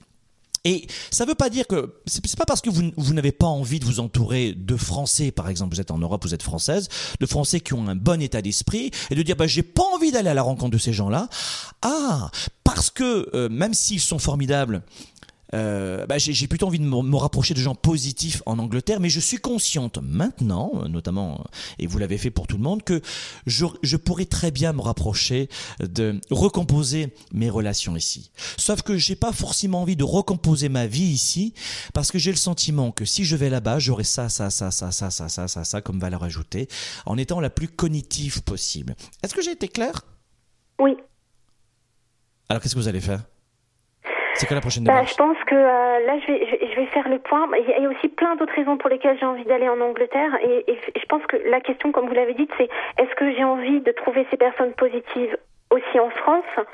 Et 0.65 0.87
ça 1.11 1.25
veut 1.25 1.35
pas 1.35 1.49
dire 1.49 1.67
que 1.67 1.93
c'est 2.05 2.25
c'est 2.25 2.37
pas 2.37 2.45
parce 2.45 2.61
que 2.61 2.69
vous, 2.69 2.91
vous 2.95 3.13
n'avez 3.13 3.33
pas 3.33 3.47
envie 3.47 3.79
de 3.79 3.85
vous 3.85 3.99
entourer 3.99 4.53
de 4.53 4.77
Français, 4.77 5.31
par 5.31 5.49
exemple, 5.49 5.75
vous 5.75 5.81
êtes 5.81 5.91
en 5.91 5.97
Europe, 5.97 6.23
vous 6.23 6.33
êtes 6.33 6.43
française, 6.43 6.87
de 7.19 7.25
Français 7.25 7.59
qui 7.59 7.73
ont 7.73 7.85
un 7.89 7.97
bon 7.97 8.21
état 8.21 8.41
d'esprit 8.41 8.91
et 9.09 9.15
de 9.15 9.21
dire 9.23 9.35
bah 9.35 9.45
j'ai 9.45 9.63
pas 9.63 9.83
envie 9.93 10.11
d'aller 10.11 10.29
à 10.29 10.33
la 10.33 10.41
rencontre 10.41 10.71
de 10.71 10.77
ces 10.77 10.93
gens-là. 10.93 11.27
Ah, 11.81 12.31
parce 12.63 12.89
que 12.89 13.29
euh, 13.35 13.49
même 13.49 13.73
s'ils 13.73 13.99
sont 13.99 14.19
formidables. 14.19 14.83
Euh, 15.53 16.05
bah, 16.05 16.17
j'ai 16.17 16.47
plutôt 16.47 16.67
envie 16.67 16.79
de 16.79 16.85
me, 16.85 17.15
rapprocher 17.15 17.53
de 17.53 17.59
gens 17.59 17.75
positifs 17.75 18.41
en 18.45 18.59
Angleterre, 18.59 18.99
mais 18.99 19.09
je 19.09 19.19
suis 19.19 19.37
consciente 19.37 19.99
maintenant, 20.01 20.87
notamment, 20.89 21.39
euh, 21.39 21.43
et 21.79 21.87
vous 21.87 21.99
l'avez 21.99 22.17
fait 22.17 22.31
pour 22.31 22.47
tout 22.47 22.57
le 22.57 22.63
monde, 22.63 22.83
que 22.83 23.01
je, 23.45 23.65
je 23.81 23.97
pourrais 23.97 24.25
très 24.25 24.51
bien 24.51 24.73
me 24.73 24.81
rapprocher 24.81 25.49
de 25.79 26.19
recomposer 26.31 27.13
mes 27.31 27.49
relations 27.49 27.95
ici. 27.95 28.31
Sauf 28.57 28.81
que 28.81 28.97
j'ai 28.97 29.15
pas 29.15 29.31
forcément 29.31 29.81
envie 29.81 29.95
de 29.95 30.03
recomposer 30.03 30.69
ma 30.69 30.87
vie 30.87 31.03
ici, 31.03 31.53
parce 31.93 32.11
que 32.11 32.17
j'ai 32.17 32.31
le 32.31 32.37
sentiment 32.37 32.91
que 32.91 33.05
si 33.05 33.23
je 33.23 33.35
vais 33.35 33.49
là-bas, 33.49 33.79
j'aurai 33.79 34.03
ça, 34.03 34.29
ça, 34.29 34.49
ça, 34.49 34.71
ça, 34.71 34.91
ça, 34.91 35.09
ça, 35.11 35.29
ça, 35.29 35.47
ça, 35.47 35.63
ça 35.63 35.81
comme 35.81 35.99
valeur 35.99 36.23
ajoutée, 36.23 36.67
en 37.05 37.17
étant 37.17 37.39
la 37.39 37.49
plus 37.49 37.67
cognitive 37.67 38.43
possible. 38.43 38.95
Est-ce 39.21 39.33
que 39.33 39.41
j'ai 39.41 39.51
été 39.51 39.67
clair 39.67 40.01
Oui. 40.79 40.95
Alors 42.49 42.61
qu'est-ce 42.61 42.75
que 42.75 42.79
vous 42.79 42.87
allez 42.87 43.01
faire? 43.01 43.23
C'est 44.35 44.47
quoi 44.47 44.55
la 44.55 44.61
prochaine 44.61 44.83
Bah, 44.83 44.93
démarche 44.93 45.11
je 45.11 45.17
pense 45.17 45.37
que 45.45 45.55
euh, 45.55 46.05
là, 46.05 46.17
je 46.25 46.31
vais, 46.31 46.47
je, 46.49 46.67
je 46.71 46.75
vais 46.79 46.85
faire 46.87 47.07
le 47.09 47.19
point. 47.19 47.47
Il 47.59 47.69
y 47.69 47.85
a- 47.85 47.89
aussi 47.89 48.07
plein 48.07 48.35
d'autres 48.35 48.53
raisons 48.55 48.77
pour 48.77 48.89
lesquelles 48.89 49.17
j'ai 49.19 49.25
envie 49.25 49.45
d'aller 49.45 49.69
en 49.69 49.79
Angleterre. 49.81 50.31
Et, 50.43 50.71
et 50.71 50.77
je 50.99 51.05
pense 51.05 51.21
que 51.27 51.37
la 51.49 51.61
question, 51.61 51.91
comme 51.91 52.07
vous 52.07 52.13
l'avez 52.13 52.33
dit, 52.33 52.47
c'est 52.57 52.69
est-ce 52.97 53.13
que 53.15 53.31
j'ai 53.35 53.43
envie 53.43 53.81
de 53.81 53.91
trouver 53.91 54.25
ces 54.31 54.37
personnes 54.37 54.73
positives 54.73 55.37
aussi 55.69 55.99
en 55.99 56.09
France? 56.09 56.65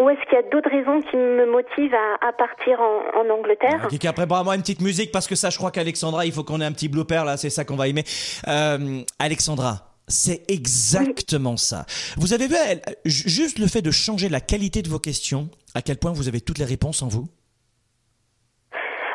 Ou 0.00 0.10
est-ce 0.10 0.20
qu'il 0.26 0.34
y 0.34 0.36
a 0.36 0.42
d'autres 0.42 0.70
raisons 0.70 1.00
qui 1.02 1.16
me 1.16 1.44
motivent 1.50 1.94
à, 1.94 2.28
à 2.28 2.32
partir 2.32 2.80
en, 2.80 3.20
en 3.20 3.30
Angleterre? 3.34 3.88
Ok, 3.92 4.04
après, 4.04 4.26
moi 4.26 4.54
une 4.54 4.60
petite 4.60 4.80
musique 4.80 5.10
parce 5.10 5.26
que 5.26 5.34
ça, 5.34 5.50
je 5.50 5.58
crois 5.58 5.70
qu'Alexandra, 5.72 6.24
il 6.24 6.32
faut 6.32 6.44
qu'on 6.44 6.60
ait 6.60 6.64
un 6.64 6.72
petit 6.72 6.88
blooper 6.88 7.24
là, 7.24 7.36
c'est 7.36 7.50
ça 7.50 7.64
qu'on 7.64 7.74
va 7.76 7.88
aimer. 7.88 8.04
Euh, 8.46 9.00
Alexandra, 9.18 9.87
c'est 10.08 10.50
exactement 10.50 11.56
ça. 11.56 11.86
Vous 12.16 12.32
avez 12.32 12.48
vu, 12.48 12.54
juste 13.04 13.58
le 13.58 13.66
fait 13.66 13.82
de 13.82 13.90
changer 13.90 14.28
la 14.28 14.40
qualité 14.40 14.82
de 14.82 14.88
vos 14.88 14.98
questions, 14.98 15.48
à 15.74 15.82
quel 15.82 15.98
point 15.98 16.12
vous 16.12 16.28
avez 16.28 16.40
toutes 16.40 16.58
les 16.58 16.64
réponses 16.64 17.02
en 17.02 17.08
vous? 17.08 17.28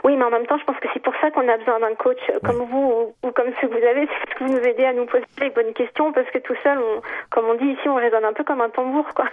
Oui, 0.03 0.15
mais 0.17 0.23
en 0.25 0.31
même 0.31 0.45
temps, 0.47 0.57
je 0.59 0.65
pense 0.65 0.79
que 0.81 0.87
c'est 0.93 1.02
ça 1.23 1.31
qu'on 1.31 1.47
a 1.47 1.57
besoin 1.57 1.79
d'un 1.79 1.95
coach 1.95 2.19
euh, 2.29 2.39
comme 2.43 2.57
vous 2.69 3.13
ou, 3.23 3.27
ou 3.27 3.31
comme 3.31 3.47
ceux 3.61 3.67
que 3.69 3.73
vous 3.79 3.85
avez, 3.87 4.05
c'est 4.11 4.33
que 4.35 4.43
vous 4.43 4.51
nous 4.51 4.59
aidez 4.59 4.83
à 4.83 4.91
nous 4.93 5.05
poser 5.05 5.23
les 5.39 5.49
bonnes 5.51 5.73
questions, 5.73 6.11
parce 6.11 6.29
que 6.31 6.39
tout 6.39 6.55
seul, 6.63 6.77
on, 6.77 7.01
comme 7.31 7.45
on 7.45 7.55
dit 7.55 7.71
ici, 7.71 7.87
on 7.87 7.95
résonne 7.95 8.25
un 8.25 8.33
peu 8.33 8.43
comme 8.43 8.59
un 8.61 8.69
tambour, 8.69 9.05
quoi. 9.15 9.25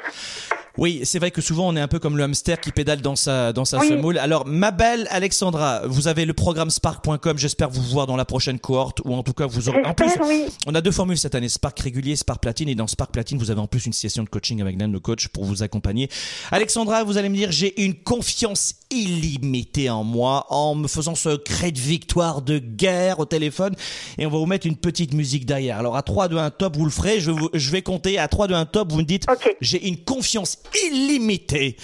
Oui, 0.79 1.01
c'est 1.05 1.19
vrai 1.19 1.31
que 1.33 1.41
souvent 1.41 1.69
on 1.69 1.77
est 1.77 1.81
un 1.81 1.89
peu 1.89 1.99
comme 1.99 2.17
le 2.17 2.23
hamster 2.23 2.61
qui 2.61 2.71
pédale 2.71 3.01
dans 3.01 3.17
sa 3.17 3.53
dans 3.53 3.65
sa 3.65 3.79
Oui. 3.79 3.89
semoule. 3.89 4.19
Alors, 4.19 4.47
ma 4.47 4.71
belle 4.71 5.09
Alexandra, 5.11 5.81
vous 5.87 6.07
avez 6.07 6.25
le 6.25 6.33
programme 6.33 6.71
spark.com. 6.71 7.37
J'espère 7.37 7.71
vous 7.71 7.83
voir 7.83 8.07
dans 8.07 8.17
la 8.17 8.25
prochaine 8.25 8.61
cohorte 8.61 9.01
ou 9.05 9.13
en 9.15 9.23
tout 9.25 9.33
cas 9.33 9.47
vous 9.47 9.69
aurez. 9.69 9.83
En 9.85 9.95
plus, 9.95 10.13
oui. 10.25 10.47
on 10.67 10.75
a 10.75 10.81
deux 10.81 10.93
formules 10.93 11.19
cette 11.19 11.35
année 11.35 11.49
Spark 11.49 11.79
régulier, 11.81 12.15
Spark 12.17 12.41
platine. 12.41 12.69
Et 12.69 12.75
dans 12.77 12.87
Spark 12.87 13.11
platine, 13.13 13.37
vous 13.39 13.51
avez 13.51 13.61
en 13.61 13.67
plus 13.67 13.85
une 13.87 13.93
session 13.93 14.23
de 14.23 14.29
coaching 14.29 14.61
avec 14.63 14.79
l'un 14.81 14.87
de 14.89 14.93
nos 14.93 15.01
coachs 15.01 15.29
pour 15.29 15.45
vous 15.45 15.63
accompagner. 15.63 16.09
Alexandra, 16.53 17.03
vous 17.05 17.19
allez 17.19 17.29
me 17.29 17.35
dire, 17.35 17.51
j'ai 17.51 17.83
une 17.83 17.95
confiance 17.95 18.75
illimitée 18.91 19.89
en 19.91 20.05
moi 20.05 20.47
en 20.51 20.75
me 20.75 20.89
faisant 20.89 21.15
ce 21.15 21.37
cri 21.37 21.73
de 21.73 21.79
victoire 21.79 22.43
de 22.43 22.59
guerre 22.59 23.21
au 23.21 23.25
téléphone. 23.25 23.75
Et 24.19 24.27
on 24.27 24.31
va 24.31 24.39
vous 24.39 24.47
mettre 24.47 24.67
une 24.67 24.77
petite 24.77 25.15
musique 25.15 25.47
derrière. 25.47 25.79
Alors 25.79 25.97
à 25.97 26.03
3, 26.03 26.29
2, 26.29 26.39
1, 26.39 26.51
top, 26.51 26.77
vous 26.77 26.85
le 26.85 26.91
ferez. 26.91 27.21
Je, 27.21 27.31
vous- 27.31 27.51
je 27.55 27.71
vais 27.71 27.83
compter 27.83 28.19
à 28.19 28.29
3, 28.29 28.49
2, 28.49 28.55
1, 28.55 28.65
top. 28.67 28.91
Vous 28.93 28.99
me 28.99 29.03
dites, 29.05 29.27
j'ai 29.61 29.87
une 29.89 29.99
confiance 30.05 30.59
illimitée 30.91 31.77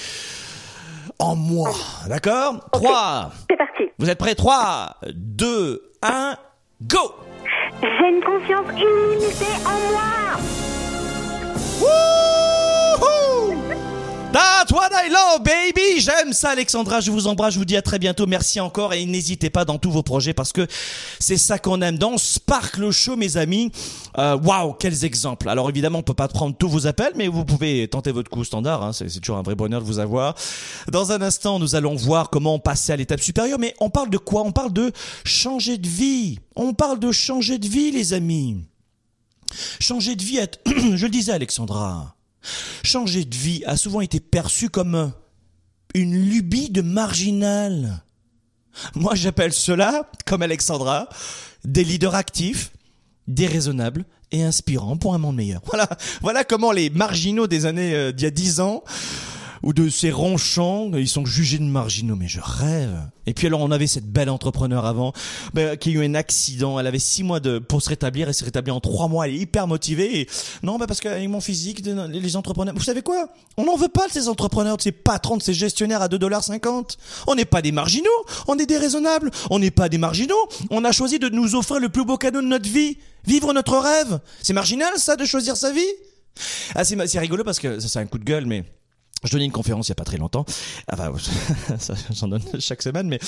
en 1.19 1.37
moi. 1.37 1.73
D'accord? 2.09 2.61
3. 2.73 3.33
C'est 3.51 3.57
parti. 3.57 3.85
Vous 3.99 4.11
êtes 4.11 4.19
prêts? 4.19 4.35
3, 4.35 4.97
2, 5.15 5.93
1, 6.03 6.37
go 6.83 6.99
J'ai 7.83 8.09
une 8.09 8.23
confiance 8.23 8.67
illimitée 8.77 9.57
en 9.65 9.93
moi. 9.93 10.03
Wouhou 11.81 12.66
That's 14.37 14.71
what 14.71 14.91
I 14.93 15.09
love, 15.09 15.43
baby 15.43 15.99
J'aime 15.99 16.35
ça, 16.35 16.51
Alexandra. 16.51 17.01
Je 17.01 17.11
vous 17.11 17.27
embrasse. 17.27 17.55
Je 17.55 17.59
vous 17.59 17.65
dis 17.65 17.75
à 17.75 17.81
très 17.81 17.99
bientôt. 17.99 18.27
Merci 18.27 18.61
encore 18.61 18.93
et 18.93 19.07
n'hésitez 19.07 19.49
pas 19.49 19.65
dans 19.65 19.79
tous 19.79 19.91
vos 19.91 20.03
projets 20.03 20.35
parce 20.35 20.53
que 20.53 20.67
c'est 21.19 21.39
ça 21.39 21.59
qu'on 21.59 21.81
aime 21.81 21.97
dans 21.97 22.19
Sparkle 22.19 22.91
Show, 22.91 23.17
mes 23.17 23.39
amis. 23.39 23.73
Euh, 24.19 24.37
Waouh, 24.37 24.75
quels 24.75 25.07
exemples. 25.07 25.49
Alors 25.49 25.71
évidemment, 25.71 26.01
on 26.01 26.03
peut 26.03 26.13
pas 26.13 26.29
prendre 26.29 26.55
tous 26.55 26.69
vos 26.69 26.87
appels, 26.87 27.15
mais 27.17 27.29
vous 27.29 27.47
pouvez 27.47 27.89
tenter 27.89 28.13
votre 28.13 28.31
coup 28.31 28.45
standard. 28.45 28.83
Hein. 28.83 28.93
C'est 28.93 29.09
toujours 29.21 29.39
un 29.39 29.43
vrai 29.43 29.55
bonheur 29.55 29.81
de 29.81 29.87
vous 29.87 30.01
avoir. 30.01 30.35
Dans 30.93 31.13
un 31.13 31.23
instant, 31.23 31.59
nous 31.59 31.75
allons 31.75 31.97
voir 31.97 32.29
comment 32.29 32.59
passer 32.59 32.93
à 32.93 32.97
l'étape 32.97 33.21
supérieure. 33.21 33.59
Mais 33.59 33.75
on 33.81 33.89
parle 33.89 34.11
de 34.11 34.19
quoi? 34.19 34.43
On 34.43 34.53
parle 34.53 34.75
de 34.75 34.93
changer 35.25 35.79
de 35.79 35.89
vie. 35.89 36.41
On 36.57 36.75
parle 36.75 36.99
de 36.99 37.11
changer 37.11 37.57
de 37.57 37.69
vie, 37.69 37.91
les 37.91 38.13
amis. 38.13 38.67
Changer 39.81 40.15
de 40.15 40.23
vie, 40.23 40.37
être... 40.37 40.61
je 40.67 41.07
le 41.07 41.11
disais, 41.11 41.33
Alexandra. 41.33 42.16
Changer 42.87 43.25
de 43.25 43.35
vie 43.35 43.65
a 43.67 43.77
souvent 43.77 44.01
été 44.01 44.21
perçu 44.21 44.69
comme 44.69 45.13
une 45.93 46.17
lubie 46.17 46.71
de 46.71 46.83
marginal. 46.83 48.05
Moi, 48.95 49.17
j'appelle 49.17 49.53
cela, 49.53 50.09
comme 50.25 50.43
Alexandra, 50.43 51.09
des 51.65 51.83
leaders 51.83 52.15
actifs, 52.15 52.71
déraisonnables 53.27 54.05
et 54.31 54.45
inspirants 54.45 54.97
pour 54.97 55.15
un 55.15 55.19
monde 55.19 55.35
meilleur. 55.35 55.63
Voilà, 56.23 56.45
comment 56.45 56.71
les 56.71 56.89
marginaux 56.89 57.49
des 57.49 57.67
années 57.67 57.93
euh, 57.93 58.13
d'il 58.13 58.23
y 58.23 58.29
a 58.29 58.31
dix 58.31 58.61
ans 58.61 58.85
ou 59.63 59.73
de 59.73 59.89
ces 59.89 60.11
ronchons, 60.11 60.91
ils 60.95 61.09
sont 61.09 61.25
jugés 61.25 61.59
de 61.59 61.65
marginaux, 61.65 62.17
mais 62.17 62.29
je 62.29 62.41
rêve. 62.43 62.97
Et 63.27 63.35
puis 63.35 63.49
alors 63.49 63.61
on 63.61 63.71
avait 63.71 63.87
cette 63.87 64.07
belle 64.07 64.31
entrepreneur 64.31 64.87
avant, 64.87 65.13
bah, 65.53 65.77
qui 65.77 65.91
a 65.91 65.93
eu 65.93 66.05
un 66.05 66.15
accident, 66.15 66.79
elle 66.79 66.87
avait 66.87 66.99
six 66.99 67.25
mois 67.25 67.41
de 67.41 67.59
pour 67.59 67.83
se 67.83 67.89
rétablir, 67.89 68.29
elle 68.29 68.35
s'est 68.35 68.45
rétablie 68.45 68.71
en 68.71 68.81
trois 68.81 69.09
mois, 69.09 69.27
elle 69.27 69.35
est 69.35 69.39
hyper 69.39 69.67
motivée. 69.67 70.21
Et, 70.21 70.29
non, 70.63 70.79
bah 70.79 70.87
parce 70.87 71.01
qu'avec 71.01 71.29
mon 71.29 71.41
physique, 71.41 71.83
les 71.85 72.37
entrepreneurs, 72.37 72.75
vous 72.75 72.83
savez 72.83 73.03
quoi? 73.03 73.29
On 73.57 73.65
n'en 73.65 73.77
veut 73.77 73.89
pas 73.89 74.07
de 74.07 74.13
ces 74.13 74.29
entrepreneurs, 74.29 74.77
de 74.77 74.83
ces 74.83 74.93
patrons, 74.93 75.37
de 75.37 75.43
ces 75.43 75.55
gestionnaires 75.55 76.03
à 76.03 76.09
2,50$. 76.09 76.97
On 77.27 77.35
n'est 77.35 77.45
pas 77.45 77.63
des 77.63 77.73
marginaux, 77.73 78.09
on 78.47 78.59
est 78.59 78.67
des 78.67 78.79
raisonnables, 78.79 79.31
on 79.51 79.59
n'est 79.59 79.71
pas 79.71 79.89
des 79.89 79.99
marginaux, 79.99 80.35
on 80.71 80.85
a 80.85 80.93
choisi 80.93 81.19
de 81.19 81.29
nous 81.29 81.55
offrir 81.57 81.81
le 81.81 81.89
plus 81.89 82.05
beau 82.05 82.17
cadeau 82.17 82.41
de 82.41 82.47
notre 82.47 82.69
vie, 82.69 82.99
vivre 83.25 83.53
notre 83.53 83.77
rêve. 83.79 84.21
C'est 84.43 84.53
marginal 84.53 84.93
ça 84.97 85.17
de 85.17 85.25
choisir 85.25 85.57
sa 85.57 85.73
vie? 85.73 85.81
Ah, 86.75 86.85
c'est 86.85 87.19
rigolo 87.19 87.43
parce 87.45 87.59
que 87.59 87.81
ça 87.81 87.89
c'est 87.89 87.99
un 87.99 88.07
coup 88.07 88.19
de 88.19 88.25
gueule, 88.25 88.47
mais 88.47 88.65
je 89.27 89.33
donnais 89.33 89.45
une 89.45 89.53
conférence 89.53 89.89
il 89.89 89.91
y 89.91 89.93
a 89.93 89.97
pas 89.97 90.05
très 90.05 90.19
longtemps. 90.19 90.45
Enfin, 90.93 91.13
j'en 92.13 92.29
donne 92.29 92.43
chaque 92.59 92.83
semaine, 92.83 93.09
mais 93.09 93.19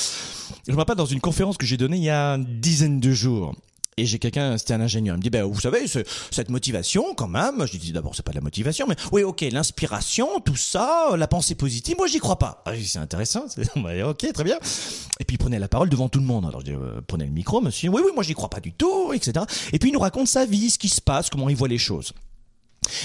je 0.66 0.72
me 0.72 0.76
rappelle 0.76 0.96
dans 0.96 1.06
une 1.06 1.20
conférence 1.20 1.56
que 1.56 1.66
j'ai 1.66 1.76
donnée 1.76 1.96
il 1.96 2.04
y 2.04 2.10
a 2.10 2.34
une 2.34 2.60
dizaine 2.60 3.00
de 3.00 3.12
jours. 3.12 3.54
Et 3.98 4.06
j'ai 4.06 4.20
quelqu'un, 4.20 4.56
c'était 4.56 4.74
un 4.74 4.80
ingénieur, 4.80 5.16
il 5.16 5.18
me 5.18 5.22
dit, 5.22 5.28
ben, 5.28 5.42
vous 5.42 5.60
savez, 5.60 5.80
cette 6.30 6.50
motivation, 6.50 7.14
quand 7.16 7.26
même, 7.26 7.66
je 7.66 7.76
dis 7.78 7.90
d'abord, 7.90 8.14
c'est 8.14 8.22
pas 8.22 8.30
de 8.30 8.36
la 8.36 8.42
motivation, 8.42 8.86
mais 8.88 8.94
oui, 9.10 9.24
ok, 9.24 9.40
l'inspiration, 9.50 10.38
tout 10.38 10.54
ça, 10.54 11.16
la 11.16 11.26
pensée 11.26 11.56
positive, 11.56 11.96
moi, 11.98 12.06
j'y 12.06 12.20
crois 12.20 12.38
pas. 12.38 12.62
Ah, 12.64 12.70
c'est 12.80 13.00
intéressant, 13.00 13.46
ok, 13.76 14.32
très 14.32 14.44
bien. 14.44 14.56
Et 15.18 15.24
puis, 15.24 15.34
il 15.34 15.38
prenait 15.38 15.58
la 15.58 15.66
parole 15.66 15.88
devant 15.88 16.08
tout 16.08 16.20
le 16.20 16.26
monde. 16.26 16.46
Alors, 16.46 16.60
je 16.60 16.66
dis, 16.66 16.72
euh, 16.74 17.00
prenez 17.08 17.24
le 17.24 17.32
micro, 17.32 17.60
monsieur, 17.60 17.90
oui, 17.90 18.00
oui, 18.04 18.12
moi, 18.14 18.22
j'y 18.22 18.34
crois 18.34 18.48
pas 18.48 18.60
du 18.60 18.72
tout, 18.72 19.12
etc. 19.12 19.44
Et 19.72 19.80
puis, 19.80 19.90
il 19.90 19.92
nous 19.92 19.98
raconte 19.98 20.28
sa 20.28 20.46
vie, 20.46 20.70
ce 20.70 20.78
qui 20.78 20.88
se 20.88 21.00
passe, 21.00 21.28
comment 21.28 21.48
il 21.48 21.56
voit 21.56 21.66
les 21.66 21.76
choses. 21.76 22.12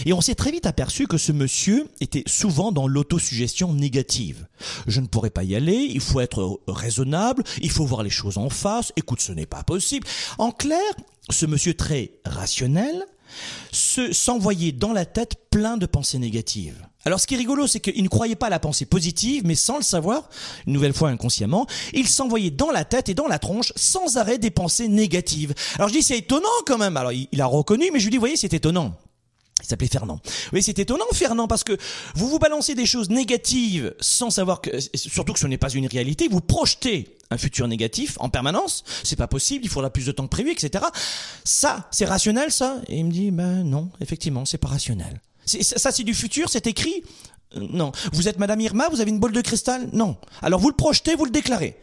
Et 0.06 0.14
on 0.14 0.22
s'est 0.22 0.36
très 0.36 0.52
vite 0.52 0.66
aperçu 0.66 1.08
que 1.08 1.18
ce 1.18 1.32
monsieur 1.32 1.88
était 2.02 2.24
souvent 2.28 2.72
dans 2.72 2.88
l'autosuggestion 2.88 3.74
négative. 3.74 4.48
Je 4.88 5.02
ne 5.02 5.08
pourrais 5.08 5.30
pas 5.30 5.44
y 5.44 5.56
aller, 5.56 5.88
il 5.90 6.02
faut 6.02 6.20
être 6.20 6.62
raisonnable, 6.68 7.44
il 7.62 7.72
faut 7.72 7.86
voir 7.86 8.04
les 8.04 8.10
choses 8.10 8.38
en 8.38 8.50
face, 8.50 8.92
écoute, 8.96 9.22
ce 9.22 9.32
n'est 9.32 9.46
pas 9.46 9.64
possible. 9.64 10.08
En 10.38 10.52
clair, 10.52 10.80
ce 11.30 11.46
monsieur 11.46 11.74
très 11.74 12.12
rationnel 12.26 13.06
se 13.72 14.14
s'envoyait 14.14 14.72
dans 14.72 14.94
la 14.94 15.06
tête 15.06 15.36
plein 15.50 15.78
de 15.78 15.86
pensées 15.86 16.20
négatives. 16.20 16.86
Alors 17.06 17.20
ce 17.20 17.28
qui 17.28 17.34
est 17.34 17.38
rigolo, 17.38 17.68
c'est 17.68 17.80
qu'il 17.80 18.04
ne 18.04 18.08
croyait 18.08 18.36
pas 18.36 18.48
à 18.48 18.50
la 18.50 18.60
pensée 18.60 18.86
positive, 18.86 19.44
mais 19.46 19.56
sans 19.56 19.78
le 19.78 19.84
savoir, 19.84 20.30
une 20.68 20.74
nouvelle 20.74 20.94
fois 20.94 21.10
inconsciemment, 21.10 21.68
il 21.94 22.08
s'envoyait 22.08 22.52
dans 22.52 22.72
la 22.72 22.86
tête 22.86 23.10
et 23.10 23.14
dans 23.14 23.28
la 23.28 23.40
tronche 23.40 23.74
sans 23.76 24.18
arrêt 24.18 24.38
des 24.38 24.52
pensées 24.52 24.88
négatives. 24.88 25.54
Alors 25.76 25.90
je 25.90 25.94
dis 25.94 26.04
c'est 26.04 26.18
étonnant 26.18 26.48
quand 26.66 26.78
même. 26.78 26.96
Alors 26.96 27.12
il, 27.12 27.42
a 27.42 27.46
reconnu, 27.46 27.90
mais 27.92 28.00
je 28.00 28.06
lui 28.06 28.12
dis, 28.12 28.18
voyez, 28.18 28.38
c'est 28.38 28.54
étonnant. 28.54 28.96
Il 29.64 29.68
s'appelait 29.70 29.88
Fernand. 29.88 30.20
Oui, 30.52 30.62
c'est 30.62 30.78
étonnant, 30.78 31.06
Fernand, 31.14 31.48
parce 31.48 31.64
que 31.64 31.78
vous 32.16 32.28
vous 32.28 32.40
balancez 32.40 32.76
des 32.76 32.86
choses 32.86 33.10
négatives 33.10 33.96
sans 34.00 34.30
savoir 34.30 34.62
que, 34.62 34.72
surtout 34.94 35.34
que 35.34 35.40
ce 35.40 35.48
n'est 35.48 35.58
pas 35.58 35.70
une 35.70 35.88
réalité, 35.88 36.28
vous 36.30 36.42
projetez 36.42 37.16
un 37.32 37.38
futur 37.38 37.68
négatif 37.68 38.18
en 38.20 38.30
permanence. 38.30 38.84
C'est 39.04 39.16
pas 39.16 39.28
possible, 39.28 39.66
il 39.66 39.70
faudra 39.70 39.90
plus 39.90 40.06
de 40.06 40.12
temps 40.12 40.24
que 40.24 40.30
prévu, 40.30 40.52
etc. 40.52 40.84
Ça, 41.44 41.88
c'est 41.92 42.06
rationnel, 42.06 42.52
ça? 42.52 42.82
Et 42.88 42.98
il 42.98 43.06
me 43.06 43.12
dit, 43.12 43.32
ben 43.32 43.64
non, 43.64 43.90
effectivement, 44.02 44.46
c'est 44.46 44.58
pas 44.58 44.68
rationnel. 44.68 45.22
Ça, 45.46 45.92
c'est 45.92 46.04
du 46.04 46.14
futur, 46.14 46.50
c'est 46.50 46.68
écrit? 46.68 47.04
Euh, 47.56 47.68
non. 47.72 47.92
Vous 48.12 48.28
êtes 48.28 48.40
Madame 48.40 48.60
Irma, 48.62 48.90
vous 48.90 49.02
avez 49.02 49.12
une 49.12 49.20
boule 49.20 49.34
de 49.34 49.42
cristal? 49.42 49.90
Non. 49.94 50.18
Alors 50.42 50.60
vous 50.60 50.70
le 50.70 50.76
projetez, 50.76 51.16
vous 51.16 51.26
le 51.26 51.32
déclarez. 51.32 51.78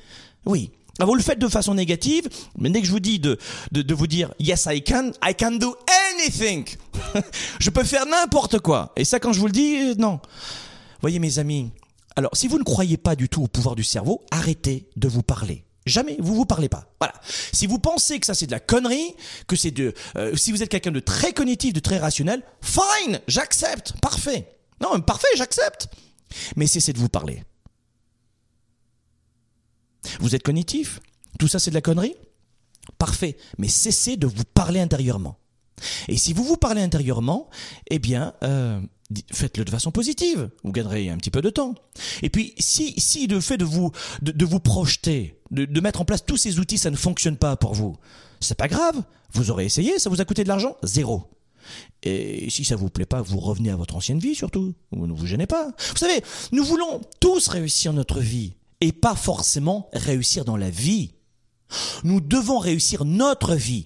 Oui. 0.45 0.71
Ah, 1.00 1.06
vous 1.06 1.14
le 1.14 1.22
faites 1.22 1.38
de 1.38 1.48
façon 1.48 1.74
négative, 1.74 2.28
mais 2.58 2.68
dès 2.68 2.80
que 2.80 2.86
je 2.86 2.92
vous 2.92 3.00
dis 3.00 3.18
de, 3.18 3.38
de, 3.72 3.80
de 3.80 3.94
vous 3.94 4.06
dire 4.06 4.34
yes 4.38 4.66
I 4.70 4.82
can, 4.82 5.12
I 5.24 5.34
can 5.34 5.52
do 5.52 5.74
anything. 6.12 6.66
je 7.58 7.70
peux 7.70 7.84
faire 7.84 8.04
n'importe 8.04 8.58
quoi. 8.58 8.92
Et 8.96 9.04
ça 9.04 9.18
quand 9.18 9.32
je 9.32 9.40
vous 9.40 9.46
le 9.46 9.52
dis, 9.52 9.76
euh, 9.76 9.94
non. 9.96 10.20
Voyez 11.00 11.18
mes 11.18 11.38
amis, 11.38 11.70
alors 12.16 12.32
si 12.34 12.48
vous 12.48 12.58
ne 12.58 12.64
croyez 12.64 12.98
pas 12.98 13.16
du 13.16 13.30
tout 13.30 13.42
au 13.42 13.48
pouvoir 13.48 13.76
du 13.76 13.82
cerveau, 13.84 14.22
arrêtez 14.30 14.88
de 14.96 15.08
vous 15.08 15.22
parler. 15.22 15.64
Jamais, 15.86 16.16
vous 16.18 16.34
vous 16.34 16.44
parlez 16.44 16.68
pas. 16.68 16.84
Voilà. 17.00 17.14
Si 17.52 17.66
vous 17.66 17.78
pensez 17.78 18.20
que 18.20 18.26
ça 18.26 18.34
c'est 18.34 18.46
de 18.46 18.52
la 18.52 18.60
connerie, 18.60 19.14
que 19.46 19.56
c'est 19.56 19.70
de, 19.70 19.94
euh, 20.16 20.36
si 20.36 20.52
vous 20.52 20.62
êtes 20.62 20.68
quelqu'un 20.68 20.90
de 20.90 21.00
très 21.00 21.32
cognitif, 21.32 21.72
de 21.72 21.80
très 21.80 21.98
rationnel, 21.98 22.42
fine, 22.60 23.20
j'accepte, 23.26 23.94
parfait. 24.02 24.48
Non, 24.82 25.00
parfait, 25.00 25.28
j'accepte. 25.36 25.88
Mais 26.56 26.66
cessez 26.66 26.92
de 26.92 26.98
vous 26.98 27.08
parler. 27.08 27.42
Vous 30.20 30.34
êtes 30.34 30.42
cognitif 30.42 31.00
Tout 31.38 31.48
ça 31.48 31.58
c'est 31.58 31.70
de 31.70 31.74
la 31.74 31.80
connerie 31.80 32.14
Parfait, 32.98 33.36
mais 33.58 33.68
cessez 33.68 34.16
de 34.16 34.26
vous 34.26 34.44
parler 34.54 34.80
intérieurement. 34.80 35.38
Et 36.08 36.16
si 36.16 36.32
vous 36.32 36.44
vous 36.44 36.56
parlez 36.56 36.82
intérieurement, 36.82 37.48
eh 37.90 37.98
bien, 37.98 38.34
euh, 38.42 38.80
faites-le 39.32 39.64
de 39.64 39.70
façon 39.70 39.90
positive. 39.90 40.50
Vous 40.64 40.72
gagnerez 40.72 41.08
un 41.08 41.16
petit 41.16 41.30
peu 41.30 41.42
de 41.42 41.50
temps. 41.50 41.74
Et 42.22 42.30
puis, 42.30 42.54
si, 42.58 42.98
si 43.00 43.26
le 43.26 43.40
fait 43.40 43.56
de 43.56 43.64
vous, 43.64 43.92
de, 44.22 44.44
vous 44.44 44.60
projeter, 44.60 45.40
de, 45.50 45.64
de, 45.64 45.80
mettre 45.80 46.00
en 46.00 46.04
place 46.04 46.24
tous 46.24 46.36
ces 46.36 46.58
outils, 46.58 46.78
ça 46.78 46.90
ne 46.90 46.96
fonctionne 46.96 47.36
pas 47.36 47.56
pour 47.56 47.74
vous, 47.74 47.96
c'est 48.40 48.58
pas 48.58 48.68
grave. 48.68 49.02
Vous 49.32 49.50
aurez 49.50 49.64
essayé, 49.64 49.98
ça 49.98 50.10
vous 50.10 50.20
a 50.20 50.24
coûté 50.24 50.42
de 50.42 50.48
l'argent? 50.48 50.76
Zéro. 50.82 51.30
Et 52.02 52.48
si 52.50 52.64
ça 52.64 52.76
vous 52.76 52.88
plaît 52.88 53.06
pas, 53.06 53.22
vous 53.22 53.38
revenez 53.38 53.70
à 53.70 53.76
votre 53.76 53.94
ancienne 53.94 54.18
vie 54.18 54.34
surtout. 54.34 54.74
Vous 54.90 55.06
ne 55.06 55.12
vous 55.12 55.26
gênez 55.26 55.46
pas. 55.46 55.68
Vous 55.90 55.96
savez, 55.96 56.22
nous 56.52 56.64
voulons 56.64 57.00
tous 57.20 57.48
réussir 57.48 57.92
notre 57.92 58.20
vie 58.20 58.54
et 58.81 58.93
pas 58.93 59.14
forcément 59.14 59.88
réussir 59.93 60.45
dans 60.45 60.57
la 60.57 60.71
vie. 60.71 61.12
Nous 62.03 62.21
devons 62.21 62.59
réussir 62.59 63.05
notre 63.05 63.55
vie. 63.55 63.85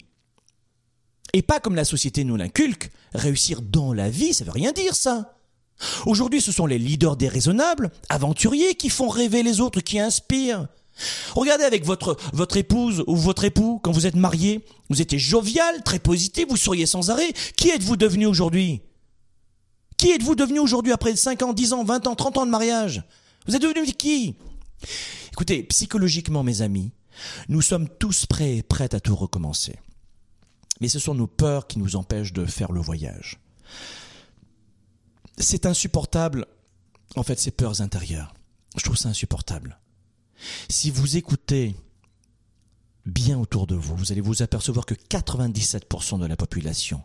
Et 1.33 1.43
pas 1.43 1.61
comme 1.61 1.75
la 1.75 1.85
société 1.85 2.25
nous 2.25 2.37
l'inculque, 2.37 2.91
réussir 3.13 3.61
dans 3.61 3.93
la 3.93 4.09
vie, 4.09 4.33
ça 4.33 4.45
veut 4.45 4.53
rien 4.53 4.73
dire 4.73 4.95
ça. 4.95 5.35
Aujourd'hui, 6.07 6.41
ce 6.41 6.53
sont 6.53 6.67
les 6.67 6.79
leaders 6.79 7.17
déraisonnables, 7.17 7.91
aventuriers, 8.09 8.77
qui 8.77 8.89
font 8.89 9.09
rêver 9.09 9.43
les 9.43 9.61
autres, 9.61 9.81
qui 9.81 9.99
inspirent. 9.99 10.69
Regardez 11.35 11.65
avec 11.65 11.85
votre, 11.85 12.17
votre 12.33 12.57
épouse 12.57 13.03
ou 13.09 13.17
votre 13.17 13.45
époux, 13.45 13.81
quand 13.83 13.91
vous 13.91 14.07
êtes 14.07 14.15
marié, 14.15 14.65
vous 14.91 15.03
étiez 15.03 15.19
jovial, 15.19 15.83
très 15.83 15.99
positif, 15.99 16.47
vous 16.49 16.57
souriez 16.57 16.87
sans 16.87 17.11
arrêt. 17.11 17.33
Qui 17.57 17.71
êtes-vous 17.71 17.97
devenu 17.97 18.27
aujourd'hui? 18.27 18.83
Qui 19.97 20.13
êtes-vous 20.13 20.37
devenu 20.37 20.61
aujourd'hui 20.61 20.93
après 20.93 21.17
5 21.17 21.43
ans, 21.43 21.53
10 21.53 21.73
ans, 21.73 21.85
20 21.85 22.07
ans, 22.07 22.15
30 22.15 22.39
ans 22.39 22.47
de 22.47 22.51
mariage? 22.51 23.03
Vous 23.47 23.57
êtes 23.57 23.63
devenu 23.63 23.85
qui? 23.93 24.37
Écoutez, 25.33 25.62
psychologiquement, 25.64 26.42
mes 26.42 26.62
amis, 26.62 26.92
nous 27.49 27.62
sommes 27.62 27.88
tous 27.88 28.27
prêts 28.27 28.57
et 28.57 28.62
prêtes 28.62 28.94
à 28.94 29.01
tout 29.01 29.16
recommencer. 29.16 29.79
Mais 30.81 30.88
ce 30.88 30.99
sont 30.99 31.14
nos 31.14 31.27
peurs 31.27 31.66
qui 31.66 31.79
nous 31.79 31.97
empêchent 31.97 32.33
de 32.33 32.44
faire 32.44 32.73
le 32.73 32.81
voyage. 32.81 33.38
C'est 35.38 35.66
insupportable, 35.66 36.47
en 37.16 37.23
fait, 37.23 37.38
ces 37.38 37.51
peurs 37.51 37.81
intérieures. 37.81 38.35
Je 38.77 38.83
trouve 38.85 38.97
ça 38.97 39.09
insupportable. 39.09 39.79
Si 40.68 40.90
vous 40.90 41.16
écoutez 41.16 41.77
bien 43.07 43.38
autour 43.38 43.66
de 43.66 43.75
vous, 43.75 43.97
vous 43.97 44.12
allez 44.12 44.20
vous 44.20 44.42
apercevoir 44.42 44.87
que 44.87 44.94
97% 44.94 46.18
de 46.18 46.27
la 46.27 46.37
population, 46.37 47.03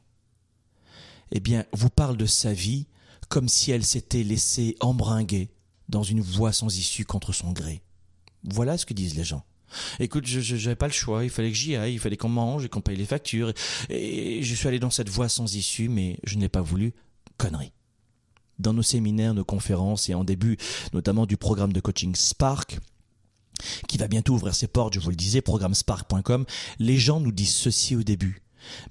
eh 1.31 1.39
bien, 1.39 1.65
vous 1.73 1.89
parle 1.89 2.17
de 2.17 2.25
sa 2.25 2.53
vie 2.53 2.87
comme 3.27 3.47
si 3.47 3.71
elle 3.71 3.85
s'était 3.85 4.23
laissée 4.23 4.75
embringuer 4.79 5.51
dans 5.89 6.04
une 6.04 6.21
voie 6.21 6.54
sans 6.54 6.78
issue 6.78 7.04
contre 7.04 7.34
son 7.34 7.52
gré. 7.52 7.82
Voilà 8.43 8.78
ce 8.78 8.86
que 8.86 8.93
disent 8.93 9.15
les 9.15 9.23
gens. 9.23 9.43
Écoute, 9.99 10.25
je 10.25 10.56
n'avais 10.56 10.75
pas 10.75 10.87
le 10.87 10.94
choix, 10.94 11.23
il 11.23 11.29
fallait 11.29 11.52
que 11.52 11.58
j'y 11.58 11.75
aille, 11.75 11.94
il 11.94 12.00
fallait 12.00 12.17
qu'on 12.17 12.29
mange 12.29 12.65
et 12.65 12.69
qu'on 12.69 12.81
paye 12.81 12.96
les 12.96 13.06
factures. 13.06 13.54
Et 13.90 14.42
je 14.42 14.56
suis 14.56 14.67
allé 14.67 14.79
dans 14.79 14.90
cette 14.90 15.10
voie 15.10 15.29
sans 15.29 15.56
issue, 15.56 15.90
mais 15.90 16.19
je 16.23 16.37
n'ai 16.37 16.50
pas 16.50 16.62
voulu. 16.62 16.94
Connerie. 17.37 17.71
Dans 18.58 18.73
nos 18.73 18.83
séminaires, 18.83 19.33
nos 19.33 19.46
conférences 19.46 20.10
et 20.10 20.13
en 20.13 20.23
début 20.23 20.58
notamment 20.94 21.25
du 21.25 21.37
programme 21.37 21.71
de 21.71 21.79
coaching 21.79 22.15
Spark, 22.15 22.79
qui 23.87 23.98
va 23.98 24.08
bientôt 24.08 24.33
ouvrir 24.33 24.56
ses 24.56 24.67
portes, 24.67 24.94
je 24.94 25.00
vous 25.00 25.10
le 25.10 25.15
disais, 25.15 25.42
programmespark.com, 25.42 26.46
les 26.79 26.98
gens 26.98 27.19
nous 27.19 27.31
disent 27.31 27.54
ceci 27.54 27.96
au 27.96 28.04
début. 28.04 28.42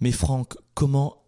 Mais 0.01 0.13
Franck, 0.13 0.55
comment 0.75 1.23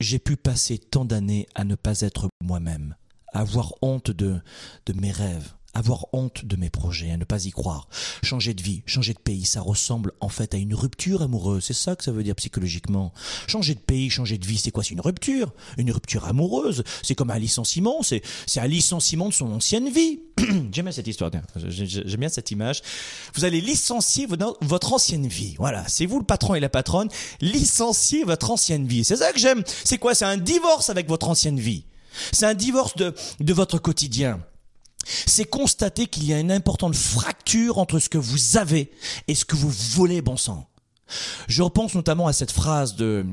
j'ai 0.00 0.18
pu 0.18 0.36
passer 0.36 0.78
tant 0.78 1.04
d'années 1.04 1.46
à 1.54 1.64
ne 1.64 1.74
pas 1.74 2.00
être 2.00 2.28
moi-même? 2.42 2.96
Avoir 3.34 3.74
honte 3.82 4.10
de, 4.10 4.40
de 4.86 4.92
mes 4.94 5.10
rêves, 5.10 5.52
avoir 5.74 6.06
honte 6.12 6.44
de 6.44 6.56
mes 6.56 6.70
projets, 6.70 7.10
à 7.10 7.16
ne 7.16 7.24
pas 7.24 7.44
y 7.44 7.50
croire. 7.50 7.88
Changer 8.22 8.54
de 8.54 8.62
vie, 8.62 8.82
changer 8.86 9.12
de 9.12 9.18
pays, 9.18 9.44
ça 9.44 9.60
ressemble 9.60 10.12
en 10.20 10.28
fait 10.28 10.54
à 10.54 10.56
une 10.56 10.74
rupture 10.74 11.20
amoureuse. 11.22 11.64
C'est 11.64 11.74
ça 11.74 11.96
que 11.96 12.04
ça 12.04 12.12
veut 12.12 12.22
dire 12.22 12.36
psychologiquement. 12.36 13.12
Changer 13.48 13.74
de 13.74 13.80
pays, 13.80 14.08
changer 14.08 14.38
de 14.38 14.46
vie, 14.46 14.56
c'est 14.56 14.70
quoi? 14.70 14.84
C'est 14.84 14.94
une 14.94 15.00
rupture. 15.00 15.52
Une 15.76 15.90
rupture 15.90 16.24
amoureuse. 16.26 16.84
C'est 17.02 17.16
comme 17.16 17.30
un 17.30 17.38
licenciement. 17.38 18.02
C'est, 18.02 18.22
c'est 18.46 18.60
un 18.60 18.68
licenciement 18.68 19.28
de 19.28 19.34
son 19.34 19.50
ancienne 19.52 19.90
vie. 19.90 20.20
J'aime 20.38 20.84
bien 20.84 20.92
cette 20.92 21.08
histoire. 21.08 21.30
J'aime 21.56 22.20
bien 22.20 22.28
cette 22.28 22.52
image. 22.52 22.82
Vous 23.34 23.44
allez 23.44 23.60
licencier 23.60 24.28
votre 24.60 24.92
ancienne 24.92 25.26
vie. 25.26 25.56
Voilà. 25.58 25.84
C'est 25.88 26.06
vous 26.06 26.20
le 26.20 26.24
patron 26.24 26.54
et 26.54 26.60
la 26.60 26.68
patronne. 26.68 27.08
Licencier 27.40 28.22
votre 28.22 28.52
ancienne 28.52 28.86
vie. 28.86 29.04
C'est 29.04 29.16
ça 29.16 29.32
que 29.32 29.40
j'aime. 29.40 29.64
C'est 29.84 29.98
quoi? 29.98 30.14
C'est 30.14 30.24
un 30.24 30.36
divorce 30.36 30.88
avec 30.88 31.08
votre 31.08 31.28
ancienne 31.28 31.58
vie. 31.58 31.84
C'est 32.32 32.46
un 32.46 32.54
divorce 32.54 32.96
de, 32.96 33.14
de 33.40 33.52
votre 33.52 33.78
quotidien 33.78 34.40
c'est 35.06 35.44
constater 35.44 36.06
qu'il 36.06 36.24
y 36.24 36.32
a 36.32 36.40
une 36.40 36.52
importante 36.52 36.94
fracture 36.94 37.78
entre 37.78 37.98
ce 37.98 38.08
que 38.08 38.18
vous 38.18 38.56
avez 38.56 38.90
et 39.28 39.34
ce 39.34 39.44
que 39.44 39.56
vous 39.56 39.70
voulez, 39.70 40.22
bon 40.22 40.36
sang. 40.36 40.68
Je 41.48 41.62
repense 41.62 41.94
notamment 41.94 42.26
à 42.26 42.32
cette 42.32 42.52
phrase 42.52 42.96
de 42.96 43.26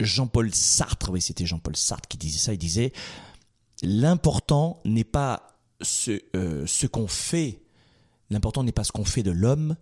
Jean-Paul 0.00 0.54
Sartre, 0.54 1.10
oui 1.10 1.20
c'était 1.20 1.46
Jean-Paul 1.46 1.76
Sartre 1.76 2.08
qui 2.08 2.16
disait 2.16 2.38
ça, 2.38 2.52
il 2.52 2.58
disait 2.58 2.92
L'important 3.82 4.80
n'est 4.84 5.04
pas 5.04 5.58
ce, 5.82 6.22
euh, 6.34 6.66
ce 6.66 6.86
qu'on 6.86 7.08
fait, 7.08 7.60
l'important 8.30 8.64
n'est 8.64 8.72
pas 8.72 8.84
ce 8.84 8.92
qu'on 8.92 9.04
fait 9.04 9.22
de 9.22 9.30
l'homme, 9.30 9.76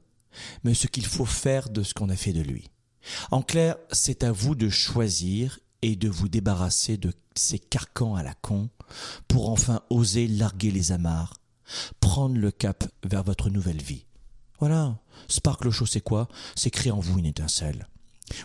mais 0.64 0.74
ce 0.74 0.88
qu'il 0.88 1.06
faut 1.06 1.24
faire 1.26 1.68
de 1.68 1.84
ce 1.84 1.94
qu'on 1.94 2.08
a 2.08 2.16
fait 2.16 2.32
de 2.32 2.40
lui. 2.40 2.70
En 3.30 3.42
clair, 3.42 3.76
c'est 3.92 4.24
à 4.24 4.32
vous 4.32 4.56
de 4.56 4.68
choisir 4.68 5.60
et 5.84 5.96
de 5.96 6.08
vous 6.08 6.30
débarrasser 6.30 6.96
de 6.96 7.12
ces 7.34 7.58
carcans 7.58 8.14
à 8.14 8.22
la 8.22 8.32
con 8.32 8.70
pour 9.28 9.50
enfin 9.50 9.82
oser 9.90 10.26
larguer 10.26 10.70
les 10.70 10.92
amarres, 10.92 11.34
prendre 12.00 12.38
le 12.38 12.50
cap 12.50 12.84
vers 13.04 13.22
votre 13.22 13.50
nouvelle 13.50 13.82
vie. 13.82 14.06
Voilà, 14.60 14.98
Sparkle 15.28 15.70
Show 15.70 15.84
c'est 15.84 16.00
quoi? 16.00 16.26
C'est 16.56 16.70
créer 16.70 16.90
en 16.90 17.00
vous 17.00 17.18
une 17.18 17.26
étincelle. 17.26 17.86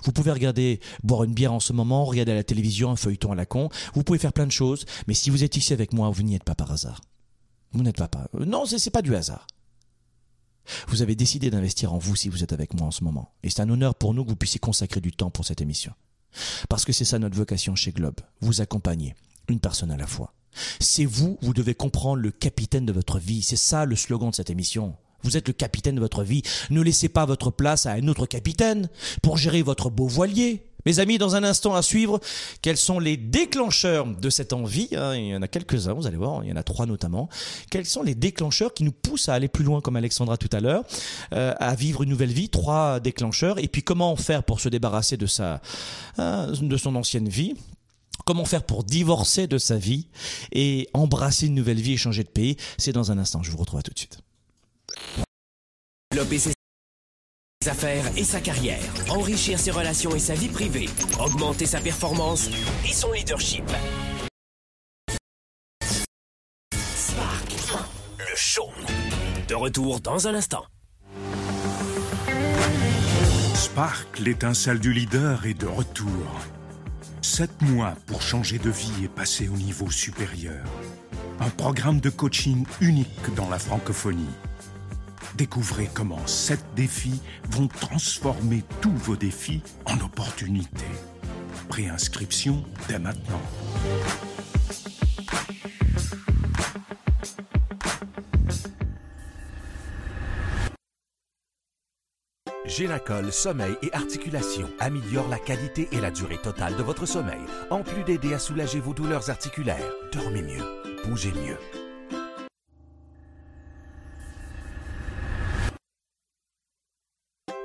Vous 0.04 0.12
pouvez 0.12 0.34
regarder, 0.34 0.82
boire 1.02 1.24
une 1.24 1.34
bière 1.34 1.54
en 1.54 1.62
ce 1.62 1.72
moment, 1.72 2.04
regarder 2.04 2.34
à 2.34 2.36
la 2.36 2.44
télévision 2.44 2.92
un 2.92 2.98
feuilleton 2.98 3.32
à 3.32 3.36
la 3.36 3.46
con, 3.46 3.70
vous 3.94 4.04
pouvez 4.04 4.20
faire 4.20 4.34
plein 4.34 4.46
de 4.46 4.52
choses, 4.52 4.86
mais 5.08 5.14
si 5.14 5.30
vous 5.30 5.46
êtes 5.46 5.56
ici 5.56 5.72
avec 5.72 5.94
moi, 5.94 6.10
vous 6.10 6.24
n'y 6.24 6.36
êtes 6.36 6.44
pas 6.44 6.56
par 6.56 6.74
hasard. 6.74 7.00
Vous 7.72 7.84
n'êtes 7.84 7.96
pas, 7.96 8.10
pas 8.10 8.28
non, 8.34 8.66
c'est 8.66 8.90
pas 8.90 9.02
du 9.02 9.16
hasard. 9.16 9.48
Vous 10.90 11.02
avez 11.02 11.16
décidé 11.16 11.50
d'investir 11.50 11.94
en 11.94 12.00
vous 12.00 12.18
si 12.18 12.28
vous 12.28 12.44
êtes 12.44 12.52
avec 12.52 12.74
moi 12.74 12.88
en 12.88 12.92
ce 12.92 13.06
moment. 13.06 13.32
Et 13.44 13.50
c'est 13.50 13.62
un 13.62 13.70
honneur 13.70 13.96
pour 13.96 14.14
nous 14.14 14.26
que 14.26 14.30
vous 14.30 14.36
puissiez 14.36 14.60
consacrer 14.60 15.00
du 15.00 15.14
temps 15.14 15.32
pour 15.32 15.46
cette 15.46 15.62
émission. 15.62 15.94
Parce 16.70 16.86
que 16.86 16.94
c'est 16.94 17.06
ça 17.06 17.20
notre 17.20 17.36
vocation 17.36 17.76
chez 17.76 17.92
Globe, 17.92 18.20
vous 18.42 18.62
accompagner, 18.62 19.16
une 19.48 19.60
personne 19.60 19.92
à 19.92 19.98
la 19.98 20.08
fois. 20.08 20.34
C'est 20.80 21.06
vous, 21.06 21.38
vous 21.42 21.54
devez 21.54 21.74
comprendre 21.74 22.22
le 22.22 22.32
capitaine 22.32 22.86
de 22.86 22.94
votre 22.94 23.20
vie, 23.20 23.42
c'est 23.42 23.56
ça 23.56 23.86
le 23.86 23.96
slogan 23.96 24.30
de 24.32 24.36
cette 24.36 24.50
émission. 24.50 24.96
Vous 25.24 25.38
êtes 25.38 25.48
le 25.48 25.54
capitaine 25.54 25.96
de 25.96 26.00
votre 26.00 26.24
vie. 26.24 26.44
Ne 26.70 26.82
laissez 26.82 27.10
pas 27.10 27.26
votre 27.26 27.52
place 27.52 27.86
à 27.86 27.92
un 27.92 28.08
autre 28.08 28.26
capitaine 28.26 28.90
pour 29.22 29.38
gérer 29.38 29.62
votre 29.62 29.90
beau 29.90 30.08
voilier. 30.08 30.69
Mes 30.86 31.00
amis, 31.00 31.18
dans 31.18 31.36
un 31.36 31.44
instant 31.44 31.76
à 31.76 31.82
suivre, 31.82 32.20
quels 32.62 32.78
sont 32.78 33.00
les 33.00 33.18
déclencheurs 33.18 34.06
de 34.06 34.30
cette 34.30 34.54
envie 34.54 34.90
hein, 34.96 35.16
Il 35.16 35.28
y 35.28 35.36
en 35.36 35.42
a 35.42 35.48
quelques-uns, 35.48 35.94
vous 35.94 36.08
allez 36.08 36.18
voir, 36.18 36.44
il 36.44 36.50
y 36.50 36.54
en 36.54 36.56
a 36.56 36.64
trois 36.64 36.86
notamment. 36.86 37.30
Quels 37.70 37.86
sont 37.86 38.04
les 38.04 38.16
déclencheurs 38.16 38.74
qui 38.74 38.84
nous 38.84 38.92
poussent 38.92 39.30
à 39.30 39.34
aller 39.34 39.48
plus 39.48 39.64
loin, 39.64 39.82
comme 39.82 39.96
Alexandra 39.96 40.38
tout 40.38 40.50
à 40.52 40.60
l'heure, 40.60 40.84
euh, 41.34 41.54
à 41.60 41.76
vivre 41.76 42.04
une 42.04 42.10
nouvelle 42.10 42.32
vie? 42.32 42.50
Trois 42.50 43.00
déclencheurs. 43.00 43.60
Et 43.60 43.68
puis 43.68 43.84
comment 43.84 44.16
faire 44.16 44.44
pour 44.44 44.60
se 44.60 44.70
débarrasser 44.70 45.18
de 45.18 45.26
sa, 45.26 45.62
hein, 46.18 46.48
de 46.62 46.78
son 46.78 46.96
ancienne 46.96 47.28
vie? 47.28 47.56
Comment 48.26 48.46
faire 48.46 48.64
pour 48.64 48.84
divorcer 48.84 49.48
de 49.48 49.58
sa 49.58 49.78
vie 49.78 50.08
et 50.52 50.88
embrasser 50.94 51.48
une 51.48 51.56
nouvelle 51.56 51.80
vie 51.80 51.94
et 51.94 51.98
changer 51.98 52.24
de 52.24 52.30
pays? 52.30 52.58
C'est 52.78 52.94
dans 52.94 53.12
un 53.12 53.18
instant. 53.18 53.42
Je 53.44 53.52
vous 53.52 53.58
retrouve 53.58 53.82
tout 53.82 53.94
de 53.94 54.00
suite 54.00 54.20
ses 57.62 57.70
affaires 57.70 58.06
et 58.16 58.24
sa 58.24 58.40
carrière, 58.40 58.80
enrichir 59.10 59.60
ses 59.60 59.72
relations 59.72 60.16
et 60.16 60.20
sa 60.20 60.34
vie 60.34 60.48
privée, 60.48 60.88
augmenter 61.20 61.66
sa 61.66 61.82
performance 61.82 62.50
et 62.88 62.94
son 62.94 63.12
leadership. 63.12 63.66
Spark, 66.74 67.52
le 68.18 68.36
show. 68.36 68.70
De 69.50 69.56
retour 69.56 70.00
dans 70.00 70.28
un 70.28 70.36
instant. 70.36 70.64
Spark, 73.56 74.20
l'étincelle 74.20 74.80
du 74.80 74.94
leader, 74.94 75.46
est 75.46 75.60
de 75.60 75.68
retour. 75.68 76.08
Sept 77.22 77.62
mois 77.62 77.96
pour 78.06 78.22
changer 78.22 78.58
de 78.58 78.70
vie 78.70 79.04
et 79.04 79.10
passer 79.10 79.50
au 79.50 79.58
niveau 79.58 79.92
supérieur. 79.92 80.64
Un 81.42 81.50
programme 81.50 82.00
de 82.00 82.10
coaching 82.10 82.66
unique 82.80 83.36
dans 83.36 83.50
la 83.50 83.60
francophonie 83.60 84.30
Découvrez 85.40 85.90
comment 85.94 86.28
sept 86.28 86.60
défis 86.76 87.22
vont 87.52 87.70
transformer 87.70 88.62
tous 88.82 88.92
vos 88.92 89.16
défis 89.16 89.62
en 89.86 89.98
opportunités. 90.02 90.84
Préinscription 91.70 92.66
dès 92.90 93.00
maintenant. 93.00 93.40
Génacol 102.66 103.32
Sommeil 103.32 103.78
et 103.82 103.94
Articulation 103.94 104.70
améliore 104.82 105.30
la 105.30 105.40
qualité 105.40 105.88
et 105.94 106.02
la 106.02 106.12
durée 106.12 106.42
totale 106.42 106.76
de 106.76 106.84
votre 106.84 107.06
sommeil, 107.06 107.40
en 107.70 107.82
plus 107.82 108.04
d'aider 108.04 108.34
à 108.34 108.40
soulager 108.40 108.82
vos 108.82 108.94
douleurs 108.94 109.30
articulaires. 109.30 109.90
Dormez 110.12 110.42
mieux, 110.42 110.66
bougez 111.06 111.32
mieux. 111.32 111.79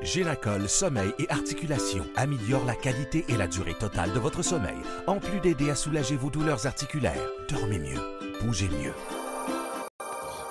Génacol 0.05 0.68
Sommeil 0.68 1.14
et 1.18 1.30
Articulation 1.30 2.05
améliore 2.14 2.66
la 2.66 2.74
qualité 2.74 3.24
et 3.28 3.38
la 3.38 3.46
durée 3.46 3.72
totale 3.72 4.12
de 4.12 4.18
votre 4.18 4.42
sommeil, 4.42 4.76
en 5.07 5.18
plus 5.18 5.40
d'aider 5.40 5.70
à 5.70 5.74
soulager 5.74 6.14
vos 6.14 6.28
douleurs 6.28 6.66
articulaires. 6.66 7.26
Dormez 7.48 7.78
mieux, 7.78 8.00
bougez 8.42 8.68
mieux. 8.68 8.92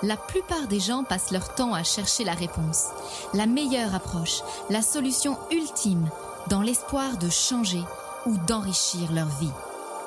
La 0.02 0.16
plupart 0.16 0.66
des 0.66 0.80
gens 0.80 1.04
passent 1.04 1.30
leur 1.30 1.54
temps 1.54 1.72
à 1.72 1.84
chercher 1.84 2.24
la 2.24 2.34
réponse, 2.34 2.88
la 3.32 3.46
meilleure 3.46 3.94
approche, 3.94 4.42
la 4.70 4.82
solution 4.82 5.38
ultime, 5.52 6.10
dans 6.48 6.60
l'espoir 6.60 7.16
de 7.16 7.30
changer 7.30 7.82
ou 8.26 8.36
d'enrichir 8.48 9.12
leur 9.12 9.28
vie. 9.38 9.52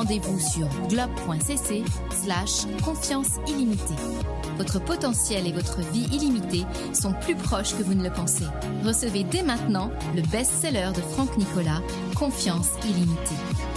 Rendez-vous 0.00 0.40
sur 0.40 0.66
globe.cc 0.88 1.84
slash 2.10 2.64
confiance 2.82 3.36
illimitée. 3.46 4.00
Votre 4.56 4.82
potentiel 4.82 5.46
et 5.46 5.52
votre 5.52 5.80
vie 5.92 6.06
illimitée 6.10 6.64
sont 6.94 7.12
plus 7.12 7.34
proches 7.34 7.76
que 7.76 7.82
vous 7.82 7.92
ne 7.92 8.04
le 8.04 8.10
pensez. 8.10 8.46
Recevez 8.82 9.24
dès 9.24 9.42
maintenant 9.42 9.90
le 10.16 10.22
best-seller 10.22 10.92
de 10.96 11.02
Franck 11.02 11.36
Nicolas, 11.36 11.82
Confiance 12.16 12.70
illimitée. 12.88 13.69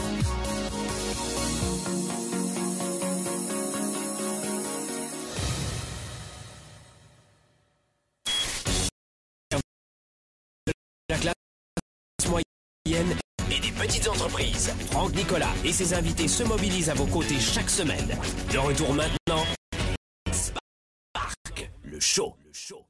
Petites 13.94 14.08
entreprises. 14.08 14.74
Franck 14.90 15.14
Nicolas 15.14 15.54
et 15.64 15.72
ses 15.72 15.94
invités 15.94 16.28
se 16.28 16.44
mobilisent 16.44 16.90
à 16.90 16.96
vos 16.96 17.06
côtés 17.06 17.40
chaque 17.40 17.70
semaine. 17.70 18.18
De 18.52 18.58
retour 18.58 18.92
maintenant, 18.94 19.44
Spark, 20.32 21.72
le 21.84 22.00
show. 22.00 22.36
Le 22.44 22.52
show. 22.54 22.88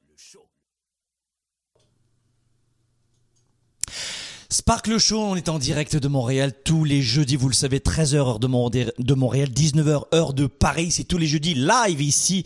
Sparkle 4.54 4.98
Show, 4.98 5.18
on 5.18 5.34
est 5.34 5.48
en 5.48 5.58
direct 5.58 5.96
de 5.96 6.06
Montréal 6.06 6.52
tous 6.62 6.84
les 6.84 7.02
jeudis, 7.02 7.34
vous 7.34 7.48
le 7.48 7.54
savez, 7.54 7.80
13h 7.80 8.14
heure 8.14 8.38
de, 8.38 8.46
Montréal, 8.46 9.48
19h 9.50 10.14
heure 10.14 10.32
de 10.32 10.46
Paris, 10.46 10.92
c'est 10.92 11.02
tous 11.02 11.18
les 11.18 11.26
jeudis 11.26 11.54
live 11.54 12.00
ici 12.00 12.44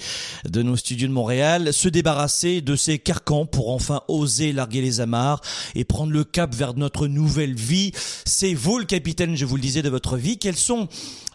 de 0.49 0.63
nos 0.63 0.75
studios 0.77 1.07
de 1.07 1.13
Montréal, 1.13 1.71
se 1.71 1.87
débarrasser 1.91 2.63
de 2.63 2.77
ces 2.77 2.99
carcans 2.99 3.45
pour 3.45 3.69
enfin 3.69 4.05
oser 4.09 4.55
larguer 4.55 4.81
les 4.81 5.01
amarres 5.01 5.43
et 5.75 5.85
prendre 5.85 6.11
le 6.11 6.25
cap 6.25 6.55
vers 6.55 6.73
notre 6.73 7.09
nouvelle 7.09 7.55
vie. 7.55 7.93
C'est 8.25 8.55
vous 8.55 8.79
le 8.79 8.87
capitaine, 8.87 9.37
je 9.37 9.45
vous 9.45 9.57
le 9.57 9.63
disais, 9.63 9.83
de 9.83 9.91
votre 9.91 10.17
vie. 10.17 10.39
Quels 10.39 10.57
sont 10.57 10.89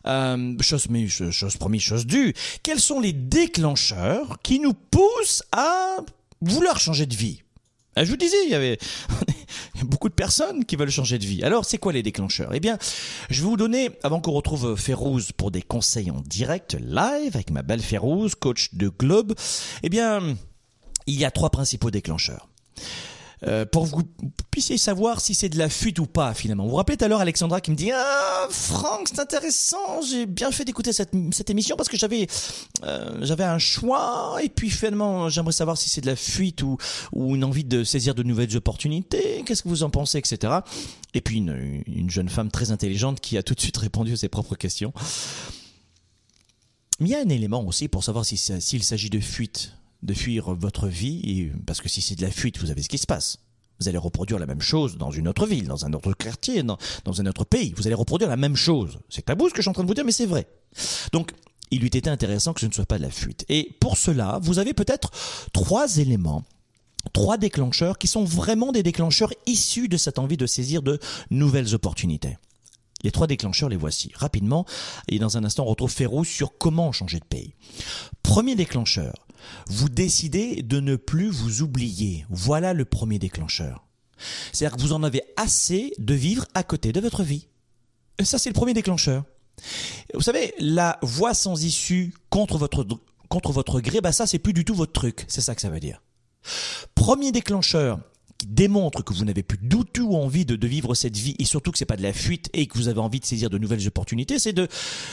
euh, 0.08 0.56
chose. 0.60 0.88
Quels 2.64 2.80
sont 2.80 3.00
les 3.00 3.14
déclencheurs 3.14 4.40
qui 4.42 4.60
nous 4.60 4.74
poussent 4.74 5.44
à 5.52 5.98
vouloir 6.42 6.80
changer 6.80 7.06
de 7.06 7.16
vie? 7.16 7.44
Je 7.98 8.10
vous 8.10 8.18
disais, 8.18 8.38
il 8.46 8.52
y 8.52 8.56
avait 8.56 8.78
beaucoup 9.84 10.10
de 10.10 10.14
personnes 10.14 10.66
qui 10.66 10.76
veulent 10.76 10.90
changer 10.90 11.20
de 11.20 11.26
vie. 11.26 11.44
Alors, 11.44 11.66
c'est 11.66 11.78
quoi 11.78 11.94
les 11.94 12.04
déclencheurs? 12.04 12.54
Eh 12.54 12.60
bien, 12.60 12.78
je 13.30 13.42
vais 13.42 13.48
vous 13.48 13.58
donner, 13.58 13.92
avant 14.04 14.20
qu'on 14.20 14.32
retrouve 14.32 14.76
Férouz 14.76 15.32
pour 15.32 15.52
des 15.52 15.62
conseils 15.62 16.12
en 16.12 16.22
direct, 16.22 16.76
live, 16.80 17.36
avec 17.36 17.52
ma 17.52 17.62
belle 17.62 17.82
Férouz, 17.82 18.36
coach 18.36 18.74
de 18.74 18.90
Globe, 18.90 19.34
eh 19.84 19.90
bien, 19.90 20.36
il 21.08 21.20
y 21.20 21.26
a 21.26 21.32
trois 21.32 21.50
principaux 21.50 21.92
déclencheurs. 21.92 22.48
Euh, 23.48 23.66
pour 23.66 23.90
que 23.90 23.96
vous 23.96 24.04
puissiez 24.52 24.78
savoir 24.78 25.20
si 25.20 25.36
c'est 25.36 25.50
de 25.50 25.58
la 25.58 25.70
fuite 25.70 26.00
ou 26.00 26.06
pas 26.06 26.34
finalement. 26.34 26.64
Vous 26.64 26.72
vous 26.72 26.76
rappelez 26.76 26.98
tout 26.98 27.06
à 27.06 27.08
l'heure 27.08 27.20
Alexandra 27.20 27.60
qui 27.62 27.72
me 27.72 27.76
dit 27.76 27.92
ah 27.92 28.48
Franck 28.50 29.10
c'est 29.10 29.20
intéressant 29.20 30.02
j'ai 30.02 30.26
bien 30.26 30.52
fait 30.52 30.64
d'écouter 30.66 30.94
cette, 30.94 31.12
cette 31.32 31.50
émission 31.50 31.76
parce 31.76 31.90
que 31.90 31.98
j'avais 31.98 32.28
euh, 32.84 33.20
j'avais 33.22 33.44
un 33.44 33.58
choix 33.58 34.38
et 34.42 34.50
puis 34.50 34.70
finalement 34.70 35.30
j'aimerais 35.30 35.52
savoir 35.52 35.78
si 35.78 35.90
c'est 35.90 36.02
de 36.02 36.08
la 36.08 36.16
fuite 36.16 36.62
ou 36.62 36.78
ou 37.12 37.36
une 37.36 37.44
envie 37.44 37.64
de 37.64 37.84
saisir 37.84 38.16
de 38.16 38.24
nouvelles 38.24 38.56
opportunités 38.56 39.44
qu'est-ce 39.46 39.64
que 39.64 39.70
vous 39.70 39.84
en 39.84 39.90
pensez 39.90 40.18
etc 40.18 40.60
et 41.14 41.22
puis 41.22 41.38
une, 41.38 41.84
une 41.88 42.10
jeune 42.10 42.30
femme 42.30 42.50
très 42.50 42.72
intelligente 42.72 43.20
qui 43.20 43.38
a 43.38 43.44
tout 43.44 43.54
de 43.54 43.60
suite 43.60 43.78
répondu 43.78 44.14
à 44.14 44.18
ses 44.18 44.30
propres 44.30 44.56
questions. 44.56 44.94
Mais 47.00 47.10
il 47.10 47.12
y 47.12 47.16
a 47.16 47.20
un 47.20 47.30
élément 47.30 47.66
aussi 47.66 47.88
pour 47.88 48.04
savoir 48.04 48.26
si 48.26 48.38
s'il 48.38 48.84
s'agit 48.84 49.10
de 49.10 49.20
fuite 49.20 49.74
de 50.04 50.14
fuir 50.14 50.54
votre 50.54 50.88
vie, 50.88 51.52
parce 51.66 51.82
que 51.82 51.90
si 51.90 52.02
c'est 52.02 52.16
de 52.16 52.22
la 52.22 52.32
fuite, 52.32 52.60
vous 52.60 52.68
savez 52.68 52.84
ce 52.84 52.90
qui 52.90 52.98
se 52.98 53.08
passe. 53.08 53.40
Vous 53.80 53.90
allez 53.90 53.98
reproduire 53.98 54.40
la 54.40 54.46
même 54.46 54.62
chose 54.62 54.98
dans 54.98 55.12
une 55.12 55.28
autre 55.28 55.48
ville, 55.48 55.68
dans 55.68 55.86
un 55.86 55.94
autre 55.94 56.14
quartier, 56.14 56.64
dans, 56.64 56.78
un 57.06 57.26
autre 57.26 57.44
pays. 57.44 57.74
Vous 57.76 57.88
allez 57.88 57.96
reproduire 57.96 58.30
la 58.30 58.38
même 58.38 58.56
chose. 58.56 59.00
C'est 59.10 59.26
tabou 59.26 59.50
ce 59.50 59.54
que 59.54 59.58
je 59.58 59.64
suis 59.64 59.70
en 59.70 59.74
train 59.74 59.84
de 59.84 59.88
vous 59.88 59.94
dire, 59.94 60.06
mais 60.06 60.12
c'est 60.12 60.26
vrai. 60.26 60.48
Donc, 61.12 61.32
il 61.72 61.84
eût 61.84 61.88
été 61.88 62.10
intéressant 62.10 62.54
que 62.54 62.60
ce 62.60 62.68
ne 62.68 62.72
soit 62.72 62.86
pas 62.86 62.98
de 62.98 63.04
la 63.04 63.10
fuite. 63.10 63.46
Et 63.50 63.76
pour 63.80 63.98
cela, 63.98 64.40
vous 64.44 64.60
avez 64.60 64.74
peut-être 64.74 65.10
trois 65.52 65.98
éléments 65.98 66.44
trois 67.12 67.38
déclencheurs 67.38 67.98
qui 67.98 68.08
sont 68.08 68.24
vraiment 68.24 68.72
des 68.72 68.84
déclencheurs 68.84 69.34
issus 69.46 69.90
de 69.90 69.98
cette 69.98 70.20
envie 70.20 70.38
de 70.38 70.46
saisir 70.46 70.82
de 70.82 71.00
nouvelles 71.30 71.76
opportunités. 71.76 72.38
Les 73.04 73.12
trois 73.12 73.28
déclencheurs, 73.28 73.68
les 73.68 73.76
voici 73.76 74.12
rapidement, 74.16 74.66
et 75.10 75.20
dans 75.20 75.36
un 75.36 75.44
instant, 75.44 75.64
on 75.64 75.70
retrouve 75.70 75.92
Ferrou 75.92 76.24
sur 76.24 76.58
comment 76.58 76.94
changer 76.94 77.20
de 77.20 77.26
pays. 77.26 77.54
Premier 78.22 78.56
déclencheur, 78.56 79.23
vous 79.68 79.90
décidez 79.90 80.62
de 80.62 80.80
ne 80.80 80.96
plus 80.96 81.30
vous 81.30 81.62
oublier. 81.62 82.26
Voilà 82.30 82.74
le 82.74 82.86
premier 82.86 83.20
déclencheur. 83.20 83.86
C'est-à-dire 84.52 84.78
que 84.78 84.82
vous 84.82 84.94
en 84.94 85.04
avez 85.04 85.24
assez 85.38 85.94
de 85.98 86.14
vivre 86.14 86.46
à 86.54 86.64
côté 86.64 86.92
de 86.92 87.00
votre 87.00 87.24
vie. 87.24 87.48
Et 88.20 88.26
ça, 88.26 88.38
c'est 88.38 88.50
le 88.50 88.54
premier 88.54 88.74
déclencheur. 88.74 89.24
Vous 90.14 90.22
savez, 90.22 90.54
la 90.60 91.00
voie 91.02 91.34
sans 91.34 91.64
issue 91.64 92.14
contre 92.30 92.58
votre, 92.58 92.86
contre 93.30 93.52
votre 93.52 93.82
gré, 93.82 94.02
bah 94.02 94.12
ça, 94.12 94.28
c'est 94.28 94.40
plus 94.40 94.54
du 94.54 94.66
tout 94.66 94.76
votre 94.76 94.94
truc. 94.94 95.26
C'est 95.28 95.42
ça 95.42 95.56
que 95.56 95.62
ça 95.62 95.70
veut 95.70 95.80
dire. 95.80 96.02
Premier 96.96 97.32
déclencheur 97.32 98.00
qui 98.38 98.48
démontre 98.48 99.04
que 99.04 99.14
vous 99.14 99.26
n'avez 99.26 99.44
plus 99.44 99.58
du 99.58 99.84
tout 99.92 100.16
envie 100.16 100.46
de, 100.46 100.56
de, 100.56 100.68
vivre 100.68 100.96
cette 100.96 101.18
vie 101.18 101.36
et 101.40 101.46
surtout 101.46 101.72
que 101.72 101.78
c'est 101.78 101.86
pas 101.86 101.96
de 101.96 102.04
la 102.04 102.14
fuite 102.14 102.50
et 102.54 102.68
que 102.68 102.78
vous 102.78 102.88
avez 102.88 103.00
envie 103.00 103.20
de 103.20 103.26
saisir 103.26 103.50
de 103.50 103.58
nouvelles 103.58 103.88
opportunités, 103.88 104.40
c'est 104.40 104.54
de, 104.54 104.68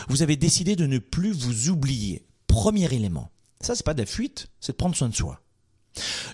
vous 0.09 0.23
avez 0.23 0.37
décidé 0.37 0.75
de 0.75 0.87
ne 0.87 0.99
plus 0.99 1.33
vous 1.33 1.69
oublier. 1.69 2.25
Premier 2.47 2.93
élément. 2.93 3.31
Ça, 3.61 3.75
c'est 3.75 3.85
pas 3.85 3.95
de 3.95 4.01
la 4.01 4.07
fuite, 4.07 4.49
c'est 4.61 4.73
de 4.73 4.77
prendre 4.77 4.97
soin 4.97 5.09
de 5.09 5.15
soi. 5.15 5.41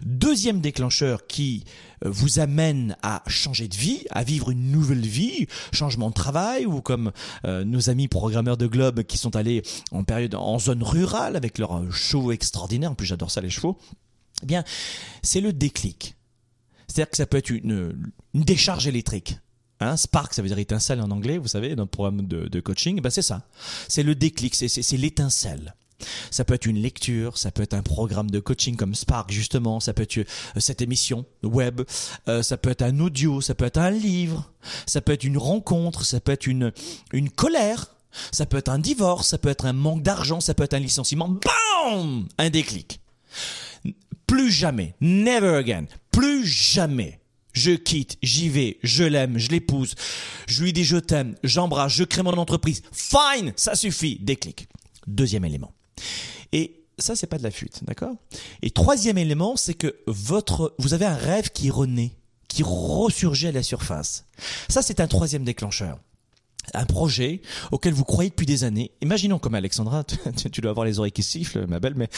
Deuxième 0.02 0.60
déclencheur 0.60 1.26
qui 1.26 1.64
euh, 2.04 2.10
vous 2.10 2.38
amène 2.38 2.96
à 3.02 3.22
changer 3.26 3.68
de 3.68 3.74
vie, 3.74 4.04
à 4.10 4.22
vivre 4.22 4.50
une 4.50 4.70
nouvelle 4.70 5.06
vie, 5.06 5.46
changement 5.72 6.10
de 6.10 6.14
travail 6.14 6.66
ou 6.66 6.80
comme 6.82 7.10
euh, 7.46 7.64
nos 7.64 7.88
amis 7.88 8.06
programmeurs 8.06 8.58
de 8.58 8.66
Globe 8.66 9.02
qui 9.02 9.16
sont 9.18 9.34
allés 9.34 9.62
en 9.92 10.04
période 10.04 10.34
en 10.34 10.58
zone 10.58 10.82
rurale 10.82 11.36
avec 11.36 11.58
leurs 11.58 11.78
euh, 11.78 11.90
chevaux 11.90 12.32
extraordinaires, 12.32 12.92
en 12.92 12.94
plus 12.94 13.06
j'adore 13.06 13.30
ça 13.30 13.40
les 13.40 13.50
chevaux. 13.50 13.78
Eh 14.42 14.46
bien, 14.46 14.62
c'est 15.22 15.40
le 15.40 15.52
déclic. 15.52 16.16
C'est-à-dire 16.86 17.10
que 17.10 17.16
ça 17.16 17.26
peut 17.26 17.38
être 17.38 17.50
une, 17.50 18.12
une 18.34 18.42
décharge 18.42 18.86
électrique. 18.86 19.38
Hein, 19.80 19.96
Spark, 19.96 20.32
ça 20.32 20.42
veut 20.42 20.48
dire 20.48 20.58
étincelle 20.58 21.00
en 21.00 21.10
anglais, 21.10 21.38
vous 21.38 21.48
savez, 21.48 21.74
dans 21.74 21.82
le 21.84 21.88
programme 21.88 22.26
de, 22.26 22.48
de 22.48 22.60
coaching. 22.60 22.96
Eh 22.98 23.00
ben 23.00 23.10
c'est 23.10 23.22
ça. 23.22 23.48
C'est 23.88 24.02
le 24.02 24.14
déclic, 24.14 24.54
c'est 24.54 24.96
l'étincelle. 24.96 25.74
Ça 26.30 26.44
peut 26.44 26.54
être 26.54 26.66
une 26.66 26.78
lecture, 26.78 27.38
ça 27.38 27.50
peut 27.50 27.62
être 27.62 27.74
un 27.74 27.82
programme 27.82 28.30
de 28.30 28.40
coaching 28.40 28.76
comme 28.76 28.94
Spark 28.94 29.30
justement, 29.30 29.80
ça 29.80 29.92
peut 29.92 30.02
être 30.02 30.18
euh, 30.18 30.24
cette 30.58 30.82
émission 30.82 31.24
web, 31.42 31.82
euh, 32.28 32.42
ça 32.42 32.56
peut 32.56 32.70
être 32.70 32.82
un 32.82 32.98
audio, 33.00 33.40
ça 33.40 33.54
peut 33.54 33.64
être 33.64 33.78
un 33.78 33.90
livre, 33.90 34.52
ça 34.86 35.00
peut 35.00 35.12
être 35.12 35.24
une 35.24 35.38
rencontre, 35.38 36.04
ça 36.04 36.20
peut 36.20 36.32
être 36.32 36.46
une, 36.46 36.72
une 37.12 37.30
colère, 37.30 37.94
ça 38.32 38.46
peut 38.46 38.58
être 38.58 38.68
un 38.68 38.78
divorce, 38.78 39.28
ça 39.28 39.38
peut 39.38 39.48
être 39.48 39.66
un 39.66 39.72
manque 39.72 40.02
d'argent, 40.02 40.40
ça 40.40 40.54
peut 40.54 40.64
être 40.64 40.74
un 40.74 40.80
licenciement. 40.80 41.28
BAM 41.28 42.26
Un 42.38 42.50
déclic. 42.50 43.00
Plus 44.26 44.50
jamais, 44.50 44.94
never 45.00 45.56
again, 45.56 45.84
plus 46.10 46.44
jamais 46.46 47.20
je 47.56 47.70
quitte, 47.70 48.18
j'y 48.22 48.50
vais, 48.50 48.78
je 48.82 49.02
l'aime, 49.02 49.38
je 49.38 49.48
l'épouse, 49.50 49.94
je 50.46 50.62
lui 50.62 50.72
dis 50.72 50.84
je 50.84 50.98
t'aime, 50.98 51.36
j'embrasse, 51.42 51.92
je 51.92 52.04
crée 52.04 52.22
mon 52.22 52.34
entreprise. 52.34 52.82
Fine, 52.92 53.52
ça 53.56 53.74
suffit. 53.74 54.18
Déclic. 54.20 54.68
Deuxième 55.06 55.44
élément. 55.44 55.72
Et 56.52 56.84
ça, 56.98 57.14
c'est 57.14 57.26
pas 57.26 57.38
de 57.38 57.42
la 57.42 57.50
fuite, 57.50 57.80
d'accord? 57.84 58.14
Et 58.62 58.70
troisième 58.70 59.18
élément, 59.18 59.56
c'est 59.56 59.74
que 59.74 59.96
votre, 60.06 60.74
vous 60.78 60.94
avez 60.94 61.04
un 61.04 61.14
rêve 61.14 61.50
qui 61.50 61.70
renaît, 61.70 62.12
qui 62.48 62.62
ressurgit 62.62 63.48
à 63.48 63.52
la 63.52 63.62
surface. 63.62 64.24
Ça, 64.68 64.82
c'est 64.82 65.00
un 65.00 65.06
troisième 65.06 65.44
déclencheur 65.44 65.98
un 66.74 66.84
projet 66.84 67.42
auquel 67.70 67.94
vous 67.94 68.04
croyez 68.04 68.30
depuis 68.30 68.46
des 68.46 68.64
années. 68.64 68.90
Imaginons 69.00 69.38
comme 69.38 69.54
Alexandra, 69.54 70.04
tu 70.52 70.60
dois 70.60 70.70
avoir 70.70 70.86
les 70.86 70.98
oreilles 70.98 71.12
qui 71.12 71.22
sifflent, 71.22 71.66
ma 71.66 71.80
belle, 71.80 71.94
mais 71.96 72.08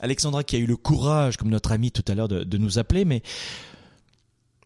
Alexandra 0.00 0.44
qui 0.44 0.56
a 0.56 0.58
eu 0.58 0.66
le 0.66 0.76
courage, 0.76 1.36
comme 1.36 1.50
notre 1.50 1.72
ami 1.72 1.90
tout 1.90 2.04
à 2.06 2.14
l'heure, 2.14 2.28
de, 2.28 2.58
nous 2.58 2.78
appeler, 2.78 3.04
mais 3.04 3.22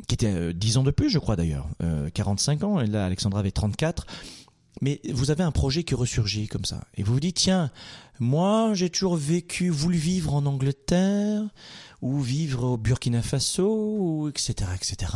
qui 0.08 0.14
était 0.14 0.32
euh, 0.32 0.52
10 0.52 0.78
ans 0.78 0.82
de 0.82 0.90
plus, 0.90 1.10
je 1.10 1.18
crois 1.18 1.36
d'ailleurs, 1.36 1.66
euh, 1.82 2.10
45 2.10 2.64
ans, 2.64 2.80
et 2.80 2.86
là 2.86 3.06
Alexandra 3.06 3.40
avait 3.40 3.52
34 3.52 4.06
mais 4.80 5.00
vous 5.10 5.30
avez 5.30 5.44
un 5.44 5.52
projet 5.52 5.84
qui 5.84 5.94
ressurgit 5.94 6.48
comme 6.48 6.64
ça. 6.64 6.84
Et 6.94 7.02
vous 7.02 7.14
vous 7.14 7.20
dites, 7.20 7.36
tiens, 7.36 7.70
moi, 8.20 8.72
j'ai 8.74 8.90
toujours 8.90 9.16
vécu, 9.16 9.68
voulu 9.68 9.98
vivre 9.98 10.34
en 10.34 10.46
Angleterre, 10.46 11.42
ou 12.00 12.20
vivre 12.20 12.64
au 12.64 12.76
Burkina 12.76 13.22
Faso, 13.22 13.96
ou 13.98 14.28
etc., 14.28 14.70
etc. 14.74 15.12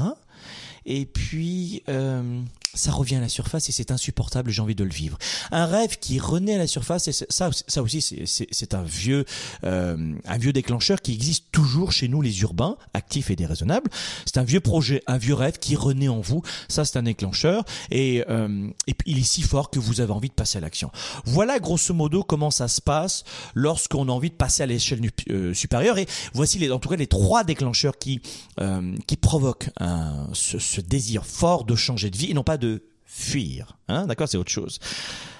Et 0.86 1.04
puis, 1.04 1.82
euh, 1.88 2.40
ça 2.76 2.92
revient 2.92 3.16
à 3.16 3.20
la 3.20 3.28
surface 3.28 3.68
et 3.68 3.72
c'est 3.72 3.90
insupportable, 3.90 4.50
j'ai 4.50 4.62
envie 4.62 4.74
de 4.74 4.84
le 4.84 4.90
vivre. 4.90 5.18
Un 5.50 5.66
rêve 5.66 5.98
qui 5.98 6.18
renaît 6.18 6.54
à 6.54 6.58
la 6.58 6.66
surface, 6.66 7.08
et 7.08 7.12
ça, 7.12 7.50
ça 7.50 7.82
aussi, 7.82 8.24
c'est 8.26 8.74
un 8.74 8.82
vieux, 8.82 9.24
euh, 9.64 10.14
un 10.24 10.38
vieux 10.38 10.52
déclencheur 10.52 11.00
qui 11.00 11.12
existe 11.12 11.46
toujours 11.52 11.92
chez 11.92 12.08
nous, 12.08 12.22
les 12.22 12.42
urbains, 12.42 12.76
actifs 12.94 13.30
et 13.30 13.36
déraisonnables. 13.36 13.90
C'est 14.24 14.38
un 14.38 14.44
vieux 14.44 14.60
projet, 14.60 15.02
un 15.06 15.18
vieux 15.18 15.34
rêve 15.34 15.58
qui 15.58 15.76
renaît 15.76 16.08
en 16.08 16.20
vous. 16.20 16.42
Ça, 16.68 16.84
c'est 16.84 16.98
un 16.98 17.02
déclencheur 17.02 17.64
et, 17.90 18.24
euh, 18.28 18.68
il 19.06 19.18
est 19.18 19.22
si 19.22 19.42
fort 19.42 19.70
que 19.70 19.78
vous 19.78 20.00
avez 20.00 20.12
envie 20.12 20.28
de 20.28 20.34
passer 20.34 20.58
à 20.58 20.60
l'action. 20.60 20.90
Voilà 21.24 21.58
grosso 21.58 21.94
modo 21.94 22.22
comment 22.22 22.50
ça 22.50 22.68
se 22.68 22.80
passe 22.80 23.24
lorsqu'on 23.54 24.08
a 24.08 24.12
envie 24.12 24.30
de 24.30 24.34
passer 24.34 24.62
à 24.62 24.66
l'échelle 24.66 25.00
euh, 25.30 25.54
supérieure. 25.54 25.98
Et 25.98 26.06
voici 26.34 26.58
les, 26.58 26.70
en 26.70 26.78
tout 26.78 26.88
cas 26.88 26.96
les 26.96 27.06
trois 27.06 27.44
déclencheurs 27.44 27.98
qui 27.98 28.20
euh, 28.60 28.94
qui 29.06 29.16
provoquent 29.16 29.70
un, 29.78 30.28
ce, 30.32 30.58
ce 30.58 30.75
désir 30.80 31.24
fort 31.24 31.64
de 31.64 31.74
changer 31.74 32.10
de 32.10 32.16
vie 32.16 32.30
et 32.30 32.34
non 32.34 32.44
pas 32.44 32.56
de 32.56 32.82
fuir. 33.04 33.78
Hein 33.88 34.06
D'accord, 34.06 34.28
c'est 34.28 34.36
autre 34.36 34.50
chose. 34.50 34.78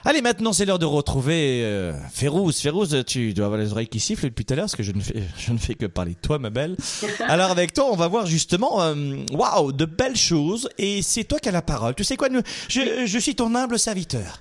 Allez, 0.05 0.23
maintenant 0.23 0.53
c'est 0.53 0.65
l'heure 0.65 0.79
de 0.79 0.87
retrouver 0.87 1.63
euh, 1.65 1.93
Férouz. 2.13 2.61
Férouz, 2.61 3.05
tu 3.07 3.35
dois 3.35 3.47
avoir 3.47 3.61
les 3.61 3.73
oreilles 3.73 3.89
qui 3.89 3.99
sifflent 3.99 4.27
depuis 4.27 4.45
tout 4.45 4.55
à 4.55 4.57
l'heure 4.57 4.67
parce 4.67 4.77
que 4.77 4.85
je 4.85 4.93
ne 4.93 5.01
fais, 5.01 5.23
je 5.39 5.53
ne 5.53 5.59
fais 5.59 5.75
que 5.75 5.87
parler 5.87 6.13
de 6.13 6.21
toi, 6.21 6.39
ma 6.39 6.51
belle. 6.51 6.77
Alors 7.27 7.51
avec 7.51 7.73
toi, 7.73 7.89
on 7.91 7.97
va 7.97 8.07
voir 8.07 8.27
justement, 8.27 8.83
euh, 8.83 9.17
waouh, 9.33 9.73
de 9.73 9.85
belles 9.85 10.17
choses. 10.17 10.69
Et 10.79 11.03
c'est 11.03 11.25
toi 11.25 11.39
qui 11.41 11.49
as 11.49 11.53
la 11.53 11.63
parole. 11.63 11.95
Tu 11.95 12.05
sais 12.05 12.17
quoi, 12.17 12.29
je, 12.69 13.05
je 13.05 13.19
suis 13.19 13.35
ton 13.35 13.55
humble 13.55 13.79
serviteur. 13.79 14.41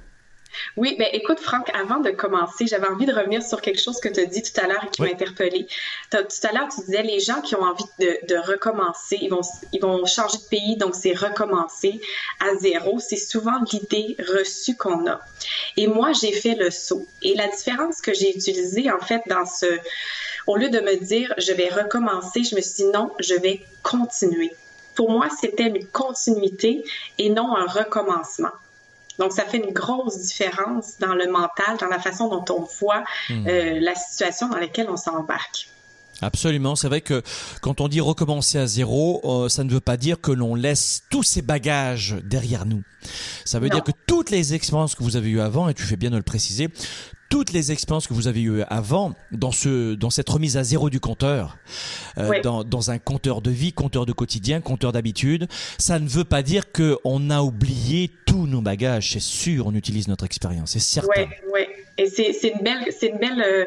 Oui, 0.77 0.95
ben 0.97 1.07
écoute, 1.13 1.39
Franck, 1.39 1.69
avant 1.75 1.99
de 1.99 2.11
commencer, 2.11 2.67
j'avais 2.67 2.87
envie 2.87 3.05
de 3.05 3.13
revenir 3.13 3.41
sur 3.43 3.61
quelque 3.61 3.81
chose 3.81 3.99
que 3.99 4.09
tu 4.09 4.19
as 4.19 4.25
dit 4.25 4.41
tout 4.41 4.59
à 4.61 4.67
l'heure 4.67 4.83
et 4.85 4.89
qui 4.89 5.01
m'a 5.01 5.09
interpellée. 5.09 5.67
Tout 6.11 6.17
à 6.17 6.51
l'heure, 6.53 6.67
tu 6.73 6.81
disais 6.85 7.03
les 7.03 7.19
gens 7.19 7.41
qui 7.41 7.55
ont 7.55 7.63
envie 7.63 7.85
de, 7.99 8.25
de 8.27 8.37
recommencer, 8.37 9.17
ils 9.21 9.29
vont, 9.29 9.41
ils 9.73 9.81
vont 9.81 10.05
changer 10.05 10.37
de 10.37 10.43
pays, 10.49 10.77
donc 10.77 10.95
c'est 10.95 11.13
recommencer 11.13 11.99
à 12.39 12.55
zéro. 12.55 12.99
C'est 12.99 13.15
souvent 13.17 13.59
l'idée 13.71 14.15
reçue 14.19 14.75
qu'on 14.75 15.07
a. 15.07 15.21
Et 15.77 15.87
moi, 15.87 16.11
j'ai 16.13 16.31
fait 16.31 16.55
le 16.55 16.71
saut. 16.71 17.05
Et 17.21 17.35
la 17.35 17.47
différence 17.47 18.01
que 18.01 18.13
j'ai 18.13 18.35
utilisée, 18.35 18.91
en 18.91 18.99
fait, 18.99 19.21
dans 19.27 19.45
ce... 19.45 19.65
Au 20.47 20.57
lieu 20.57 20.69
de 20.69 20.79
me 20.79 20.95
dire, 20.97 21.33
je 21.39 21.53
vais 21.53 21.69
recommencer, 21.69 22.43
je 22.43 22.55
me 22.55 22.61
suis 22.61 22.83
dit, 22.83 22.91
non, 22.91 23.11
je 23.19 23.33
vais 23.33 23.61
continuer. 23.81 24.51
pour 24.95 25.11
moi, 25.11 25.27
c'était 25.39 25.67
une 25.67 25.85
continuité 25.87 26.83
et 27.17 27.29
non 27.29 27.55
un 27.55 27.65
recommencement. 27.65 28.51
Donc, 29.19 29.31
ça 29.31 29.43
fait 29.43 29.57
une 29.57 29.71
grosse 29.71 30.19
différence 30.19 30.97
dans 30.99 31.15
le 31.15 31.27
mental, 31.27 31.77
dans 31.79 31.87
la 31.87 31.99
façon 31.99 32.29
dont 32.29 32.45
on 32.53 32.67
voit 32.79 33.03
hmm. 33.29 33.47
euh, 33.47 33.79
la 33.79 33.95
situation 33.95 34.49
dans 34.49 34.57
laquelle 34.57 34.87
on 34.89 34.97
s'embarque. 34.97 35.69
Absolument, 36.21 36.75
c'est 36.75 36.87
vrai 36.87 37.01
que 37.01 37.21
quand 37.61 37.81
on 37.81 37.87
dit 37.87 37.99
recommencer 37.99 38.57
à 38.57 38.67
zéro, 38.67 39.21
euh, 39.25 39.49
ça 39.49 39.63
ne 39.63 39.69
veut 39.69 39.81
pas 39.81 39.97
dire 39.97 40.21
que 40.21 40.31
l'on 40.31 40.55
laisse 40.55 41.03
tous 41.09 41.23
ces 41.23 41.41
bagages 41.41 42.15
derrière 42.23 42.65
nous. 42.65 42.83
Ça 43.43 43.59
veut 43.59 43.69
dire 43.69 43.83
que 43.83 43.91
toutes 44.07 44.31
les 44.31 44.53
expériences 44.53 44.95
que 44.95 45.03
vous 45.03 45.17
avez 45.17 45.29
eues 45.29 45.41
avant, 45.41 45.67
et 45.67 45.73
tu 45.73 45.83
fais 45.83 45.97
bien 45.97 46.09
de 46.09 46.17
le 46.17 46.23
préciser, 46.23 46.69
toutes 47.29 47.51
les 47.53 47.71
expériences 47.71 48.07
que 48.07 48.13
vous 48.13 48.27
avez 48.27 48.41
eues 48.41 48.61
avant 48.69 49.13
dans 49.31 49.51
ce 49.51 49.95
dans 49.95 50.09
cette 50.09 50.29
remise 50.29 50.57
à 50.57 50.63
zéro 50.63 50.89
du 50.89 50.99
compteur, 50.99 51.57
euh, 52.17 52.41
dans, 52.41 52.63
dans 52.63 52.91
un 52.91 52.99
compteur 52.99 53.41
de 53.41 53.51
vie, 53.51 53.73
compteur 53.73 54.05
de 54.05 54.13
quotidien, 54.13 54.61
compteur 54.61 54.91
d'habitude, 54.91 55.47
ça 55.77 55.99
ne 55.99 56.07
veut 56.07 56.23
pas 56.23 56.43
dire 56.43 56.71
que 56.71 56.97
on 57.03 57.29
a 57.29 57.41
oublié 57.41 58.11
tous 58.25 58.47
nos 58.47 58.61
bagages. 58.61 59.11
C'est 59.11 59.19
sûr, 59.19 59.67
on 59.67 59.75
utilise 59.75 60.07
notre 60.07 60.25
expérience, 60.25 60.71
c'est 60.71 60.79
certain. 60.79 61.09
Oui, 61.17 61.27
oui. 61.53 61.61
Et 61.97 62.07
c'est 62.07 62.49
une 62.49 62.61
belle 62.61 62.85
c'est 62.97 63.07
une 63.07 63.17
belle 63.17 63.41
euh, 63.41 63.65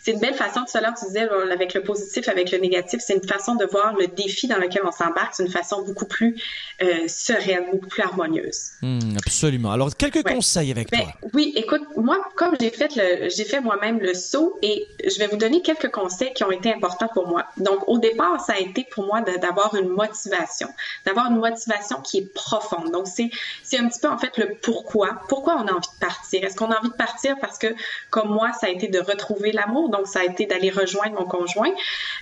c'est 0.00 0.12
une 0.12 0.20
belle 0.20 0.34
façon, 0.34 0.60
tout 0.60 0.76
à 0.76 0.80
l'heure 0.80 0.94
tu 0.98 1.06
disais, 1.06 1.28
avec 1.52 1.74
le 1.74 1.82
positif, 1.82 2.28
avec 2.28 2.50
le 2.50 2.58
négatif, 2.58 3.00
c'est 3.04 3.14
une 3.14 3.26
façon 3.26 3.54
de 3.54 3.66
voir 3.66 3.94
le 3.96 4.06
défi 4.06 4.46
dans 4.48 4.56
lequel 4.56 4.82
on 4.84 4.92
s'embarque, 4.92 5.34
c'est 5.34 5.44
une 5.44 5.50
façon 5.50 5.82
beaucoup 5.82 6.06
plus 6.06 6.36
euh, 6.82 7.06
sereine, 7.06 7.66
beaucoup 7.72 7.88
plus 7.88 8.02
harmonieuse. 8.02 8.70
Hmm, 8.80 9.16
absolument. 9.18 9.72
Alors, 9.72 9.94
quelques 9.94 10.22
conseils 10.22 10.70
avec 10.70 10.90
ben, 10.90 11.00
toi. 11.00 11.12
Oui, 11.34 11.52
écoute, 11.54 11.82
moi, 11.96 12.18
comme 12.34 12.56
j'ai 12.58 12.70
fait 12.70 12.96
le, 12.96 13.28
j'ai 13.28 13.44
fait 13.44 13.60
moi-même 13.60 14.00
le 14.00 14.14
saut 14.14 14.58
et 14.62 14.86
je 15.06 15.18
vais 15.18 15.26
vous 15.26 15.36
donner 15.36 15.60
quelques 15.60 15.90
conseils 15.90 16.32
qui 16.32 16.44
ont 16.44 16.50
été 16.50 16.72
importants 16.72 17.08
pour 17.12 17.28
moi. 17.28 17.44
Donc, 17.58 17.86
au 17.86 17.98
départ, 17.98 18.40
ça 18.40 18.54
a 18.54 18.58
été 18.58 18.86
pour 18.90 19.04
moi 19.04 19.20
d'avoir 19.20 19.74
une 19.74 19.88
motivation, 19.88 20.68
d'avoir 21.04 21.30
une 21.30 21.38
motivation 21.38 22.00
qui 22.00 22.18
est 22.18 22.34
profonde. 22.34 22.90
Donc, 22.90 23.06
c'est, 23.06 23.30
c'est 23.62 23.78
un 23.78 23.86
petit 23.88 24.00
peu, 24.00 24.08
en 24.08 24.16
fait, 24.16 24.38
le 24.38 24.54
pourquoi. 24.62 25.20
Pourquoi 25.28 25.56
on 25.56 25.66
a 25.66 25.72
envie 25.72 25.88
de 25.94 26.00
partir? 26.00 26.42
Est-ce 26.42 26.56
qu'on 26.56 26.70
a 26.70 26.78
envie 26.78 26.88
de 26.88 26.94
partir 26.94 27.36
parce 27.38 27.58
que, 27.58 27.68
comme 28.08 28.28
moi, 28.28 28.52
ça 28.58 28.68
a 28.68 28.70
été 28.70 28.88
de 28.88 28.98
retrouver 28.98 29.52
l'amour? 29.52 29.89
Donc 29.90 30.06
ça 30.06 30.20
a 30.20 30.24
été 30.24 30.46
d'aller 30.46 30.70
rejoindre 30.70 31.20
mon 31.20 31.26
conjoint. 31.26 31.72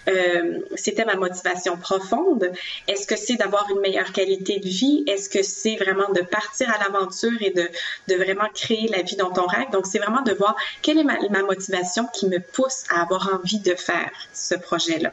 Euh, 0.09 0.61
c'était 0.75 1.05
ma 1.05 1.15
motivation 1.15 1.77
profonde. 1.77 2.51
Est-ce 2.87 3.07
que 3.07 3.17
c'est 3.17 3.37
d'avoir 3.37 3.67
une 3.71 3.81
meilleure 3.81 4.13
qualité 4.13 4.59
de 4.59 4.69
vie? 4.69 5.05
Est-ce 5.07 5.29
que 5.29 5.43
c'est 5.43 5.77
vraiment 5.77 6.09
de 6.13 6.23
partir 6.23 6.71
à 6.71 6.83
l'aventure 6.83 7.41
et 7.41 7.51
de, 7.51 8.15
vraiment 8.15 8.49
créer 8.55 8.89
la 8.89 9.03
vie 9.03 9.17
dont 9.17 9.33
on 9.37 9.47
rêve? 9.47 9.71
Donc, 9.71 9.87
c'est 9.87 9.99
vraiment 9.99 10.23
de 10.23 10.33
voir 10.33 10.57
quelle 10.83 10.99
est 10.99 11.05
ma 11.05 11.43
motivation 11.43 12.07
qui 12.13 12.29
me 12.29 12.39
pousse 12.39 12.85
à 12.91 13.03
avoir 13.03 13.31
envie 13.35 13.61
de 13.61 13.75
faire 13.75 14.11
ce 14.33 14.55
projet-là. 14.55 15.13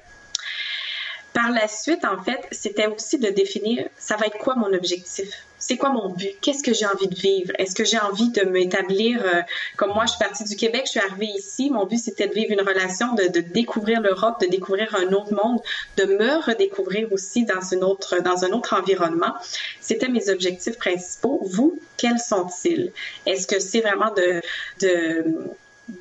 Par 1.35 1.51
la 1.51 1.67
suite, 1.67 2.05
en 2.05 2.23
fait, 2.23 2.47
c'était 2.51 2.87
aussi 2.87 3.19
de 3.19 3.27
définir, 3.29 3.89
ça 3.97 4.15
va 4.15 4.27
être 4.27 4.37
quoi 4.37 4.55
mon 4.55 4.71
objectif? 4.71 5.27
C'est 5.67 5.77
quoi 5.77 5.89
mon 5.89 6.09
but? 6.09 6.29
Qu'est-ce 6.41 6.61
que 6.61 6.75
j'ai 6.75 6.85
envie 6.85 7.07
de 7.07 7.15
vivre? 7.15 7.51
Est-ce 7.57 7.73
que 7.73 7.83
j'ai 7.83 7.97
envie 7.97 8.29
de 8.29 8.43
m'établir, 8.43 9.25
euh, 9.25 9.41
comme 9.77 9.93
moi, 9.93 10.05
je 10.05 10.11
suis 10.11 10.19
partie 10.19 10.43
du 10.43 10.55
Québec, 10.55 10.83
je 10.85 10.91
suis 10.91 10.99
arrivée 10.99 11.31
ici. 11.35 11.71
Mon 11.71 11.87
but, 11.87 11.97
c'était 11.97 12.27
de 12.27 12.33
vivre 12.33 12.51
une 12.51 12.61
relation, 12.61 13.15
de, 13.15 13.39
découvrir 13.39 13.99
l'Europe, 13.99 14.39
de 14.39 14.45
découvrir 14.45 14.95
un 14.95 15.11
autre 15.11 15.33
monde, 15.33 15.59
de 15.97 16.03
me 16.05 16.45
redécouvrir 16.45 17.11
aussi 17.11 17.45
dans, 17.45 17.61
une 17.61 17.83
autre, 17.83 18.15
un 18.23 18.51
autre 18.51 18.75
environnement. 18.75 19.33
C'était 19.81 20.07
mes 20.07 20.29
objectifs 20.29 20.77
principaux. 20.77 21.41
Vous, 21.43 21.79
quels 21.97 22.19
sont-ils? 22.19 22.91
Est-ce 23.25 23.47
que 23.47 23.59
c'est 23.59 23.81
vraiment 23.81 24.13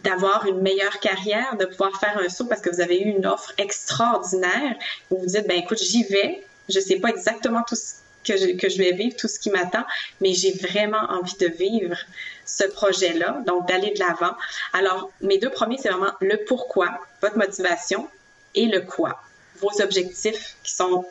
d'avoir 0.03 0.45
une 0.45 0.61
meilleure 0.61 1.01
carrière, 1.01 1.57
de 1.57 1.65
pouvoir 1.65 1.99
faire 1.99 2.19
un 2.19 2.29
saut 2.29 2.45
parce 2.45 2.61
que 2.61 2.69
vous 2.69 2.83
avez 2.83 3.01
eu 3.01 3.09
une 3.09 3.25
offre 3.25 3.55
extraordinaire, 3.57 4.75
vous 5.11 5.17
vous 5.21 5.27
dites, 5.27 5.47
ben 5.49 5.57
écoute, 5.57 5.79
j'y 5.83 6.05
vais, 6.05 6.43
je 6.69 6.81
sais 6.81 6.97
pas 6.97 7.09
exactement 7.09 7.63
tout 7.67 7.77
ce 7.77 8.04
que 8.25 8.37
je, 8.37 8.79
vais 8.79 8.93
vivre, 8.93 9.17
tout 9.17 9.29
ce 9.29 9.39
qui 9.39 9.51
m'attend, 9.51 9.85
mais 10.21 10.33
j'ai 10.33 10.53
vraiment 10.53 11.05
envie 11.11 11.37
de 11.39 11.47
vivre 11.47 11.97
ce 12.45 12.65
projet-là, 12.65 13.43
donc 13.47 13.69
d'aller 13.69 13.93
de 13.93 13.99
l'avant. 14.01 14.35
Alors, 14.73 15.11
mes 15.21 15.39
deux 15.39 15.51
premiers, 15.51 15.79
c'est 15.79 15.91
vraiment 15.91 16.13
le 16.21 16.37
pourquoi, 16.45 16.91
votre 17.23 17.39
motivation, 17.39 18.09
et 18.55 18.67
le 18.67 18.81
quoi, 18.81 19.21
vos 19.61 19.83
objectifs 19.83 20.57
qui 20.63 20.73
sont 20.73 21.05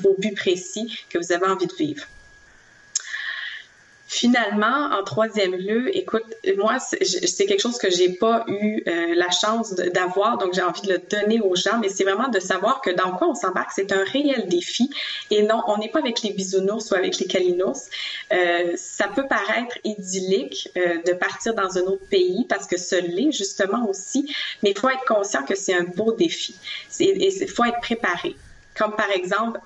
vos 0.00 0.14
buts 0.18 0.34
précis 0.34 1.04
que 1.10 1.18
vous 1.18 1.32
avez 1.32 1.46
envie 1.46 1.66
de 1.66 1.74
vivre. 1.74 2.06
Finalement, 4.08 4.90
en 4.92 5.02
troisième 5.02 5.56
lieu, 5.56 5.94
écoute, 5.96 6.22
moi, 6.56 6.78
c'est 6.78 7.46
quelque 7.46 7.60
chose 7.60 7.76
que 7.76 7.90
j'ai 7.90 8.10
pas 8.10 8.44
eu 8.46 8.84
euh, 8.86 9.14
la 9.16 9.30
chance 9.30 9.74
d'avoir, 9.74 10.38
donc 10.38 10.54
j'ai 10.54 10.62
envie 10.62 10.82
de 10.82 10.92
le 10.92 10.98
donner 10.98 11.40
aux 11.40 11.56
gens, 11.56 11.78
mais 11.80 11.88
c'est 11.88 12.04
vraiment 12.04 12.28
de 12.28 12.38
savoir 12.38 12.80
que 12.80 12.90
dans 12.90 13.10
quoi 13.16 13.28
on 13.28 13.34
s'embarque, 13.34 13.72
c'est 13.74 13.90
un 13.90 14.04
réel 14.04 14.46
défi. 14.46 14.90
Et 15.32 15.42
non, 15.42 15.60
on 15.66 15.78
n'est 15.78 15.88
pas 15.88 15.98
avec 15.98 16.22
les 16.22 16.32
bisounours 16.32 16.88
ou 16.92 16.94
avec 16.94 17.18
les 17.18 17.26
calinours. 17.26 17.80
Euh, 18.32 18.74
ça 18.76 19.08
peut 19.08 19.26
paraître 19.26 19.76
idyllique 19.82 20.70
euh, 20.76 21.02
de 21.04 21.12
partir 21.12 21.54
dans 21.54 21.76
un 21.76 21.82
autre 21.82 22.06
pays 22.08 22.46
parce 22.48 22.68
que 22.68 22.78
ce 22.78 22.94
l'est 22.94 23.32
justement 23.32 23.88
aussi, 23.88 24.32
mais 24.62 24.70
il 24.70 24.78
faut 24.78 24.88
être 24.88 25.04
conscient 25.04 25.42
que 25.42 25.56
c'est 25.56 25.74
un 25.74 25.84
beau 25.84 26.12
défi. 26.12 26.54
Il 27.00 27.48
faut 27.48 27.64
être 27.64 27.80
préparé. 27.80 28.36
Comme 28.78 28.94
par 28.94 29.10
exemple, 29.10 29.58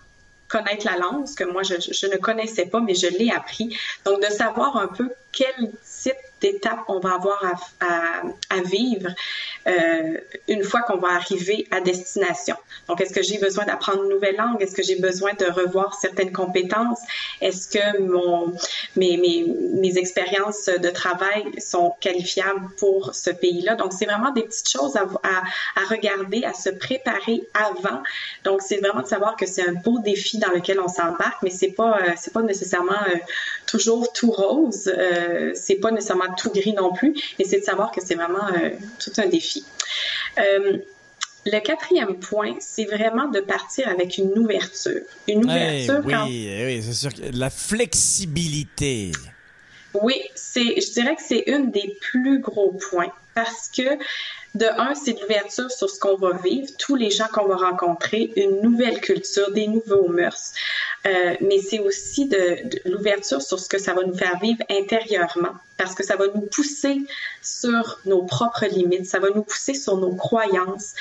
connaître 0.51 0.85
la 0.87 0.99
langue, 0.99 1.33
que 1.35 1.45
moi 1.45 1.63
je, 1.63 1.75
je, 1.81 2.07
ne 2.07 2.17
connaissais 2.17 2.67
pas, 2.67 2.81
mais 2.81 2.95
je 2.95 3.07
l'ai 3.07 3.31
appris. 3.31 3.77
Donc 4.05 4.21
de 4.21 4.33
savoir 4.33 4.77
un 4.77 4.89
peu 4.89 5.11
quel 5.33 5.73
type 5.85 6.17
d'étapes 6.41 6.81
on 6.89 6.99
va 7.01 7.15
avoir 7.15 7.43
à, 7.81 8.23
à, 8.51 8.61
vivre 8.63 9.09
euh, 9.67 10.19
une 10.49 10.65
fois 10.65 10.83
qu'on 10.83 10.99
va 10.99 11.09
arriver 11.09 11.67
à 11.71 11.81
destination. 11.81 12.57
Donc, 12.89 13.01
est-ce 13.01 13.13
que 13.13 13.23
j'ai 13.23 13.39
besoin 13.39 13.65
d'apprendre 13.65 14.03
une 14.05 14.11
nouvelle 14.11 14.37
langue? 14.37 14.61
Est-ce 14.61 14.75
que 14.75 14.83
j'ai 14.83 14.97
besoin 14.97 15.33
de 15.35 15.47
revoir 15.47 15.95
certaines 15.95 16.33
compétences? 16.33 17.01
Est-ce 17.41 17.69
que 17.69 18.01
mon, 18.01 18.53
mes, 18.97 19.17
mes, 19.17 19.47
mes 19.75 19.99
expériences 19.99 20.67
de 20.67 20.91
travail 20.91 21.45
sont 21.59 21.95
qualifiables 22.01 22.69
pour 22.79 23.15
ce 23.15 23.31
pays-là? 23.31 23.75
Donc, 23.77 23.93
c'est 23.93 24.07
vraiment 24.07 24.33
des 24.33 24.43
petites 24.43 24.71
choses 24.71 24.97
à, 24.97 25.03
à, 25.23 25.43
à, 25.81 25.85
regarder, 25.89 26.45
à 26.45 26.55
se 26.55 26.71
préparer 26.71 27.43
avant. 27.55 28.03
Donc, 28.45 28.63
c'est 28.63 28.79
vraiment 28.79 29.03
de 29.03 29.09
savoir 29.09 29.37
que 29.37 29.47
c'est 29.47 29.67
un 29.67 29.75
beau 29.75 29.99
défi 30.01 30.39
dans 30.39 30.51
lequel 30.51 30.81
on 30.81 30.89
s'embarque, 30.89 31.43
mais 31.43 31.51
c'est 31.51 31.73
pas, 31.73 31.99
euh, 31.99 32.13
c'est 32.17 32.33
pas 32.33 32.43
nécessairement 32.43 32.93
euh, 33.09 33.17
toujours 33.71 34.13
tout 34.13 34.33
rose. 34.33 34.93
Euh, 34.93 35.53
c'est 35.55 35.77
pas 35.77 35.91
nécessairement 35.91 36.35
tout 36.37 36.51
gris 36.51 36.73
non 36.73 36.93
plus, 36.93 37.15
mais 37.39 37.45
c'est 37.45 37.61
de 37.61 37.65
savoir 37.65 37.93
que 37.93 38.01
c'est 38.05 38.17
vraiment 38.17 38.49
euh, 38.49 38.71
tout 38.99 39.13
un 39.19 39.27
défi. 39.27 39.65
Euh, 40.39 40.79
le 41.47 41.59
quatrième 41.61 42.17
point, 42.19 42.57
c'est 42.59 42.85
vraiment 42.85 43.29
de 43.29 43.41
partir 43.41 43.89
avec 43.89 44.19
une 44.19 44.37
ouverture. 44.39 45.03
Une 45.29 45.45
ouverture. 45.45 46.03
oui, 46.05 46.51
oui 46.65 46.83
c'est 46.83 46.93
sûr. 46.93 47.11
La 47.33 47.49
flexibilité. 47.49 49.13
Oui, 49.95 50.21
c'est, 50.35 50.81
je 50.81 50.93
dirais 50.93 51.17
que 51.17 51.23
c'est 51.27 51.45
une 51.47 51.71
des 51.71 51.97
plus 52.01 52.41
gros 52.41 52.73
points 52.91 53.13
parce 53.43 53.69
que 53.69 53.99
de 54.55 54.67
un, 54.67 54.95
c'est 54.95 55.13
de 55.13 55.21
l'ouverture 55.21 55.71
sur 55.71 55.89
ce 55.89 55.99
qu'on 55.99 56.17
va 56.17 56.33
vivre, 56.45 56.69
tous 56.79 56.97
les 56.97 57.11
gens 57.11 57.29
qu'on 57.33 57.47
va 57.47 57.57
rencontrer, 57.57 58.33
une 58.37 58.61
nouvelle 58.63 59.01
culture, 59.01 59.53
des 59.53 59.69
nouveaux 59.69 60.09
mœurs. 60.09 60.53
Euh, 61.07 61.37
mais 61.41 61.61
c'est 61.61 61.79
aussi 61.79 62.27
de, 62.27 62.59
l'ouverture 62.85 63.41
sur 63.41 63.59
ce 63.59 63.69
que 63.69 63.79
ça 63.79 63.95
va 63.95 64.03
nous 64.03 64.17
faire 64.17 64.39
vivre 64.41 64.63
intérieurement, 64.69 65.55
parce 65.79 65.95
que 65.95 66.05
ça 66.05 66.17
va 66.17 66.27
nous 66.35 66.43
pousser 66.43 67.01
sur 67.41 68.01
nos 68.05 68.23
propres 68.25 68.67
limites, 68.67 69.07
ça 69.07 69.21
va 69.21 69.29
nous 69.31 69.43
pousser 69.43 69.75
sur 69.75 69.97
nos 69.97 70.15
croyances. 70.15 70.95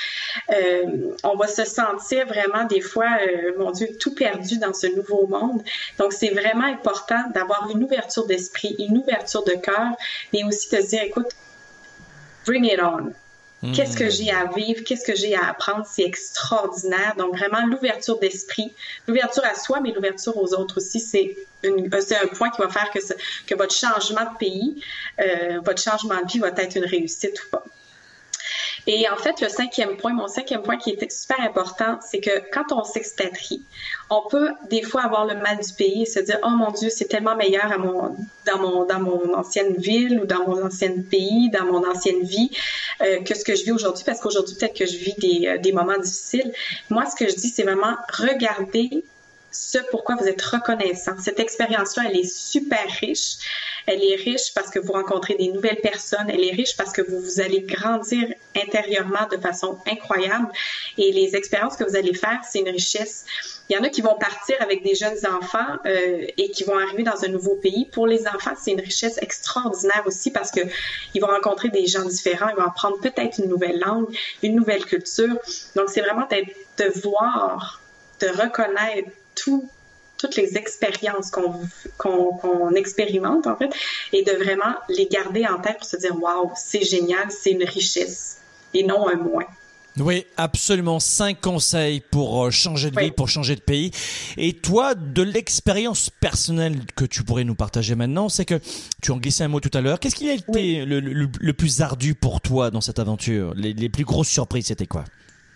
Euh, 0.50 1.12
on 1.24 1.36
va 1.36 1.48
se 1.48 1.64
sentir 1.64 2.26
vraiment 2.26 2.64
des 2.64 2.80
fois, 2.80 3.08
euh, 3.20 3.52
mon 3.58 3.72
Dieu, 3.72 3.88
tout 3.98 4.14
perdu 4.14 4.58
dans 4.58 4.72
ce 4.72 4.86
nouveau 4.86 5.26
monde. 5.26 5.62
Donc 5.98 6.12
c'est 6.12 6.30
vraiment 6.30 6.66
important 6.66 7.22
d'avoir 7.34 7.68
une 7.70 7.82
ouverture 7.82 8.26
d'esprit, 8.26 8.76
une 8.78 8.98
ouverture 8.98 9.44
de 9.44 9.54
cœur, 9.54 9.90
mais 10.32 10.44
aussi 10.44 10.74
de 10.74 10.80
se 10.80 10.86
dire, 10.86 11.02
écoute, 11.02 11.28
bring 12.44 12.64
it 12.64 12.80
on. 12.80 13.12
Qu'est-ce 13.74 13.94
que 13.94 14.04
hmm. 14.04 14.10
j'ai 14.10 14.30
à 14.30 14.46
vivre? 14.46 14.82
Qu'est-ce 14.84 15.04
que 15.04 15.14
j'ai 15.14 15.34
à 15.34 15.50
apprendre? 15.50 15.84
C'est 15.86 16.02
extraordinaire. 16.02 17.14
Donc, 17.18 17.36
vraiment, 17.36 17.66
l'ouverture 17.66 18.18
d'esprit, 18.18 18.72
l'ouverture 19.06 19.44
à 19.44 19.54
soi, 19.54 19.80
mais 19.80 19.92
l'ouverture 19.92 20.34
aux 20.38 20.54
autres 20.54 20.78
aussi, 20.78 20.98
c'est 20.98 21.36
un 21.62 22.26
point 22.28 22.48
qui 22.48 22.62
va 22.62 22.70
faire 22.70 22.90
que, 22.90 23.00
que 23.46 23.54
votre 23.54 23.74
changement 23.74 24.32
de 24.32 24.38
pays, 24.38 24.82
euh, 25.20 25.60
votre 25.62 25.82
changement 25.82 26.22
de 26.22 26.32
vie 26.32 26.38
va 26.38 26.48
être 26.48 26.76
une 26.76 26.86
réussite 26.86 27.38
ou 27.44 27.50
pas. 27.50 27.64
Et 28.86 29.08
en 29.08 29.16
fait, 29.16 29.40
le 29.40 29.48
cinquième 29.48 29.96
point, 29.96 30.12
mon 30.12 30.28
cinquième 30.28 30.62
point 30.62 30.76
qui 30.76 30.90
est 30.90 31.10
super 31.10 31.40
important, 31.40 31.98
c'est 32.00 32.20
que 32.20 32.30
quand 32.52 32.72
on 32.72 32.84
s'expatrie, 32.84 33.62
on 34.08 34.22
peut 34.28 34.50
des 34.70 34.82
fois 34.82 35.02
avoir 35.02 35.26
le 35.26 35.34
mal 35.34 35.58
du 35.58 35.72
pays 35.74 36.02
et 36.02 36.06
se 36.06 36.20
dire, 36.20 36.38
oh 36.42 36.50
mon 36.50 36.70
Dieu, 36.70 36.88
c'est 36.90 37.06
tellement 37.06 37.36
meilleur 37.36 37.70
à 37.70 37.78
mon, 37.78 38.16
dans, 38.46 38.58
mon, 38.58 38.86
dans 38.86 39.00
mon 39.00 39.34
ancienne 39.34 39.74
ville 39.76 40.20
ou 40.20 40.26
dans 40.26 40.46
mon 40.46 40.66
ancien 40.66 40.92
pays, 41.10 41.50
dans 41.50 41.64
mon 41.66 41.88
ancienne 41.88 42.22
vie, 42.22 42.50
euh, 43.02 43.20
que 43.22 43.34
ce 43.34 43.44
que 43.44 43.54
je 43.54 43.64
vis 43.64 43.72
aujourd'hui, 43.72 44.04
parce 44.04 44.20
qu'aujourd'hui, 44.20 44.56
peut-être 44.56 44.76
que 44.76 44.86
je 44.86 44.96
vis 44.96 45.14
des, 45.18 45.46
euh, 45.46 45.58
des 45.58 45.72
moments 45.72 45.98
difficiles. 45.98 46.52
Moi, 46.88 47.04
ce 47.06 47.16
que 47.16 47.30
je 47.30 47.36
dis, 47.36 47.48
c'est 47.48 47.64
vraiment 47.64 47.96
regarder 48.12 49.04
ce 49.50 49.78
pourquoi 49.90 50.16
vous 50.16 50.26
êtes 50.26 50.42
reconnaissant. 50.42 51.12
Cette 51.18 51.40
expérience-là, 51.40 52.04
elle 52.08 52.18
est 52.18 52.32
super 52.32 52.86
riche. 53.00 53.36
Elle 53.86 54.02
est 54.04 54.16
riche 54.16 54.52
parce 54.54 54.70
que 54.70 54.78
vous 54.78 54.92
rencontrez 54.92 55.34
des 55.34 55.48
nouvelles 55.48 55.80
personnes. 55.80 56.28
Elle 56.28 56.44
est 56.44 56.52
riche 56.52 56.76
parce 56.76 56.92
que 56.92 57.02
vous, 57.02 57.20
vous 57.20 57.40
allez 57.40 57.62
grandir 57.62 58.32
intérieurement 58.56 59.26
de 59.30 59.36
façon 59.36 59.78
incroyable. 59.86 60.48
Et 60.98 61.12
les 61.12 61.34
expériences 61.34 61.76
que 61.76 61.84
vous 61.84 61.96
allez 61.96 62.14
faire, 62.14 62.40
c'est 62.48 62.60
une 62.60 62.68
richesse. 62.68 63.24
Il 63.68 63.76
y 63.76 63.78
en 63.78 63.82
a 63.82 63.88
qui 63.88 64.02
vont 64.02 64.16
partir 64.16 64.56
avec 64.60 64.82
des 64.82 64.94
jeunes 64.94 65.18
enfants 65.26 65.78
euh, 65.86 66.26
et 66.36 66.50
qui 66.50 66.64
vont 66.64 66.78
arriver 66.78 67.02
dans 67.02 67.24
un 67.24 67.28
nouveau 67.28 67.54
pays. 67.56 67.86
Pour 67.86 68.06
les 68.06 68.26
enfants, 68.26 68.54
c'est 68.60 68.72
une 68.72 68.80
richesse 68.80 69.18
extraordinaire 69.22 70.02
aussi 70.06 70.30
parce 70.30 70.50
que 70.50 70.60
ils 71.14 71.20
vont 71.20 71.28
rencontrer 71.28 71.68
des 71.68 71.86
gens 71.86 72.04
différents, 72.04 72.48
ils 72.48 72.56
vont 72.56 72.66
apprendre 72.66 72.98
peut-être 73.00 73.38
une 73.38 73.48
nouvelle 73.48 73.78
langue, 73.78 74.06
une 74.42 74.54
nouvelle 74.54 74.84
culture. 74.84 75.36
Donc, 75.76 75.88
c'est 75.88 76.00
vraiment 76.00 76.26
de 76.30 77.00
voir, 77.00 77.80
de 78.20 78.28
reconnaître 78.28 79.10
tout 79.34 79.68
toutes 80.20 80.36
les 80.36 80.58
expériences 80.58 81.30
qu'on 81.30 82.74
expérimente, 82.74 83.46
en 83.46 83.56
fait, 83.56 83.70
et 84.12 84.22
de 84.22 84.32
vraiment 84.32 84.74
les 84.90 85.06
garder 85.06 85.46
en 85.46 85.58
tête 85.60 85.78
pour 85.78 85.86
se 85.86 85.96
dire, 85.96 86.14
waouh, 86.20 86.50
c'est 86.56 86.84
génial, 86.84 87.30
c'est 87.30 87.52
une 87.52 87.64
richesse, 87.64 88.38
et 88.74 88.82
non 88.82 89.08
un 89.08 89.16
moins. 89.16 89.46
Oui, 89.98 90.24
absolument. 90.36 91.00
Cinq 91.00 91.40
conseils 91.40 92.00
pour 92.00 92.44
euh, 92.44 92.50
changer 92.50 92.90
de 92.90 93.00
vie, 93.00 93.10
pour 93.10 93.28
changer 93.28 93.56
de 93.56 93.60
pays. 93.60 93.90
Et 94.36 94.52
toi, 94.52 94.94
de 94.94 95.22
l'expérience 95.22 96.10
personnelle 96.10 96.80
que 96.94 97.04
tu 97.04 97.24
pourrais 97.24 97.44
nous 97.44 97.56
partager 97.56 97.94
maintenant, 97.94 98.28
c'est 98.28 98.44
que 98.44 98.60
tu 99.02 99.10
en 99.10 99.16
glissais 99.16 99.44
un 99.44 99.48
mot 99.48 99.60
tout 99.60 99.70
à 99.74 99.80
l'heure. 99.80 99.98
Qu'est-ce 99.98 100.14
qui 100.14 100.30
a 100.30 100.34
été 100.34 100.84
le, 100.84 101.52
plus 101.52 101.80
ardu 101.80 102.14
pour 102.14 102.40
toi 102.40 102.70
dans 102.70 102.80
cette 102.80 102.98
aventure? 102.98 103.52
Les, 103.56 103.72
les 103.72 103.88
plus 103.88 104.04
grosses 104.04 104.28
surprises, 104.28 104.66
c'était 104.66 104.86
quoi? 104.86 105.04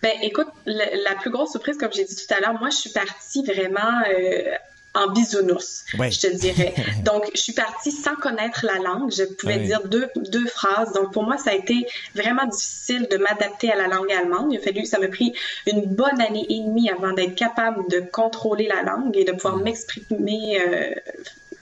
Ben, 0.05 0.13
écoute, 0.21 0.47
la, 0.67 1.15
plus 1.19 1.31
grosse 1.31 1.49
surprise, 1.49 1.77
comme 1.77 1.91
j'ai 1.91 2.03
dit 2.03 2.15
tout 2.15 2.31
à 2.31 2.39
l'heure, 2.39 2.53
moi, 2.59 2.69
je 2.69 2.75
suis 2.75 2.91
partie 2.91 3.43
vraiment 3.43 4.03
euh, 4.07 4.53
en 4.93 5.07
bisounours, 5.07 5.83
je 5.93 6.19
te 6.19 6.35
dirais. 6.35 6.75
Donc, 7.03 7.31
je 7.33 7.41
suis 7.41 7.53
partie 7.53 7.89
sans 7.89 8.15
connaître 8.15 8.67
la 8.67 8.75
langue. 8.75 9.11
Je 9.11 9.23
pouvais 9.23 9.57
dire 9.57 9.81
deux, 9.87 10.07
deux 10.15 10.45
phrases. 10.45 10.93
Donc, 10.93 11.11
pour 11.11 11.23
moi, 11.23 11.37
ça 11.37 11.49
a 11.49 11.53
été 11.55 11.87
vraiment 12.13 12.45
difficile 12.45 13.07
de 13.09 13.17
m'adapter 13.17 13.71
à 13.71 13.75
la 13.75 13.87
langue 13.87 14.11
allemande. 14.11 14.53
Il 14.53 14.59
a 14.59 14.61
fallu, 14.61 14.85
ça 14.85 14.99
m'a 14.99 15.07
pris 15.07 15.33
une 15.65 15.81
bonne 15.81 16.21
année 16.21 16.45
et 16.49 16.59
demie 16.59 16.91
avant 16.91 17.13
d'être 17.13 17.33
capable 17.33 17.89
de 17.89 17.99
contrôler 17.99 18.67
la 18.67 18.83
langue 18.83 19.17
et 19.17 19.23
de 19.23 19.31
pouvoir 19.31 19.57
m'exprimer 19.57 20.61
euh, 20.61 20.93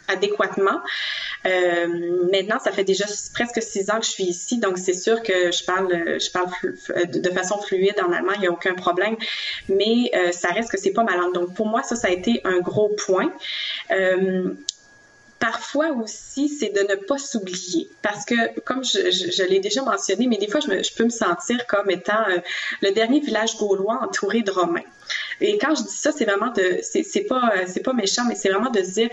adéquatement. 0.08 0.82
Euh, 1.46 1.88
maintenant, 2.32 2.60
ça 2.60 2.72
fait 2.72 2.84
déjà 2.84 3.06
presque 3.34 3.62
six 3.62 3.90
ans 3.90 4.00
que 4.00 4.06
je 4.06 4.12
suis 4.12 4.24
ici, 4.24 4.60
donc 4.60 4.78
c'est 4.78 4.94
sûr 4.94 5.22
que 5.22 5.52
je 5.52 5.64
parle, 5.64 6.20
je 6.20 6.32
parle 6.32 6.48
de 7.08 7.30
façon 7.32 7.62
fluide 7.62 7.96
en 8.06 8.12
allemand, 8.12 8.34
il 8.36 8.42
n'y 8.42 8.48
a 8.48 8.52
aucun 8.52 8.74
problème, 8.74 9.16
mais 9.70 10.12
euh, 10.16 10.32
ça 10.32 10.50
reste 10.50 10.72
que 10.72 10.78
c'est 10.78 10.94
pas 10.94 11.04
ma 11.04 11.16
langue. 11.18 11.34
Donc 11.34 11.54
pour 11.54 11.68
moi, 11.68 11.84
ça, 11.84 11.96
ça 11.96 12.08
a 12.08 12.12
été 12.12 12.42
un 12.44 12.60
gros 12.60 12.90
point. 12.90 13.34
Euh, 13.92 14.54
parfois 15.44 15.90
aussi, 15.90 16.48
c'est 16.48 16.70
de 16.70 16.80
ne 16.90 16.96
pas 16.96 17.18
s'oublier. 17.18 17.90
Parce 18.02 18.24
que, 18.24 18.58
comme 18.62 18.82
je, 18.86 19.44
l'ai 19.44 19.60
déjà 19.60 19.82
mentionné, 19.82 20.26
mais 20.26 20.38
des 20.38 20.48
fois, 20.48 20.62
je, 20.62 20.96
peux 20.96 21.04
me 21.04 21.10
sentir 21.10 21.68
comme 21.68 21.92
étant 21.92 22.24
le 22.82 22.92
dernier 22.92 23.20
village 23.20 23.58
gaulois 23.58 24.00
entouré 24.02 24.42
de 24.42 24.52
Romains. 24.52 24.88
Et 25.42 25.58
quand 25.58 25.76
je 25.76 25.84
dis 25.84 25.98
ça, 25.98 26.14
c'est 26.14 26.24
vraiment 26.24 26.54
de, 26.54 26.80
c'est 26.82 27.28
pas, 27.28 27.52
c'est 27.68 27.84
pas 27.84 27.92
méchant, 27.92 28.24
mais 28.26 28.36
c'est 28.36 28.48
vraiment 28.48 28.70
de 28.70 28.82
se 28.84 28.92
dire, 28.92 29.10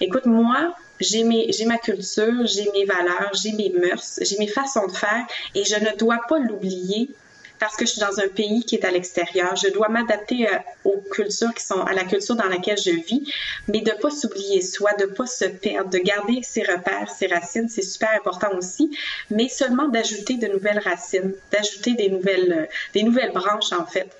écoute, 0.00 0.24
moi, 0.24 0.74
j'ai 1.00 1.22
ma 1.66 1.76
culture, 1.76 2.46
j'ai 2.46 2.70
mes 2.72 2.86
valeurs, 2.86 3.32
j'ai 3.34 3.52
mes 3.52 3.68
mœurs, 3.68 4.20
j'ai 4.22 4.38
mes 4.38 4.48
façons 4.48 4.86
de 4.86 4.92
faire 4.92 5.26
et 5.54 5.64
je 5.64 5.76
ne 5.76 5.94
dois 5.98 6.20
pas 6.26 6.38
l'oublier 6.38 7.10
parce 7.58 7.76
que 7.76 7.86
je 7.86 7.92
suis 7.92 8.00
dans 8.00 8.20
un 8.20 8.28
pays 8.28 8.64
qui 8.64 8.74
est 8.74 8.84
à 8.84 8.90
l'extérieur. 8.90 9.54
Je 9.56 9.68
dois 9.72 9.88
m'adapter 9.88 10.48
euh, 10.48 10.58
aux 10.84 11.00
cultures 11.10 11.54
qui 11.54 11.64
sont 11.64 11.80
à 11.80 11.92
la 11.92 12.04
culture 12.04 12.36
dans 12.36 12.48
laquelle 12.48 12.78
je 12.78 12.90
vis, 12.90 13.32
mais 13.68 13.80
de 13.80 13.92
pas 13.92 14.10
s'oublier 14.10 14.60
soi, 14.60 14.92
de 14.94 15.06
pas 15.06 15.26
se 15.26 15.44
perdre, 15.44 15.90
de 15.90 15.98
garder 15.98 16.40
ses 16.42 16.62
repères, 16.62 17.08
ses 17.10 17.26
racines, 17.26 17.68
c'est 17.68 17.82
super 17.82 18.10
important 18.16 18.50
aussi, 18.56 18.96
mais 19.30 19.48
seulement 19.48 19.88
d'ajouter 19.88 20.34
de 20.34 20.46
nouvelles 20.48 20.80
racines, 20.80 21.32
d'ajouter 21.52 21.94
des 21.94 22.08
nouvelles, 22.08 22.52
euh, 22.52 22.66
des 22.92 23.02
nouvelles 23.02 23.32
branches 23.32 23.72
en 23.72 23.86
fait 23.86 24.10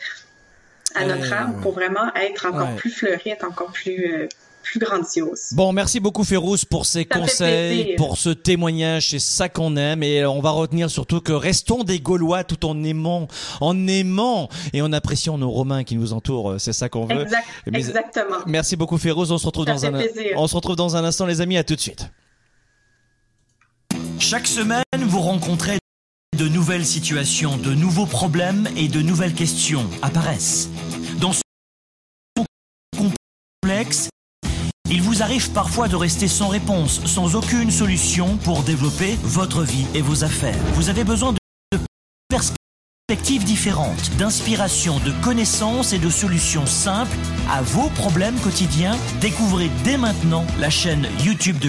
à 0.94 1.04
notre 1.04 1.32
euh, 1.32 1.36
âme 1.36 1.60
pour 1.60 1.72
vraiment 1.72 2.14
être 2.14 2.46
encore 2.46 2.76
plus 2.76 2.90
fleuri, 2.90 3.30
être 3.30 3.44
encore 3.44 3.72
plus 3.72 4.28
plus 4.64 4.80
grandiose. 4.80 5.52
Bon, 5.52 5.72
merci 5.72 6.00
beaucoup 6.00 6.24
Férouz 6.24 6.64
pour 6.64 6.86
ces 6.86 7.04
conseils, 7.04 7.94
pour 7.96 8.18
ce 8.18 8.30
témoignage, 8.30 9.10
c'est 9.10 9.18
ça 9.18 9.48
qu'on 9.48 9.76
aime 9.76 10.02
et 10.02 10.24
on 10.26 10.40
va 10.40 10.50
retenir 10.50 10.90
surtout 10.90 11.20
que 11.20 11.32
restons 11.32 11.84
des 11.84 12.00
Gaulois 12.00 12.42
tout 12.44 12.66
en 12.66 12.82
aimant, 12.82 13.28
en 13.60 13.86
aimant 13.86 14.48
et 14.72 14.82
en 14.82 14.92
appréciant 14.92 15.38
nos 15.38 15.50
Romains 15.50 15.84
qui 15.84 15.96
nous 15.96 16.12
entourent, 16.12 16.56
c'est 16.58 16.72
ça 16.72 16.88
qu'on 16.88 17.06
veut. 17.06 17.26
exactement. 17.72 18.38
Merci 18.46 18.76
beaucoup 18.76 18.98
Férouz, 18.98 19.30
on 19.30 19.38
se 19.38 19.46
retrouve 19.46 19.66
dans 19.66 19.86
un 19.86 19.92
on 20.36 20.46
se 20.46 20.56
retrouve 20.56 20.76
dans 20.76 20.96
un 20.96 21.04
instant 21.04 21.26
les 21.26 21.40
amis, 21.40 21.56
à 21.56 21.64
tout 21.64 21.76
de 21.76 21.80
suite. 21.80 22.10
Chaque 24.18 24.46
semaine, 24.46 24.82
vous 24.96 25.20
rencontrez 25.20 25.78
de 26.36 26.48
nouvelles 26.48 26.86
situations, 26.86 27.56
de 27.56 27.74
nouveaux 27.74 28.06
problèmes 28.06 28.68
et 28.76 28.88
de 28.88 29.00
nouvelles 29.00 29.34
questions 29.34 29.88
apparaissent. 30.02 30.68
Dans 31.20 31.32
ce 31.32 31.42
complexe, 32.96 34.08
il 34.94 35.02
vous 35.02 35.24
arrive 35.24 35.50
parfois 35.50 35.88
de 35.88 35.96
rester 35.96 36.28
sans 36.28 36.46
réponse, 36.46 37.04
sans 37.04 37.34
aucune 37.34 37.72
solution 37.72 38.36
pour 38.36 38.62
développer 38.62 39.18
votre 39.24 39.62
vie 39.64 39.86
et 39.92 40.00
vos 40.00 40.22
affaires. 40.22 40.56
Vous 40.74 40.88
avez 40.88 41.02
besoin 41.02 41.32
de 41.32 41.78
perspectives 42.28 43.42
différentes, 43.42 44.12
d'inspiration, 44.18 45.00
de 45.00 45.10
connaissances 45.24 45.92
et 45.92 45.98
de 45.98 46.08
solutions 46.08 46.66
simples 46.66 47.16
à 47.50 47.60
vos 47.60 47.88
problèmes 47.90 48.36
quotidiens. 48.36 48.96
Découvrez 49.20 49.68
dès 49.82 49.96
maintenant 49.96 50.46
la 50.60 50.70
chaîne 50.70 51.08
YouTube 51.24 51.58
de 51.58 51.68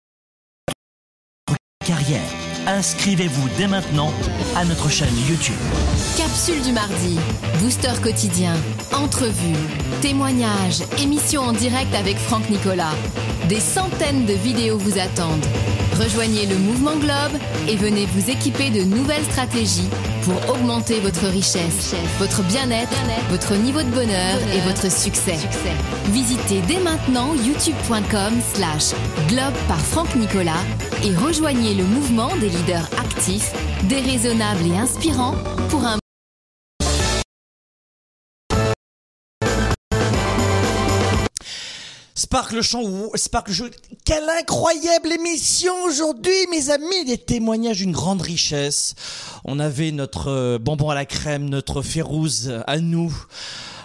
carrière. 1.81 2.21
Inscrivez-vous 2.67 3.49
dès 3.57 3.67
maintenant 3.67 4.11
à 4.55 4.65
notre 4.65 4.89
chaîne 4.89 5.15
YouTube. 5.27 5.55
Capsule 6.17 6.61
du 6.61 6.71
mardi, 6.71 7.17
booster 7.59 7.93
quotidien, 8.01 8.53
entrevue, 8.93 9.55
témoignages, 10.01 10.83
émission 11.01 11.41
en 11.41 11.53
direct 11.53 11.93
avec 11.95 12.17
Franck 12.17 12.49
Nicolas. 12.49 12.93
Des 13.49 13.59
centaines 13.59 14.25
de 14.25 14.33
vidéos 14.33 14.77
vous 14.77 14.99
attendent. 14.99 15.45
Rejoignez 16.01 16.47
le 16.47 16.55
mouvement 16.57 16.95
Globe 16.95 17.39
et 17.67 17.75
venez 17.75 18.07
vous 18.07 18.31
équiper 18.31 18.71
de 18.71 18.83
nouvelles 18.83 19.23
stratégies 19.25 19.87
pour 20.23 20.55
augmenter 20.55 20.99
votre 20.99 21.27
richesse, 21.27 21.93
votre 22.17 22.41
bien-être, 22.43 22.95
votre 23.29 23.53
niveau 23.53 23.83
de 23.83 23.89
bonheur 23.89 24.39
et 24.51 24.59
votre 24.61 24.91
succès. 24.91 25.37
Visitez 26.05 26.61
dès 26.67 26.79
maintenant 26.79 27.35
youtube.com 27.35 28.33
slash 28.55 28.95
globe 29.27 29.53
par 29.67 29.79
Franck 29.79 30.15
Nicolas 30.15 30.63
et 31.03 31.15
rejoignez 31.15 31.75
le 31.75 31.83
mouvement 31.83 32.35
des 32.37 32.49
leaders 32.49 32.89
actifs, 32.97 33.53
déraisonnables 33.83 34.65
et 34.73 34.77
inspirants 34.77 35.35
pour 42.31 42.39
un 42.39 42.43
Sparkle 42.43 42.61
Show, 42.61 43.11
Sparkle 43.15 43.51
Show, 43.51 43.65
quelle 44.05 44.27
incroyable 44.39 45.11
émission 45.11 45.73
aujourd'hui, 45.85 46.31
mes 46.49 46.69
amis, 46.69 47.05
des 47.05 47.17
témoignages 47.17 47.77
d'une 47.77 47.91
grande 47.91 48.21
richesse. 48.21 48.95
On 49.43 49.59
avait 49.59 49.91
notre 49.91 50.29
euh, 50.29 50.57
bonbon 50.57 50.89
à 50.89 50.95
la 50.95 51.05
crème, 51.05 51.49
notre 51.49 51.81
Férouz 51.81 52.51
à 52.65 52.79
nous 52.79 53.13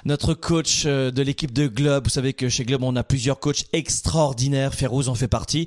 notre 0.05 0.35
coach 0.35 0.85
euh, 0.87 1.11
de 1.11 1.21
l'équipe 1.21 1.53
de 1.53 1.67
Globe. 1.67 2.05
Vous 2.05 2.11
savez 2.11 2.33
que 2.33 2.49
chez 2.49 2.65
Globe, 2.65 2.85
on 2.85 2.95
a 2.95 3.03
plusieurs 3.03 3.41
coachs 3.41 3.65
extraordinaires. 3.73 4.73
Férouz 4.73 5.09
en 5.09 5.17
fait 5.17 5.27
partie. 5.27 5.67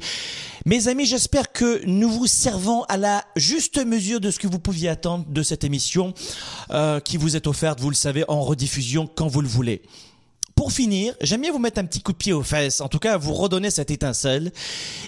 Mes 0.65 0.87
amis, 0.87 1.05
j'espère 1.05 1.51
que 1.51 1.81
nous 1.85 2.09
vous 2.09 2.27
servons 2.27 2.83
à 2.83 2.95
la 2.95 3.25
juste 3.35 3.85
mesure 3.85 4.21
de 4.21 4.31
ce 4.31 4.39
que 4.39 4.47
vous 4.47 4.59
pouviez 4.59 4.87
attendre 4.87 5.25
de 5.27 5.43
cette 5.43 5.65
émission 5.65 6.13
euh, 6.71 7.01
qui 7.01 7.17
vous 7.17 7.35
est 7.35 7.47
offerte, 7.47 7.81
vous 7.81 7.89
le 7.89 7.95
savez, 7.95 8.23
en 8.29 8.41
rediffusion 8.41 9.09
quand 9.13 9.27
vous 9.27 9.41
le 9.41 9.49
voulez. 9.49 9.81
Pour 10.59 10.73
finir, 10.73 11.15
j'aime 11.21 11.39
bien 11.39 11.53
vous 11.53 11.57
mettre 11.57 11.79
un 11.79 11.85
petit 11.85 12.01
coup 12.01 12.11
de 12.11 12.17
pied 12.17 12.33
aux 12.33 12.43
fesses, 12.43 12.81
en 12.81 12.89
tout 12.89 12.99
cas 12.99 13.15
vous 13.15 13.33
redonner 13.33 13.69
cette 13.69 13.91
étincelle, 13.91 14.51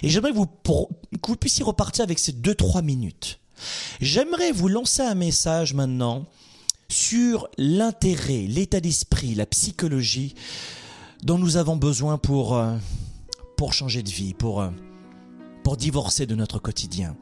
et 0.02 0.08
j'aimerais 0.08 0.32
que 0.32 0.36
vous 0.38 1.36
puissiez 1.36 1.62
repartir 1.62 2.04
avec 2.04 2.18
ces 2.18 2.32
2-3 2.32 2.82
minutes. 2.82 3.38
J'aimerais 4.00 4.50
vous 4.50 4.68
lancer 4.68 5.02
un 5.02 5.14
message 5.14 5.74
maintenant 5.74 6.24
sur 6.88 7.50
l'intérêt, 7.58 8.46
l'état 8.48 8.80
d'esprit, 8.80 9.34
la 9.34 9.44
psychologie 9.44 10.34
dont 11.22 11.36
nous 11.36 11.58
avons 11.58 11.76
besoin 11.76 12.16
pour, 12.16 12.56
euh, 12.56 12.74
pour 13.58 13.74
changer 13.74 14.02
de 14.02 14.08
vie, 14.08 14.32
pour, 14.32 14.62
euh, 14.62 14.70
pour 15.64 15.76
divorcer 15.76 16.24
de 16.24 16.34
notre 16.34 16.60
quotidien, 16.60 17.14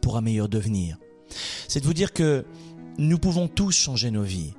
pour 0.00 0.16
un 0.16 0.22
meilleur 0.22 0.48
devenir. 0.48 0.96
C'est 1.68 1.80
de 1.80 1.84
vous 1.84 1.92
dire 1.92 2.14
que 2.14 2.46
nous 2.96 3.18
pouvons 3.18 3.48
tous 3.48 3.72
changer 3.72 4.10
nos 4.10 4.22
vies, 4.22 4.54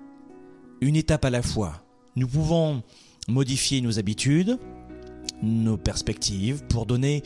une 0.81 0.95
étape 0.95 1.25
à 1.25 1.31
la 1.31 1.41
fois. 1.41 1.83
Nous 2.15 2.27
pouvons 2.27 2.83
modifier 3.27 3.81
nos 3.81 3.99
habitudes, 3.99 4.59
nos 5.41 5.77
perspectives 5.77 6.63
pour 6.67 6.85
donner 6.85 7.23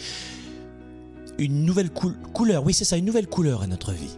une 1.37 1.65
nouvelle 1.65 1.89
couleur, 1.91 2.63
oui 2.63 2.73
c'est 2.73 2.85
ça, 2.85 2.97
une 2.97 3.05
nouvelle 3.05 3.27
couleur 3.27 3.61
à 3.61 3.67
notre 3.67 3.91
vie. 3.91 4.17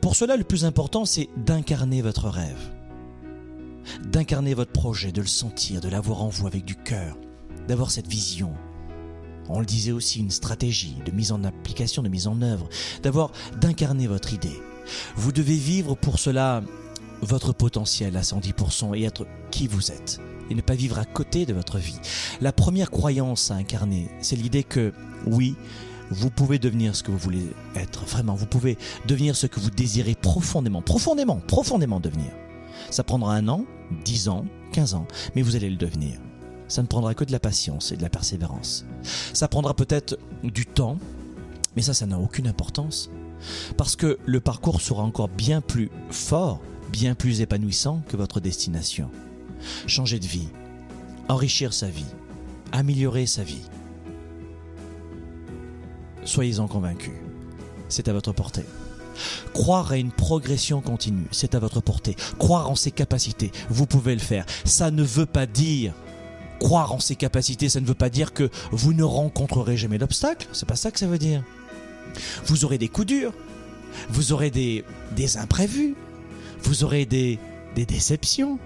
Pour 0.00 0.14
cela, 0.14 0.36
le 0.36 0.44
plus 0.44 0.64
important, 0.64 1.04
c'est 1.04 1.28
d'incarner 1.36 2.00
votre 2.02 2.28
rêve, 2.28 2.70
d'incarner 4.04 4.54
votre 4.54 4.72
projet, 4.72 5.10
de 5.10 5.20
le 5.20 5.26
sentir, 5.26 5.80
de 5.80 5.88
l'avoir 5.88 6.22
en 6.22 6.28
vous 6.28 6.46
avec 6.46 6.64
du 6.64 6.76
cœur, 6.76 7.16
d'avoir 7.66 7.90
cette 7.90 8.06
vision. 8.06 8.52
On 9.48 9.60
le 9.60 9.66
disait 9.66 9.92
aussi, 9.92 10.20
une 10.20 10.30
stratégie 10.30 10.96
de 11.04 11.10
mise 11.10 11.32
en 11.32 11.42
application, 11.42 12.02
de 12.02 12.08
mise 12.08 12.28
en 12.28 12.40
œuvre, 12.42 12.68
d'avoir, 13.02 13.32
d'incarner 13.60 14.06
votre 14.06 14.32
idée. 14.32 14.62
Vous 15.16 15.32
devez 15.32 15.56
vivre 15.56 15.96
pour 15.96 16.18
cela 16.18 16.62
votre 17.22 17.52
potentiel 17.52 18.16
à 18.16 18.22
110% 18.22 18.96
et 18.96 19.04
être 19.04 19.26
qui 19.50 19.66
vous 19.66 19.90
êtes 19.90 20.20
et 20.50 20.54
ne 20.54 20.60
pas 20.60 20.74
vivre 20.74 20.98
à 20.98 21.04
côté 21.04 21.46
de 21.46 21.52
votre 21.52 21.78
vie. 21.78 21.98
La 22.40 22.52
première 22.52 22.90
croyance 22.90 23.50
à 23.50 23.54
incarner, 23.54 24.08
c'est 24.20 24.36
l'idée 24.36 24.64
que 24.64 24.92
oui, 25.26 25.56
vous 26.10 26.30
pouvez 26.30 26.58
devenir 26.58 26.96
ce 26.96 27.02
que 27.02 27.10
vous 27.10 27.18
voulez 27.18 27.46
être, 27.74 28.04
vraiment, 28.06 28.34
vous 28.34 28.46
pouvez 28.46 28.78
devenir 29.06 29.36
ce 29.36 29.46
que 29.46 29.60
vous 29.60 29.70
désirez 29.70 30.14
profondément, 30.14 30.80
profondément, 30.80 31.40
profondément 31.46 32.00
devenir. 32.00 32.30
Ça 32.90 33.04
prendra 33.04 33.34
un 33.34 33.48
an, 33.48 33.64
dix 34.04 34.28
ans, 34.28 34.46
quinze 34.72 34.94
ans, 34.94 35.06
mais 35.34 35.42
vous 35.42 35.56
allez 35.56 35.68
le 35.68 35.76
devenir. 35.76 36.18
Ça 36.68 36.82
ne 36.82 36.86
prendra 36.86 37.14
que 37.14 37.24
de 37.24 37.32
la 37.32 37.40
patience 37.40 37.92
et 37.92 37.96
de 37.96 38.02
la 38.02 38.10
persévérance. 38.10 38.86
Ça 39.32 39.48
prendra 39.48 39.74
peut-être 39.74 40.18
du 40.42 40.66
temps, 40.66 40.98
mais 41.76 41.82
ça, 41.82 41.94
ça 41.94 42.06
n'a 42.06 42.18
aucune 42.18 42.46
importance. 42.46 43.10
Parce 43.76 43.96
que 43.96 44.18
le 44.26 44.40
parcours 44.40 44.80
sera 44.80 45.02
encore 45.02 45.28
bien 45.28 45.60
plus 45.60 45.90
fort, 46.10 46.60
bien 46.90 47.14
plus 47.14 47.40
épanouissant 47.40 48.02
que 48.08 48.16
votre 48.16 48.40
destination. 48.40 49.10
Changer 49.86 50.18
de 50.18 50.26
vie, 50.26 50.48
enrichir 51.28 51.72
sa 51.72 51.88
vie, 51.88 52.06
améliorer 52.72 53.26
sa 53.26 53.42
vie. 53.42 53.62
Soyez-en 56.24 56.68
convaincus. 56.68 57.14
C'est 57.88 58.08
à 58.08 58.12
votre 58.12 58.32
portée. 58.32 58.66
Croire 59.52 59.90
à 59.90 59.96
une 59.96 60.12
progression 60.12 60.80
continue, 60.80 61.26
c'est 61.32 61.54
à 61.54 61.58
votre 61.58 61.80
portée. 61.80 62.14
Croire 62.38 62.70
en 62.70 62.74
ses 62.74 62.90
capacités, 62.90 63.50
vous 63.70 63.86
pouvez 63.86 64.14
le 64.14 64.20
faire. 64.20 64.44
Ça 64.64 64.90
ne 64.90 65.02
veut 65.02 65.26
pas 65.26 65.46
dire 65.46 65.94
croire 66.58 66.92
en 66.92 66.98
ses 66.98 67.16
capacités, 67.16 67.68
ça 67.68 67.80
ne 67.80 67.86
veut 67.86 67.94
pas 67.94 68.10
dire 68.10 68.32
que 68.32 68.50
vous 68.72 68.92
ne 68.92 69.04
rencontrerez 69.04 69.76
jamais 69.76 69.98
d'obstacles. 69.98 70.48
C'est 70.52 70.68
pas 70.68 70.76
ça 70.76 70.90
que 70.90 70.98
ça 70.98 71.06
veut 71.06 71.18
dire. 71.18 71.42
Vous 72.46 72.64
aurez 72.64 72.78
des 72.78 72.88
coups 72.88 73.06
durs, 73.06 73.32
vous 74.08 74.32
aurez 74.32 74.50
des, 74.50 74.84
des 75.14 75.36
imprévus, 75.36 75.94
vous 76.62 76.84
aurez 76.84 77.06
des, 77.06 77.38
déceptions, 77.74 78.58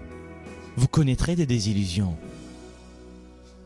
vous 0.76 0.88
connaîtrez 0.88 1.36
des 1.36 1.46
désillusions. 1.46 2.16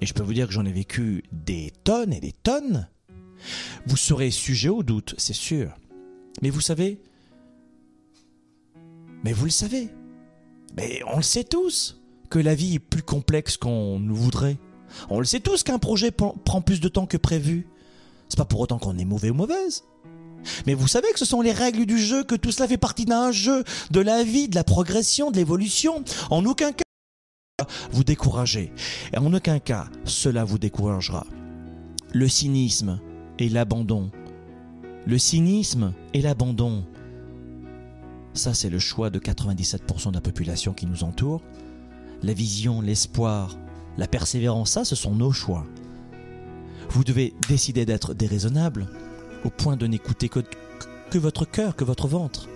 Et 0.00 0.06
je 0.06 0.14
peux 0.14 0.22
vous 0.22 0.34
dire 0.34 0.46
que 0.46 0.52
j'en 0.52 0.66
ai 0.66 0.72
vécu 0.72 1.24
des 1.32 1.72
tonnes 1.84 2.12
et 2.12 2.20
des 2.20 2.32
tonnes. 2.32 2.88
Vous 3.86 3.96
serez 3.96 4.30
sujet 4.30 4.68
au 4.68 4.82
doute, 4.82 5.14
c'est 5.18 5.32
sûr. 5.32 5.76
Mais 6.42 6.50
vous 6.50 6.60
savez, 6.60 7.00
mais 9.24 9.32
vous 9.32 9.44
le 9.46 9.50
savez, 9.50 9.88
mais 10.76 11.00
on 11.12 11.16
le 11.16 11.22
sait 11.22 11.44
tous, 11.44 12.00
que 12.28 12.38
la 12.38 12.54
vie 12.54 12.74
est 12.74 12.80
plus 12.80 13.02
complexe 13.02 13.56
qu'on 13.56 13.98
nous 14.00 14.16
voudrait. 14.16 14.58
On 15.08 15.18
le 15.18 15.24
sait 15.24 15.40
tous 15.40 15.62
qu'un 15.62 15.78
projet 15.78 16.10
prend 16.10 16.60
plus 16.60 16.80
de 16.80 16.88
temps 16.88 17.06
que 17.06 17.16
prévu. 17.16 17.66
C'est 18.28 18.38
pas 18.38 18.44
pour 18.44 18.60
autant 18.60 18.78
qu'on 18.78 18.98
est 18.98 19.04
mauvais 19.04 19.30
ou 19.30 19.34
mauvaise. 19.34 19.84
Mais 20.66 20.74
vous 20.74 20.88
savez 20.88 21.08
que 21.12 21.18
ce 21.18 21.24
sont 21.24 21.40
les 21.40 21.52
règles 21.52 21.86
du 21.86 21.98
jeu, 21.98 22.24
que 22.24 22.34
tout 22.34 22.52
cela 22.52 22.68
fait 22.68 22.76
partie 22.76 23.04
d'un 23.04 23.32
jeu, 23.32 23.64
de 23.90 24.00
la 24.00 24.22
vie, 24.22 24.48
de 24.48 24.54
la 24.54 24.64
progression, 24.64 25.30
de 25.30 25.36
l'évolution. 25.36 26.04
En 26.30 26.44
aucun 26.44 26.72
cas 26.72 26.84
vous 27.90 28.04
décourager. 28.04 28.72
Et 29.12 29.18
en 29.18 29.32
aucun 29.32 29.58
cas, 29.58 29.86
cela 30.04 30.44
vous 30.44 30.58
découragera. 30.58 31.26
Le 32.12 32.28
cynisme 32.28 33.00
et 33.38 33.48
l'abandon. 33.48 34.10
Le 35.06 35.18
cynisme 35.18 35.92
et 36.12 36.20
l'abandon. 36.20 36.84
Ça, 38.34 38.52
c'est 38.52 38.68
le 38.68 38.78
choix 38.78 39.08
de 39.08 39.18
97% 39.18 40.10
de 40.10 40.14
la 40.14 40.20
population 40.20 40.74
qui 40.74 40.86
nous 40.86 41.04
entoure. 41.04 41.42
La 42.22 42.34
vision, 42.34 42.80
l'espoir, 42.80 43.56
la 43.96 44.06
persévérance, 44.06 44.72
ça, 44.72 44.84
ce 44.84 44.94
sont 44.94 45.14
nos 45.14 45.32
choix. 45.32 45.64
Vous 46.90 47.04
devez 47.04 47.34
décider 47.48 47.86
d'être 47.86 48.14
déraisonnable, 48.14 48.88
au 49.44 49.50
point 49.50 49.76
de 49.76 49.86
n'écouter 49.86 50.28
que, 50.28 50.40
votre 51.18 51.44
cœur, 51.44 51.76
que 51.76 51.84
votre 51.84 52.08
ventre. 52.08 52.48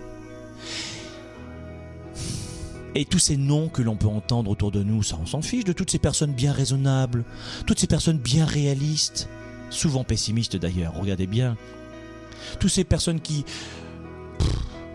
Et 2.95 3.05
tous 3.05 3.19
ces 3.19 3.37
noms 3.37 3.69
que 3.69 3.83
l'on 3.83 3.97
peut 3.97 4.09
entendre 4.09 4.51
autour 4.51 4.73
de 4.73 4.83
nous, 4.83 5.03
ça 5.03 5.17
on 5.23 5.27
s'en 5.27 5.43
fiche 5.43 5.65
de 5.65 5.73
toutes 5.73 5.91
ces 5.91 6.01
personnes 6.01 6.33
bien 6.33 6.53
raisonnables, 6.53 7.25
toutes 7.67 7.79
ces 7.79 7.87
personnes 7.87 8.19
bien 8.19 8.45
réalistes, 8.45 9.29
souvent 9.71 10.03
pessimistes 10.03 10.57
d'ailleurs, 10.57 10.95
regardez 10.95 11.27
bien. 11.27 11.57
Toutes 12.59 12.71
ces 12.71 12.85
personnes 12.85 13.21
qui 13.21 13.45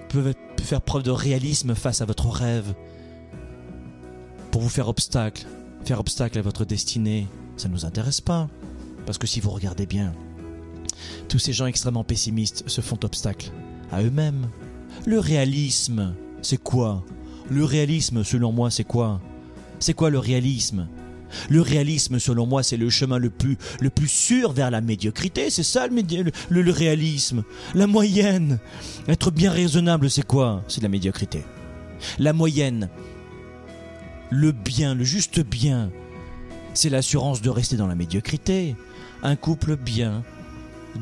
peuvent 0.10 0.34
faire 0.62 0.82
preuve 0.82 1.04
de 1.04 1.12
réalisme 1.12 1.74
face 1.76 2.02
à 2.02 2.06
votre 2.06 2.28
rêve, 2.28 2.74
pour 4.52 4.62
vous 4.62 4.70
faire 4.70 4.88
obstacle, 4.88 5.46
faire 5.84 6.00
obstacle 6.00 6.38
à 6.40 6.42
votre 6.42 6.66
destinée, 6.66 7.28
ça 7.58 7.68
ne 7.68 7.74
nous 7.74 7.86
intéresse 7.86 8.22
pas. 8.22 8.50
Parce 9.06 9.18
que 9.18 9.28
si 9.28 9.40
vous 9.40 9.52
regardez 9.52 9.86
bien, 9.86 10.14
tous 11.28 11.40
ces 11.40 11.54
gens 11.54 11.66
extrêmement 11.66 12.04
pessimistes 12.04 12.68
se 12.68 12.82
font 12.82 13.00
obstacle 13.04 13.52
à 13.92 14.02
eux-mêmes. 14.02 14.48
Le 15.06 15.20
réalisme, 15.20 16.16
c'est 16.42 16.62
quoi? 16.62 17.04
Le 17.50 17.64
réalisme, 17.64 18.24
selon 18.24 18.52
moi, 18.52 18.72
c'est 18.72 18.84
quoi? 18.84 19.22
C'est 19.80 19.94
quoi 19.94 20.10
le 20.10 20.20
réalisme? 20.20 20.88
Le 21.50 21.62
réalisme, 21.62 22.20
selon 22.20 22.46
moi, 22.46 22.64
c'est 22.64 22.78
le 22.78 22.90
chemin 22.90 23.18
le 23.18 23.30
plus, 23.30 23.58
sûr 24.08 24.52
vers 24.52 24.72
la 24.72 24.82
médiocrité. 24.82 25.50
C'est 25.50 25.64
ça 25.64 25.88
le, 25.88 26.72
réalisme. 26.72 27.44
La 27.74 27.88
moyenne. 27.88 28.60
Être 29.08 29.32
bien 29.32 29.52
raisonnable, 29.52 30.10
c'est 30.10 30.26
quoi? 30.26 30.64
C'est 30.68 30.82
la 30.82 30.90
médiocrité. 30.90 31.44
La 32.20 32.34
moyenne. 32.34 32.90
Le 34.30 34.52
bien, 34.52 34.96
le 34.96 35.04
juste 35.04 35.42
bien. 35.42 35.92
C'est 36.74 36.90
l'assurance 36.90 37.42
de 37.42 37.50
rester 37.50 37.78
dans 37.78 37.88
la 37.88 37.96
médiocrité. 37.96 38.76
Un 39.24 39.36
couple 39.36 39.76
bien, 39.76 40.24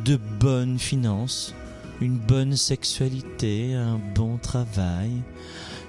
de 0.06 0.18
bonnes 0.18 0.80
finances, 0.80 1.54
une 2.02 2.18
bonne 2.18 2.56
sexualité, 2.56 3.74
un 3.74 4.00
bon 4.16 4.38
travail, 4.38 5.12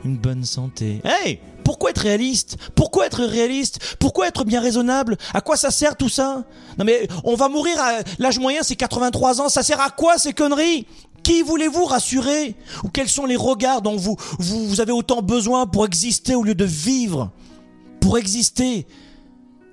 une 0.05 0.17
bonne 0.17 0.45
santé. 0.45 1.01
Hey 1.05 1.41
Pourquoi 1.65 1.91
être 1.91 2.03
réaliste? 2.03 2.59
Pourquoi 2.75 3.07
être 3.07 3.25
réaliste? 3.25 3.97
Pourquoi 3.99 4.29
être 4.29 4.45
bien 4.45 4.61
raisonnable? 4.61 5.17
À 5.33 5.41
quoi 5.41 5.57
ça 5.57 5.71
sert 5.71 5.97
tout 5.97 6.09
ça? 6.09 6.45
Non 6.79 6.85
mais 6.85 7.09
on 7.25 7.35
va 7.35 7.49
mourir 7.49 7.77
à 7.81 8.01
l'âge 8.19 8.39
moyen 8.39 8.63
c'est 8.63 8.77
83 8.77 9.41
ans, 9.41 9.49
ça 9.49 9.63
sert 9.63 9.81
à 9.81 9.91
quoi 9.91 10.19
ces 10.19 10.33
conneries? 10.33 10.87
Qui 11.23 11.41
voulez-vous 11.43 11.87
rassurer? 11.87 12.55
Ou 12.85 12.89
quels 12.89 13.09
sont 13.09 13.25
les 13.25 13.37
regards 13.37 13.81
dont 13.81 13.97
vous, 13.97 14.17
vous, 14.39 14.67
vous 14.69 14.81
avez 14.83 14.93
autant 14.93 15.23
besoin 15.23 15.67
pour 15.67 15.87
exister 15.87 16.35
au 16.35 16.43
lieu 16.43 16.55
de 16.55 16.67
vivre? 16.67 17.33
Pour 18.01 18.19
exister 18.19 18.87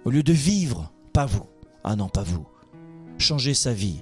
au 0.06 0.10
lieu 0.10 0.24
de 0.24 0.32
vivre? 0.32 0.94
Pas 1.12 1.26
vous. 1.26 1.46
Ah 1.84 1.98
non, 1.98 2.08
pas 2.08 2.24
vous. 2.24 2.46
Changer 3.18 3.54
sa 3.54 3.74
vie, 3.74 4.02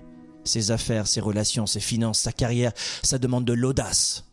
ses 0.49 0.71
affaires, 0.71 1.07
ses 1.07 1.21
relations, 1.21 1.65
ses 1.65 1.79
finances, 1.79 2.19
sa 2.19 2.31
carrière, 2.31 2.71
ça 3.03 3.17
demande 3.17 3.45
de 3.45 3.53
l'audace 3.53 4.25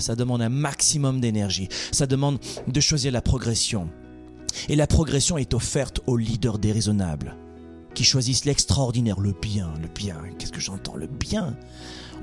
ça 0.00 0.16
demande 0.16 0.42
un 0.42 0.48
maximum 0.48 1.20
d'énergie, 1.20 1.68
ça 1.92 2.06
demande 2.06 2.38
de 2.66 2.80
choisir 2.80 3.12
la 3.12 3.22
progression. 3.22 3.90
Et 4.68 4.76
la 4.76 4.86
progression 4.86 5.38
est 5.38 5.54
offerte 5.54 6.00
aux 6.06 6.16
leaders 6.16 6.58
déraisonnables, 6.58 7.36
qui 7.94 8.04
choisissent 8.04 8.44
l'extraordinaire, 8.44 9.20
le 9.20 9.32
bien, 9.32 9.72
le 9.80 9.88
bien, 9.88 10.16
qu'est-ce 10.38 10.52
que 10.52 10.60
j'entends, 10.60 10.96
le 10.96 11.06
bien 11.06 11.56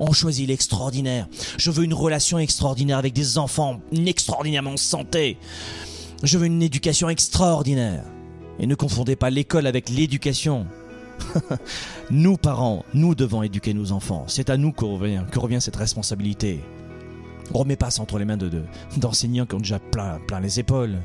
on 0.00 0.12
choisit 0.12 0.46
l'extraordinaire. 0.46 1.26
Je 1.56 1.72
veux 1.72 1.82
une 1.82 1.92
relation 1.92 2.38
extraordinaire 2.38 2.98
avec 2.98 3.14
des 3.14 3.36
enfants 3.36 3.80
extraordinairement 3.92 4.76
santé. 4.76 5.38
Je 6.22 6.38
veux 6.38 6.46
une 6.46 6.62
éducation 6.62 7.08
extraordinaire. 7.08 8.04
Et 8.60 8.68
ne 8.68 8.76
confondez 8.76 9.16
pas 9.16 9.30
l'école 9.30 9.66
avec 9.66 9.88
l'éducation. 9.88 10.68
nous, 12.10 12.36
parents, 12.36 12.84
nous 12.94 13.14
devons 13.14 13.42
éduquer 13.42 13.74
nos 13.74 13.92
enfants. 13.92 14.24
C'est 14.28 14.50
à 14.50 14.56
nous 14.56 14.72
que 14.72 14.84
revient, 14.84 15.60
cette 15.60 15.76
responsabilité. 15.76 16.60
On 17.54 17.60
remet 17.60 17.76
pas 17.76 17.90
ça 17.90 18.02
entre 18.02 18.18
les 18.18 18.24
mains 18.24 18.36
de, 18.36 18.62
d'enseignants 18.96 19.46
qui 19.46 19.54
ont 19.54 19.60
déjà 19.60 19.78
plein, 19.78 20.18
plein 20.26 20.40
les 20.40 20.60
épaules. 20.60 20.96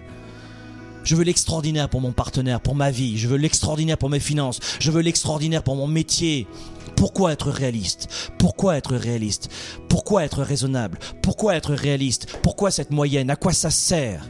Je 1.03 1.15
veux 1.15 1.23
l'extraordinaire 1.23 1.89
pour 1.89 2.01
mon 2.01 2.13
partenaire, 2.13 2.61
pour 2.61 2.75
ma 2.75 2.91
vie. 2.91 3.17
Je 3.17 3.27
veux 3.27 3.37
l'extraordinaire 3.37 3.97
pour 3.97 4.09
mes 4.09 4.19
finances. 4.19 4.59
Je 4.79 4.89
veux 4.91 5.01
l'extraordinaire 5.01 5.63
pour 5.63 5.75
mon 5.75 5.87
métier. 5.87 6.47
Pourquoi 6.95 7.33
être 7.33 7.49
réaliste? 7.49 8.31
Pourquoi 8.37 8.77
être 8.77 8.95
réaliste? 8.95 9.49
Pourquoi 9.89 10.23
être 10.23 10.43
raisonnable? 10.43 10.99
Pourquoi 11.21 11.55
être 11.55 11.73
réaliste? 11.73 12.39
Pourquoi 12.41 12.71
cette 12.71 12.91
moyenne? 12.91 13.29
À 13.29 13.35
quoi 13.35 13.51
ça 13.51 13.69
sert? 13.69 14.29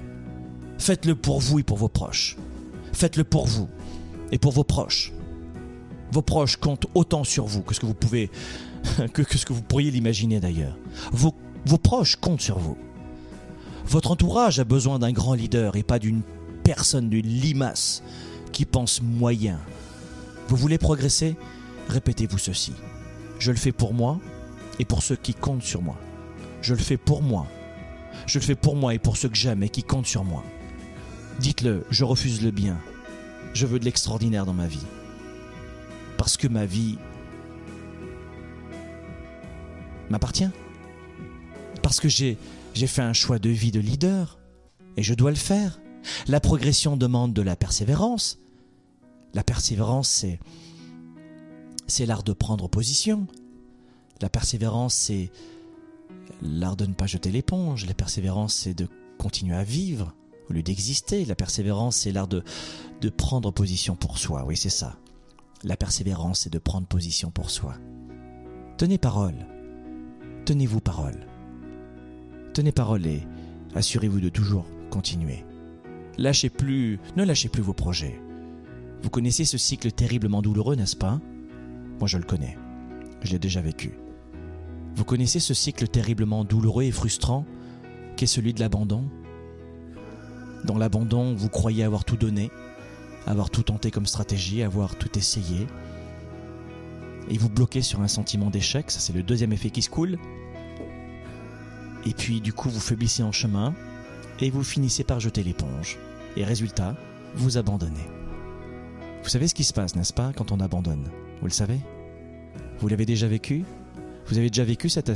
Faites-le 0.79 1.15
pour 1.15 1.39
vous 1.39 1.59
et 1.59 1.63
pour 1.63 1.77
vos 1.77 1.89
proches. 1.89 2.37
Faites-le 2.93 3.23
pour 3.23 3.45
vous 3.45 3.69
et 4.31 4.39
pour 4.39 4.51
vos 4.51 4.63
proches. 4.63 5.13
Vos 6.13 6.21
proches 6.21 6.57
comptent 6.57 6.85
autant 6.93 7.23
sur 7.23 7.45
vous 7.47 7.63
que 7.63 7.73
ce 7.73 7.79
que 7.79 7.87
vous 7.87 7.95
pouvez, 7.95 8.29
que, 9.13 9.23
ce 9.35 9.47
que 9.47 9.51
vous 9.51 9.63
pourriez 9.63 9.89
l'imaginer 9.89 10.39
d'ailleurs. 10.39 10.77
Vos, 11.11 11.33
vos 11.65 11.79
proches 11.79 12.17
comptent 12.17 12.39
sur 12.39 12.59
vous. 12.59 12.77
Votre 13.87 14.11
entourage 14.11 14.59
a 14.59 14.63
besoin 14.63 14.99
d'un 14.99 15.11
grand 15.11 15.33
leader 15.33 15.75
et 15.75 15.81
pas 15.81 15.97
d'une 15.97 16.21
personne, 16.63 17.09
d'une 17.09 17.25
limace 17.25 18.03
qui 18.51 18.65
pense 18.65 19.01
moyen. 19.01 19.59
Vous 20.49 20.55
voulez 20.55 20.77
progresser? 20.77 21.35
Répétez-vous 21.89 22.37
ceci. 22.37 22.73
Je 23.39 23.49
le 23.49 23.57
fais 23.57 23.71
pour 23.71 23.95
moi 23.95 24.19
et 24.77 24.85
pour 24.85 25.01
ceux 25.01 25.15
qui 25.15 25.33
comptent 25.33 25.63
sur 25.63 25.81
moi. 25.81 25.97
Je 26.61 26.75
le 26.75 26.79
fais 26.79 26.97
pour 26.97 27.23
moi. 27.23 27.47
Je 28.27 28.37
le 28.37 28.45
fais 28.45 28.53
pour 28.53 28.75
moi 28.75 28.93
et 28.93 28.99
pour 28.99 29.17
ceux 29.17 29.29
que 29.29 29.35
j'aime 29.35 29.63
et 29.63 29.69
qui 29.69 29.81
comptent 29.81 30.05
sur 30.05 30.25
moi. 30.25 30.43
Dites-le, 31.39 31.87
je 31.89 32.03
refuse 32.03 32.43
le 32.43 32.51
bien. 32.51 32.77
Je 33.55 33.65
veux 33.65 33.79
de 33.79 33.85
l'extraordinaire 33.85 34.45
dans 34.45 34.53
ma 34.53 34.67
vie. 34.67 34.85
Parce 36.17 36.37
que 36.37 36.47
ma 36.47 36.65
vie 36.65 36.97
m'appartient. 40.09 40.49
Parce 41.81 41.99
que 41.99 42.07
j'ai 42.07 42.37
fait 42.73 43.01
un 43.01 43.13
choix 43.13 43.39
de 43.39 43.49
vie 43.49 43.71
de 43.71 43.79
leader 43.79 44.39
et 44.97 45.03
je 45.03 45.13
dois 45.13 45.31
le 45.31 45.37
faire. 45.37 45.79
La 46.27 46.39
progression 46.39 46.97
demande 46.97 47.33
de 47.33 47.41
la 47.41 47.55
persévérance. 47.55 48.39
La 49.33 49.43
persévérance, 49.43 50.09
c'est 50.09 50.39
c'est 51.87 52.05
l'art 52.05 52.23
de 52.23 52.33
prendre 52.33 52.69
position. 52.69 53.27
La 54.21 54.29
persévérance, 54.29 54.93
c'est 54.93 55.31
l'art 56.41 56.75
de 56.77 56.85
ne 56.85 56.93
pas 56.93 57.07
jeter 57.07 57.29
l'éponge. 57.29 57.85
La 57.85 57.93
persévérance, 57.93 58.53
c'est 58.53 58.73
de 58.73 58.87
continuer 59.17 59.55
à 59.55 59.63
vivre 59.63 60.13
au 60.49 60.53
lieu 60.53 60.63
d'exister. 60.63 61.25
La 61.25 61.35
persévérance, 61.35 61.97
c'est 61.97 62.11
l'art 62.11 62.27
de, 62.27 62.43
de 63.01 63.09
prendre 63.09 63.51
position 63.51 63.95
pour 63.95 64.17
soi. 64.17 64.45
Oui, 64.45 64.55
c'est 64.55 64.69
ça. 64.69 64.97
La 65.63 65.77
persévérance, 65.77 66.41
c'est 66.41 66.53
de 66.53 66.59
prendre 66.59 66.87
position 66.87 67.31
pour 67.31 67.49
soi. 67.49 67.75
Tenez 68.77 68.97
parole. 68.97 69.45
Tenez-vous 70.45 70.81
parole. 70.81 71.25
Tenez 72.53 72.73
parole 72.73 73.05
et 73.05 73.25
assurez-vous 73.73 74.19
de 74.19 74.27
toujours 74.27 74.65
continuer. 74.89 75.45
Lâchez 76.17 76.49
plus, 76.49 76.99
ne 77.15 77.23
lâchez 77.23 77.47
plus 77.47 77.61
vos 77.61 77.73
projets. 77.73 78.21
Vous 79.01 79.09
connaissez 79.09 79.45
ce 79.45 79.57
cycle 79.57 79.91
terriblement 79.91 80.41
douloureux, 80.41 80.75
n'est-ce 80.75 80.97
pas? 80.97 81.21
Moi 81.99 82.07
je 82.07 82.17
le 82.17 82.25
connais. 82.25 82.57
Je 83.21 83.31
l'ai 83.31 83.39
déjà 83.39 83.61
vécu. 83.61 83.93
Vous 84.95 85.05
connaissez 85.05 85.39
ce 85.39 85.53
cycle 85.53 85.87
terriblement 85.87 86.43
douloureux 86.43 86.83
et 86.83 86.91
frustrant 86.91 87.45
qu'est 88.17 88.25
celui 88.25 88.53
de 88.53 88.59
l'abandon? 88.59 89.05
Dans 90.65 90.77
l'abandon, 90.77 91.33
vous 91.33 91.49
croyez 91.49 91.83
avoir 91.83 92.03
tout 92.03 92.17
donné, 92.17 92.51
avoir 93.27 93.49
tout 93.49 93.63
tenté 93.63 93.91
comme 93.91 94.05
stratégie, 94.05 94.63
avoir 94.63 94.95
tout 94.95 95.17
essayé. 95.17 95.67
Et 97.29 97.37
vous 97.37 97.49
bloquez 97.49 97.81
sur 97.81 98.01
un 98.01 98.07
sentiment 98.07 98.49
d'échec, 98.49 98.91
ça 98.91 98.99
c'est 98.99 99.13
le 99.13 99.23
deuxième 99.23 99.53
effet 99.53 99.69
qui 99.69 99.81
se 99.81 99.89
coule. 99.89 100.17
Et 102.05 102.13
puis 102.13 102.41
du 102.41 102.53
coup 102.53 102.69
vous 102.69 102.81
faiblissez 102.81 103.23
en 103.23 103.31
chemin 103.31 103.73
et 104.39 104.49
vous 104.49 104.63
finissez 104.63 105.03
par 105.03 105.19
jeter 105.19 105.43
l'éponge. 105.43 105.97
Et 106.35 106.43
résultat, 106.43 106.95
vous 107.35 107.57
abandonnez. 107.57 108.07
Vous 109.23 109.29
savez 109.29 109.47
ce 109.47 109.53
qui 109.53 109.63
se 109.63 109.73
passe, 109.73 109.95
n'est-ce 109.95 110.13
pas, 110.13 110.33
quand 110.35 110.51
on 110.51 110.59
abandonne? 110.59 111.07
Vous 111.39 111.47
le 111.47 111.53
savez? 111.53 111.79
Vous 112.79 112.87
l'avez 112.87 113.05
déjà 113.05 113.27
vécu? 113.27 113.63
Vous 114.27 114.37
avez 114.37 114.49
déjà 114.49 114.63
vécu 114.63 114.89
cet, 114.89 115.09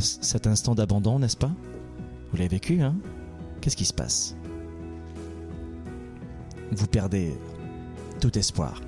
instant 0.48 0.76
d'abandon, 0.76 1.20
n'est-ce 1.20 1.38
pas? 1.38 1.52
Vous 2.32 2.38
l'avez 2.38 2.50
vécu, 2.50 2.82
hein? 2.82 2.96
Qu'est-ce 3.60 3.76
qui 3.76 3.86
se 3.86 3.94
passe? 3.94 4.36
Vous 6.72 6.88
perdez 6.88 7.38
tout 8.20 8.38
espoir. 8.38 8.82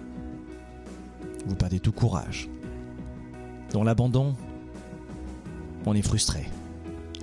Vous 1.45 1.55
perdez 1.55 1.79
tout 1.79 1.91
courage. 1.91 2.49
Dans 3.71 3.83
l'abandon, 3.83 4.35
on 5.85 5.93
est 5.95 6.01
frustré, 6.01 6.49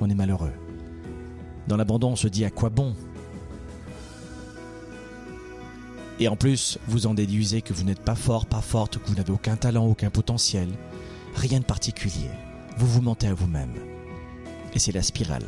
on 0.01 0.09
est 0.09 0.15
malheureux. 0.15 0.53
Dans 1.69 1.77
l'abandon, 1.77 2.13
on 2.13 2.17
se 2.17 2.29
dit 2.29 2.45
à 2.45 2.51
quoi 2.51 2.71
bon? 2.71 2.95
Et 6.19 6.29
en 6.29 6.37
plus, 6.37 6.79
vous 6.87 7.07
en 7.07 7.15
déduisez 7.15 7.61
que 7.61 7.75
vous 7.75 7.85
n'êtes 7.85 8.01
pas 8.01 8.15
fort, 8.15 8.47
pas 8.47 8.63
forte, 8.63 8.99
que 8.99 9.09
vous 9.09 9.17
n'avez 9.17 9.33
aucun 9.33 9.57
talent, 9.57 9.87
aucun 9.87 10.09
potentiel, 10.09 10.69
rien 11.35 11.61
de 11.61 11.65
particulier. 11.65 12.31
Vous 12.79 12.87
vous 12.87 13.03
mentez 13.03 13.27
à 13.27 13.35
vous-même. 13.35 13.75
Et 14.75 14.79
c'est 14.79 14.93
la 14.93 15.03
spirale. 15.03 15.45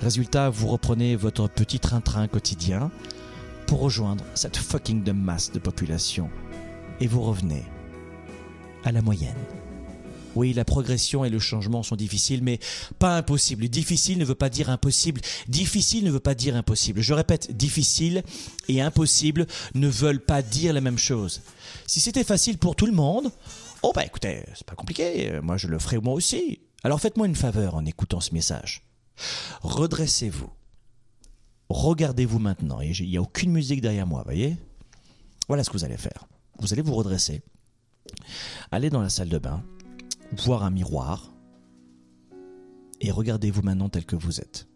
Résultat, 0.00 0.48
vous 0.50 0.68
reprenez 0.68 1.16
votre 1.16 1.48
petit 1.48 1.78
train-train 1.78 2.28
quotidien 2.28 2.90
pour 3.66 3.80
rejoindre 3.80 4.24
cette 4.34 4.56
fucking 4.56 5.02
de 5.02 5.12
masse 5.12 5.50
de 5.52 5.58
population. 5.58 6.30
Et 7.00 7.06
vous 7.06 7.22
revenez 7.22 7.64
à 8.84 8.92
la 8.92 9.02
moyenne. 9.02 9.34
Oui, 10.36 10.52
la 10.52 10.66
progression 10.66 11.24
et 11.24 11.30
le 11.30 11.38
changement 11.38 11.82
sont 11.82 11.96
difficiles, 11.96 12.42
mais 12.42 12.58
pas 12.98 13.16
impossibles. 13.16 13.68
Difficile 13.68 14.18
ne 14.18 14.24
veut 14.24 14.34
pas 14.34 14.50
dire 14.50 14.68
impossible. 14.68 15.22
Difficile 15.48 16.04
ne 16.04 16.10
veut 16.10 16.20
pas 16.20 16.34
dire 16.34 16.56
impossible. 16.56 17.00
Je 17.00 17.14
répète, 17.14 17.56
difficile 17.56 18.22
et 18.68 18.82
impossible 18.82 19.46
ne 19.74 19.88
veulent 19.88 20.20
pas 20.20 20.42
dire 20.42 20.74
la 20.74 20.82
même 20.82 20.98
chose. 20.98 21.40
Si 21.86 22.00
c'était 22.00 22.22
facile 22.22 22.58
pour 22.58 22.76
tout 22.76 22.86
le 22.86 22.92
monde, 22.92 23.32
oh 23.82 23.92
bah 23.94 24.04
écoutez, 24.04 24.42
c'est 24.54 24.66
pas 24.66 24.74
compliqué, 24.74 25.40
moi 25.42 25.56
je 25.56 25.68
le 25.68 25.78
ferai 25.78 25.98
moi 25.98 26.12
aussi. 26.12 26.60
Alors 26.84 27.00
faites-moi 27.00 27.26
une 27.26 27.34
faveur 27.34 27.74
en 27.74 27.86
écoutant 27.86 28.20
ce 28.20 28.34
message. 28.34 28.82
Redressez-vous. 29.62 30.50
Regardez-vous 31.68 32.38
maintenant, 32.38 32.80
il 32.80 33.08
n'y 33.08 33.16
a 33.16 33.22
aucune 33.22 33.52
musique 33.52 33.80
derrière 33.80 34.06
moi, 34.06 34.22
voyez? 34.24 34.56
Voilà 35.48 35.64
ce 35.64 35.70
que 35.70 35.76
vous 35.76 35.84
allez 35.84 35.96
faire. 35.96 36.26
Vous 36.58 36.72
allez 36.72 36.82
vous 36.82 36.94
redresser. 36.94 37.42
Allez 38.70 38.90
dans 38.90 39.02
la 39.02 39.08
salle 39.08 39.28
de 39.28 39.38
bain, 39.38 39.62
voir 40.32 40.62
un 40.62 40.70
miroir 40.70 41.32
et 43.00 43.10
regardez-vous 43.10 43.62
maintenant 43.62 43.88
tel 43.88 44.04
que 44.04 44.16
vous 44.16 44.40
êtes. 44.40 44.68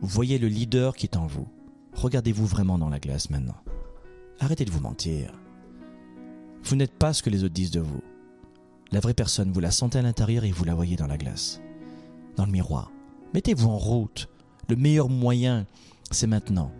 Voyez 0.00 0.38
le 0.38 0.48
leader 0.48 0.96
qui 0.96 1.06
est 1.06 1.16
en 1.16 1.26
vous. 1.26 1.48
Regardez-vous 1.94 2.46
vraiment 2.46 2.78
dans 2.78 2.88
la 2.88 3.00
glace 3.00 3.30
maintenant. 3.30 3.56
Arrêtez 4.38 4.64
de 4.64 4.70
vous 4.70 4.80
mentir. 4.80 5.32
Vous 6.62 6.76
n'êtes 6.76 6.96
pas 6.96 7.12
ce 7.12 7.22
que 7.22 7.30
les 7.30 7.44
autres 7.44 7.54
disent 7.54 7.72
de 7.72 7.80
vous. 7.80 8.02
La 8.92 9.00
vraie 9.00 9.14
personne, 9.14 9.52
vous 9.52 9.60
la 9.60 9.70
sentez 9.70 9.98
à 9.98 10.02
l'intérieur 10.02 10.44
et 10.44 10.52
vous 10.52 10.64
la 10.64 10.74
voyez 10.74 10.96
dans 10.96 11.06
la 11.06 11.18
glace, 11.18 11.60
dans 12.36 12.46
le 12.46 12.52
miroir. 12.52 12.90
Mettez-vous 13.34 13.68
en 13.68 13.78
route. 13.78 14.28
Le 14.68 14.76
meilleur 14.76 15.08
moyen, 15.08 15.66
c'est 16.10 16.26
maintenant. 16.26 16.70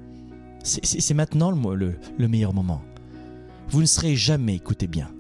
C'est 0.63 1.15
maintenant 1.15 1.51
le, 1.51 1.99
le 2.19 2.29
meilleur 2.29 2.53
moment. 2.53 2.83
Vous 3.71 3.81
ne 3.81 3.87
serez 3.87 4.15
jamais, 4.15 4.57
écoutez 4.57 4.87
bien, 4.87 5.11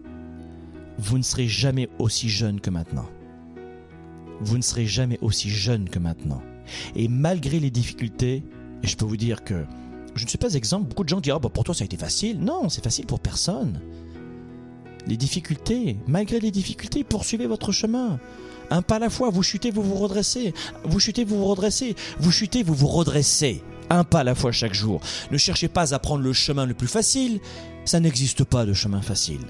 vous 0.98 1.16
ne 1.16 1.22
serez 1.22 1.48
jamais 1.48 1.88
aussi 1.98 2.28
jeune 2.28 2.60
que 2.60 2.68
maintenant. 2.68 3.06
Vous 4.40 4.58
ne 4.58 4.62
serez 4.62 4.84
jamais 4.84 5.18
aussi 5.22 5.48
jeune 5.48 5.88
que 5.88 5.98
maintenant. 5.98 6.42
Et 6.94 7.08
malgré 7.08 7.58
les 7.58 7.70
difficultés, 7.70 8.42
et 8.82 8.86
je 8.86 8.96
peux 8.98 9.06
vous 9.06 9.16
dire 9.16 9.44
que 9.44 9.64
je 10.14 10.24
ne 10.24 10.28
suis 10.28 10.36
pas 10.36 10.52
exemple, 10.52 10.88
beaucoup 10.88 11.04
de 11.04 11.08
gens 11.08 11.20
disent 11.20 11.32
oh, 11.34 11.40
bah, 11.40 11.48
pour 11.48 11.64
toi 11.64 11.74
ça 11.74 11.84
a 11.84 11.86
été 11.86 11.96
facile. 11.96 12.38
Non, 12.38 12.68
c'est 12.68 12.84
facile 12.84 13.06
pour 13.06 13.20
personne. 13.20 13.80
Les 15.06 15.16
difficultés, 15.16 15.96
malgré 16.06 16.38
les 16.38 16.50
difficultés, 16.50 17.02
poursuivez 17.02 17.46
votre 17.46 17.72
chemin. 17.72 18.20
Un 18.70 18.82
pas 18.82 18.96
à 18.96 18.98
la 18.98 19.10
fois, 19.10 19.30
vous 19.30 19.42
chutez, 19.42 19.70
vous 19.70 19.82
vous 19.82 19.96
redressez. 19.96 20.52
Vous 20.84 21.00
chutez, 21.00 21.24
vous 21.24 21.38
vous 21.38 21.46
redressez. 21.46 21.96
Vous 22.18 22.30
chutez, 22.30 22.62
vous 22.62 22.74
vous 22.74 22.88
redressez. 22.88 23.62
Un 23.90 24.04
pas 24.04 24.20
à 24.20 24.24
la 24.24 24.34
fois 24.34 24.52
chaque 24.52 24.74
jour. 24.74 25.00
Ne 25.30 25.38
cherchez 25.38 25.68
pas 25.68 25.94
à 25.94 25.98
prendre 25.98 26.22
le 26.22 26.32
chemin 26.32 26.66
le 26.66 26.74
plus 26.74 26.88
facile, 26.88 27.40
ça 27.84 28.00
n'existe 28.00 28.44
pas 28.44 28.66
de 28.66 28.74
chemin 28.74 29.00
facile. 29.00 29.40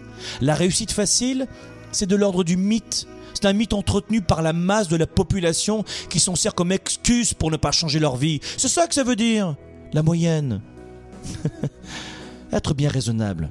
La 0.41 0.55
réussite 0.55 0.93
facile, 0.93 1.49
c'est 1.91 2.07
de 2.07 2.15
l'ordre 2.15 2.45
du 2.45 2.57
mythe. 2.57 3.09
C'est 3.35 3.47
un 3.47 3.53
mythe 3.53 3.73
entretenu 3.73 4.21
par 4.21 4.43
la 4.43 4.53
masse 4.53 4.89
de 4.89 4.97
la 4.97 5.07
population 5.07 5.85
qui 6.09 6.21
s'en 6.21 6.37
sert 6.37 6.55
comme 6.55 6.73
excuse 6.73 7.35
pour 7.35 7.51
ne 7.51 7.57
pas 7.57 7.73
changer 7.73 7.99
leur 7.99 8.17
vie. 8.17 8.41
C'est 8.57 8.69
ça 8.69 8.87
que 8.87 8.95
ça 8.95 9.05
veut 9.05 9.17
dire. 9.17 9.57
La 9.93 10.03
moyenne. 10.03 10.61
Être 12.53 12.75
bien 12.75 12.89
raisonnable 12.89 13.51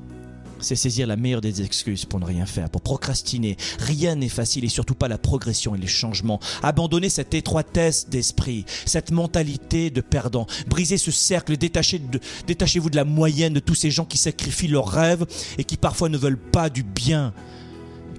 c'est 0.59 0.75
saisir 0.75 1.07
la 1.07 1.15
meilleure 1.15 1.41
des 1.41 1.61
excuses 1.61 2.05
pour 2.05 2.19
ne 2.19 2.25
rien 2.25 2.45
faire, 2.45 2.69
pour 2.69 2.81
procrastiner. 2.81 3.57
Rien 3.79 4.15
n'est 4.15 4.29
facile 4.29 4.65
et 4.65 4.69
surtout 4.69 4.95
pas 4.95 5.07
la 5.07 5.17
progression 5.17 5.75
et 5.75 5.77
les 5.77 5.87
changements. 5.87 6.39
Abandonner 6.63 7.09
cette 7.09 7.33
étroitesse 7.33 8.09
d'esprit, 8.09 8.65
cette 8.85 9.11
mentalité 9.11 9.89
de 9.89 10.01
perdant. 10.01 10.47
Briser 10.67 10.97
ce 10.97 11.11
cercle, 11.11 11.57
détachez-vous 11.57 12.89
de 12.89 12.95
la 12.95 13.05
moyenne 13.05 13.53
de 13.53 13.59
tous 13.59 13.75
ces 13.75 13.91
gens 13.91 14.05
qui 14.05 14.17
sacrifient 14.17 14.67
leurs 14.67 14.89
rêves 14.89 15.25
et 15.57 15.63
qui 15.63 15.77
parfois 15.77 16.09
ne 16.09 16.17
veulent 16.17 16.37
pas 16.37 16.69
du 16.69 16.83
bien. 16.83 17.33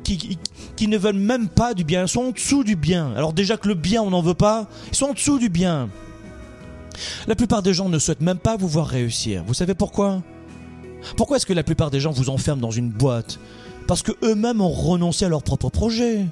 Qui, 0.05 0.39
qui 0.77 0.89
ne 0.89 0.97
veulent 0.97 1.17
même 1.17 1.49
pas 1.49 1.75
du 1.75 1.85
bien, 1.85 2.03
ils 2.05 2.09
sont 2.09 2.21
en 2.21 2.31
dessous 2.31 2.65
du 2.65 2.77
bien. 2.77 3.13
Alors 3.15 3.33
déjà 3.33 3.57
que 3.57 3.69
le 3.69 3.75
bien 3.75 4.03
on 4.03 4.11
n'en 4.11 4.23
veut 4.23 4.33
pas, 4.33 4.69
ils 4.91 4.97
sont 4.97 5.07
en 5.07 5.13
dessous 5.13 5.39
du 5.39 5.51
bien. 5.51 5.91
La 7.27 7.35
plupart 7.35 7.63
des 7.63 7.75
gens 7.75 7.89
ne 7.89 7.99
souhaitent 7.99 8.23
même 8.23 8.39
pas 8.39 8.57
vous 8.57 8.69
voir 8.69 8.87
réussir. 8.87 9.45
Vous 9.47 9.55
savez 9.55 9.75
pourquoi? 9.75 10.23
Pourquoi 11.17 11.37
est-ce 11.37 11.47
que 11.47 11.53
la 11.53 11.63
plupart 11.63 11.91
des 11.91 12.01
gens 12.01 12.11
vous 12.11 12.31
enferment 12.31 12.61
dans 12.61 12.71
une 12.71 12.91
boîte 12.91 13.39
Parce 13.87 14.03
que 14.03 14.13
eux-mêmes 14.23 14.61
ont 14.61 14.71
renoncé 14.71 15.25
à 15.25 15.29
leur 15.29 15.43
propre 15.43 15.71
projet. 15.71 16.27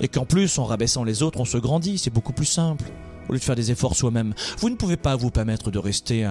Et 0.00 0.08
qu'en 0.08 0.24
plus, 0.24 0.58
en 0.58 0.64
rabaissant 0.64 1.04
les 1.04 1.22
autres, 1.22 1.40
on 1.40 1.44
se 1.44 1.58
grandit, 1.58 1.98
c'est 1.98 2.10
beaucoup 2.10 2.32
plus 2.32 2.46
simple. 2.46 2.84
Au 3.28 3.32
lieu 3.32 3.38
de 3.38 3.44
faire 3.44 3.56
des 3.56 3.70
efforts 3.70 3.96
soi-même, 3.96 4.34
vous 4.58 4.68
ne 4.68 4.76
pouvez 4.76 4.96
pas 4.96 5.16
vous 5.16 5.30
permettre 5.30 5.70
de 5.70 5.78
rester 5.78 6.28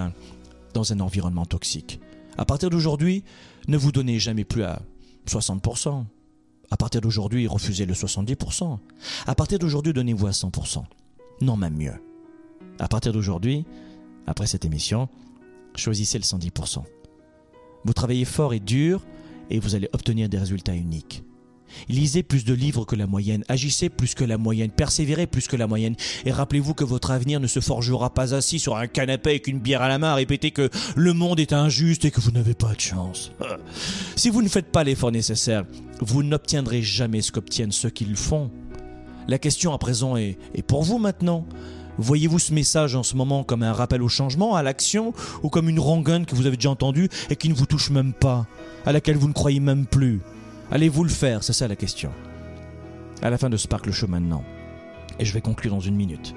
dans 0.73 0.91
un 0.91 0.99
environnement 0.99 1.45
toxique. 1.45 1.99
À 2.37 2.45
partir 2.45 2.69
d'aujourd'hui, 2.69 3.23
ne 3.67 3.77
vous 3.77 3.91
donnez 3.91 4.19
jamais 4.19 4.43
plus 4.43 4.63
à 4.63 4.81
60%. 5.27 6.03
À 6.71 6.77
partir 6.77 7.01
d'aujourd'hui, 7.01 7.47
refusez 7.47 7.85
le 7.85 7.93
70%. 7.93 8.77
À 9.27 9.35
partir 9.35 9.59
d'aujourd'hui, 9.59 9.93
donnez-vous 9.93 10.27
à 10.27 10.31
100%. 10.31 10.83
Non, 11.41 11.55
même 11.55 11.75
mieux. 11.75 11.93
À 12.79 12.87
partir 12.87 13.13
d'aujourd'hui, 13.13 13.65
après 14.27 14.47
cette 14.47 14.65
émission, 14.65 15.09
choisissez 15.75 16.17
le 16.17 16.23
110%. 16.23 16.83
Vous 17.85 17.93
travaillez 17.93 18.25
fort 18.25 18.53
et 18.53 18.59
dur 18.59 19.03
et 19.49 19.59
vous 19.59 19.75
allez 19.75 19.89
obtenir 19.93 20.29
des 20.29 20.37
résultats 20.37 20.75
uniques. 20.75 21.23
Lisez 21.89 22.23
plus 22.23 22.45
de 22.45 22.53
livres 22.53 22.85
que 22.85 22.95
la 22.95 23.07
moyenne, 23.07 23.43
agissez 23.47 23.89
plus 23.89 24.13
que 24.13 24.23
la 24.23 24.37
moyenne, 24.37 24.71
persévérez 24.71 25.27
plus 25.27 25.47
que 25.47 25.55
la 25.55 25.67
moyenne, 25.67 25.95
et 26.25 26.31
rappelez-vous 26.31 26.73
que 26.73 26.83
votre 26.83 27.11
avenir 27.11 27.39
ne 27.39 27.47
se 27.47 27.59
forgera 27.59 28.13
pas 28.13 28.35
assis 28.35 28.59
sur 28.59 28.77
un 28.77 28.87
canapé 28.87 29.31
avec 29.31 29.47
une 29.47 29.59
bière 29.59 29.81
à 29.81 29.87
la 29.87 29.97
main 29.97 30.11
à 30.11 30.15
répéter 30.15 30.51
que 30.51 30.69
le 30.95 31.13
monde 31.13 31.39
est 31.39 31.53
injuste 31.53 32.05
et 32.05 32.11
que 32.11 32.21
vous 32.21 32.31
n'avez 32.31 32.53
pas 32.53 32.73
de 32.73 32.79
chance. 32.79 33.31
Si 34.15 34.29
vous 34.29 34.41
ne 34.41 34.47
faites 34.47 34.71
pas 34.71 34.83
l'effort 34.83 35.11
nécessaire, 35.11 35.65
vous 35.99 36.23
n'obtiendrez 36.23 36.81
jamais 36.81 37.21
ce 37.21 37.31
qu'obtiennent 37.31 37.71
ceux 37.71 37.89
qui 37.89 38.05
le 38.05 38.15
font. 38.15 38.51
La 39.27 39.39
question 39.39 39.73
à 39.73 39.77
présent 39.77 40.15
est, 40.15 40.37
est 40.53 40.61
pour 40.61 40.83
vous 40.83 40.99
maintenant. 40.99 41.45
Voyez-vous 41.97 42.39
ce 42.39 42.53
message 42.53 42.95
en 42.95 43.03
ce 43.03 43.15
moment 43.15 43.43
comme 43.43 43.63
un 43.63 43.73
rappel 43.73 44.01
au 44.01 44.09
changement, 44.09 44.55
à 44.55 44.63
l'action, 44.63 45.13
ou 45.43 45.49
comme 45.49 45.69
une 45.69 45.79
rengaine 45.79 46.25
que 46.25 46.35
vous 46.35 46.47
avez 46.47 46.57
déjà 46.57 46.71
entendue 46.71 47.09
et 47.29 47.35
qui 47.35 47.49
ne 47.49 47.53
vous 47.53 47.65
touche 47.65 47.89
même 47.89 48.13
pas, 48.13 48.47
à 48.85 48.91
laquelle 48.91 49.17
vous 49.17 49.27
ne 49.27 49.33
croyez 49.33 49.59
même 49.59 49.85
plus? 49.85 50.21
Allez-vous 50.71 51.03
le 51.03 51.09
faire? 51.09 51.43
C'est 51.43 51.53
ça 51.53 51.67
la 51.67 51.75
question. 51.75 52.11
À 53.21 53.29
la 53.29 53.37
fin 53.37 53.49
de 53.49 53.57
Sparkle 53.57 53.91
Show 53.91 54.07
maintenant. 54.07 54.43
Et 55.19 55.25
je 55.25 55.33
vais 55.33 55.41
conclure 55.41 55.73
dans 55.73 55.79
une 55.79 55.95
minute. 55.95 56.33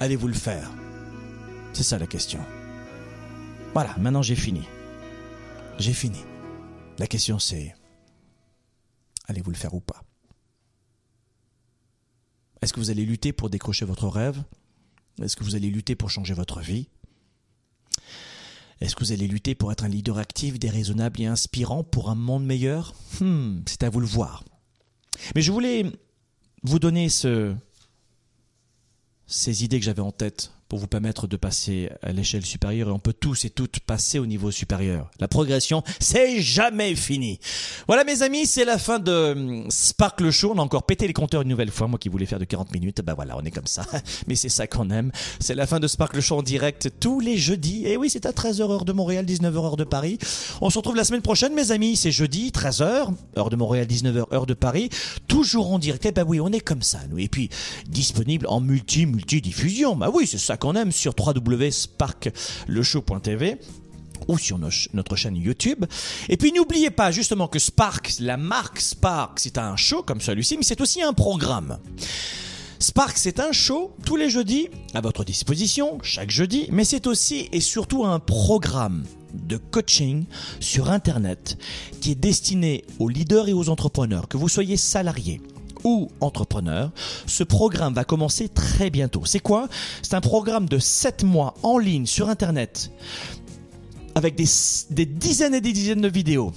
Allez-vous 0.00 0.28
le 0.28 0.34
faire? 0.34 0.70
C'est 1.72 1.82
ça 1.82 1.98
la 1.98 2.06
question. 2.06 2.40
Voilà, 3.74 3.94
maintenant 3.98 4.22
j'ai 4.22 4.36
fini. 4.36 4.62
J'ai 5.78 5.92
fini. 5.92 6.24
La 6.98 7.08
question 7.08 7.40
c'est, 7.40 7.74
allez-vous 9.26 9.50
le 9.50 9.56
faire 9.56 9.74
ou 9.74 9.80
pas? 9.80 10.03
Est-ce 12.64 12.72
que 12.72 12.80
vous 12.80 12.88
allez 12.88 13.04
lutter 13.04 13.34
pour 13.34 13.50
décrocher 13.50 13.84
votre 13.84 14.08
rêve? 14.08 14.42
Est-ce 15.20 15.36
que 15.36 15.44
vous 15.44 15.54
allez 15.54 15.68
lutter 15.68 15.94
pour 15.96 16.08
changer 16.08 16.32
votre 16.32 16.60
vie? 16.60 16.88
Est-ce 18.80 18.96
que 18.96 19.04
vous 19.04 19.12
allez 19.12 19.28
lutter 19.28 19.54
pour 19.54 19.70
être 19.70 19.84
un 19.84 19.88
leader 19.88 20.16
actif, 20.16 20.58
déraisonnable 20.58 21.20
et 21.20 21.26
inspirant 21.26 21.84
pour 21.84 22.08
un 22.08 22.14
monde 22.14 22.46
meilleur? 22.46 22.94
Hmm, 23.20 23.60
C'est 23.66 23.82
à 23.82 23.90
vous 23.90 24.00
le 24.00 24.06
voir. 24.06 24.44
Mais 25.34 25.42
je 25.42 25.52
voulais 25.52 25.92
vous 26.62 26.78
donner 26.78 27.10
ce, 27.10 27.54
ces 29.26 29.62
idées 29.62 29.78
que 29.78 29.84
j'avais 29.84 30.00
en 30.00 30.10
tête 30.10 30.53
pour 30.68 30.78
vous 30.78 30.86
permettre 30.86 31.26
de 31.26 31.36
passer 31.36 31.90
à 32.02 32.12
l'échelle 32.12 32.44
supérieure 32.44 32.88
et 32.88 32.92
on 32.92 32.98
peut 32.98 33.12
tous 33.12 33.44
et 33.44 33.50
toutes 33.50 33.80
passer 33.80 34.18
au 34.18 34.26
niveau 34.26 34.50
supérieur. 34.50 35.10
La 35.20 35.28
progression, 35.28 35.82
c'est 36.00 36.40
jamais 36.40 36.94
fini. 36.94 37.38
Voilà 37.86 38.04
mes 38.04 38.22
amis, 38.22 38.46
c'est 38.46 38.64
la 38.64 38.78
fin 38.78 38.98
de 38.98 39.32
hum, 39.32 39.70
Sparkle 39.70 40.30
Show. 40.30 40.52
On 40.54 40.58
a 40.58 40.62
encore 40.62 40.84
pété 40.84 41.06
les 41.06 41.12
compteurs 41.12 41.42
une 41.42 41.48
nouvelle 41.48 41.70
fois. 41.70 41.86
Moi 41.86 41.98
qui 41.98 42.08
voulais 42.08 42.26
faire 42.26 42.38
de 42.38 42.44
40 42.44 42.72
minutes, 42.72 43.00
ben 43.02 43.14
voilà, 43.14 43.36
on 43.36 43.44
est 43.44 43.50
comme 43.50 43.66
ça. 43.66 43.84
Mais 44.26 44.34
c'est 44.34 44.48
ça 44.48 44.66
qu'on 44.66 44.90
aime. 44.90 45.12
C'est 45.40 45.54
la 45.54 45.66
fin 45.66 45.80
de 45.80 45.86
Sparkle 45.86 46.20
Show 46.20 46.38
en 46.38 46.42
direct 46.42 46.90
tous 47.00 47.20
les 47.20 47.36
jeudis. 47.36 47.86
Et 47.86 47.96
oui, 47.96 48.10
c'est 48.10 48.26
à 48.26 48.32
13h 48.32 48.62
heure 48.62 48.84
de 48.84 48.92
Montréal, 48.92 49.24
19h 49.26 49.64
heure 49.64 49.76
de 49.76 49.84
Paris. 49.84 50.18
On 50.60 50.70
se 50.70 50.78
retrouve 50.78 50.96
la 50.96 51.04
semaine 51.04 51.22
prochaine 51.22 51.54
mes 51.54 51.70
amis. 51.70 51.96
C'est 51.96 52.12
jeudi, 52.12 52.50
13h, 52.50 53.14
heure 53.36 53.50
de 53.50 53.56
Montréal, 53.56 53.86
19h 53.86 54.32
heure 54.32 54.46
de 54.46 54.54
Paris. 54.54 54.88
Toujours 55.28 55.72
en 55.72 55.78
direct. 55.78 56.06
Eh 56.06 56.12
ben 56.12 56.24
oui, 56.26 56.40
on 56.40 56.48
est 56.48 56.60
comme 56.60 56.82
ça 56.82 57.00
nous. 57.10 57.18
Et 57.18 57.28
puis 57.28 57.50
disponible 57.88 58.46
en 58.48 58.60
multi, 58.60 59.06
multi-diffusion. 59.06 59.96
Bah 59.96 60.10
oui, 60.12 60.26
c'est 60.26 60.38
qu'on 60.56 60.74
aime 60.74 60.92
sur 60.92 61.14
www.sparkleshow.tv 61.18 63.58
ou 64.28 64.38
sur 64.38 64.58
notre 64.58 65.16
chaîne 65.16 65.36
YouTube. 65.36 65.84
Et 66.28 66.36
puis 66.36 66.52
n'oubliez 66.52 66.90
pas 66.90 67.10
justement 67.10 67.48
que 67.48 67.58
Spark, 67.58 68.14
la 68.20 68.36
marque 68.36 68.80
Spark, 68.80 69.40
c'est 69.40 69.58
un 69.58 69.76
show 69.76 70.02
comme 70.02 70.20
celui-ci, 70.20 70.56
mais 70.56 70.62
c'est 70.62 70.80
aussi 70.80 71.02
un 71.02 71.12
programme. 71.12 71.78
Spark, 72.78 73.16
c'est 73.16 73.40
un 73.40 73.52
show 73.52 73.94
tous 74.04 74.16
les 74.16 74.28
jeudis 74.28 74.68
à 74.92 75.00
votre 75.00 75.24
disposition, 75.24 75.98
chaque 76.02 76.30
jeudi, 76.30 76.68
mais 76.70 76.84
c'est 76.84 77.06
aussi 77.06 77.48
et 77.52 77.60
surtout 77.60 78.04
un 78.04 78.18
programme 78.18 79.04
de 79.32 79.56
coaching 79.56 80.26
sur 80.60 80.90
Internet 80.90 81.56
qui 82.00 82.12
est 82.12 82.16
destiné 82.16 82.84
aux 82.98 83.08
leaders 83.08 83.48
et 83.48 83.52
aux 83.52 83.68
entrepreneurs, 83.68 84.28
que 84.28 84.36
vous 84.36 84.48
soyez 84.48 84.76
salariés, 84.76 85.40
ou 85.84 86.08
entrepreneur, 86.20 86.90
ce 87.26 87.44
programme 87.44 87.94
va 87.94 88.04
commencer 88.04 88.48
très 88.48 88.90
bientôt. 88.90 89.22
C'est 89.24 89.40
quoi? 89.40 89.68
C'est 90.02 90.14
un 90.14 90.20
programme 90.20 90.68
de 90.68 90.78
7 90.78 91.24
mois 91.24 91.54
en 91.62 91.78
ligne 91.78 92.06
sur 92.06 92.28
Internet 92.28 92.90
avec 94.14 94.34
des, 94.34 94.46
des 94.90 95.06
dizaines 95.06 95.54
et 95.54 95.60
des 95.60 95.72
dizaines 95.72 96.00
de 96.00 96.08
vidéos 96.08 96.52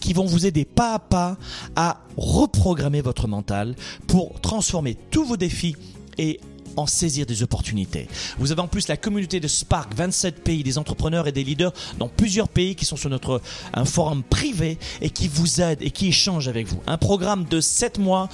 qui 0.00 0.12
vont 0.12 0.26
vous 0.26 0.46
aider 0.46 0.64
pas 0.64 0.94
à 0.94 0.98
pas 0.98 1.36
à 1.74 2.00
reprogrammer 2.16 3.00
votre 3.00 3.26
mental 3.26 3.74
pour 4.06 4.40
transformer 4.40 4.96
tous 5.10 5.24
vos 5.24 5.36
défis 5.36 5.74
et 6.18 6.40
en 6.76 6.86
saisir 6.86 7.26
des 7.26 7.42
opportunités. 7.42 8.08
Vous 8.38 8.52
avez 8.52 8.60
en 8.60 8.68
plus 8.68 8.88
la 8.88 8.96
communauté 8.96 9.40
de 9.40 9.48
Spark, 9.48 9.94
27 9.94 10.42
pays, 10.42 10.62
des 10.62 10.78
entrepreneurs 10.78 11.26
et 11.26 11.32
des 11.32 11.44
leaders 11.44 11.72
dans 11.98 12.08
plusieurs 12.08 12.48
pays 12.48 12.74
qui 12.74 12.84
sont 12.84 12.96
sur 12.96 13.10
notre 13.10 13.40
un 13.74 13.84
forum 13.84 14.22
privé 14.22 14.78
et 15.00 15.10
qui 15.10 15.28
vous 15.28 15.60
aident 15.60 15.82
et 15.82 15.90
qui 15.90 16.08
échangent 16.08 16.48
avec 16.48 16.66
vous. 16.66 16.80
Un 16.86 16.98
programme 16.98 17.44
de 17.44 17.60
7 17.60 17.98
mois 17.98 18.28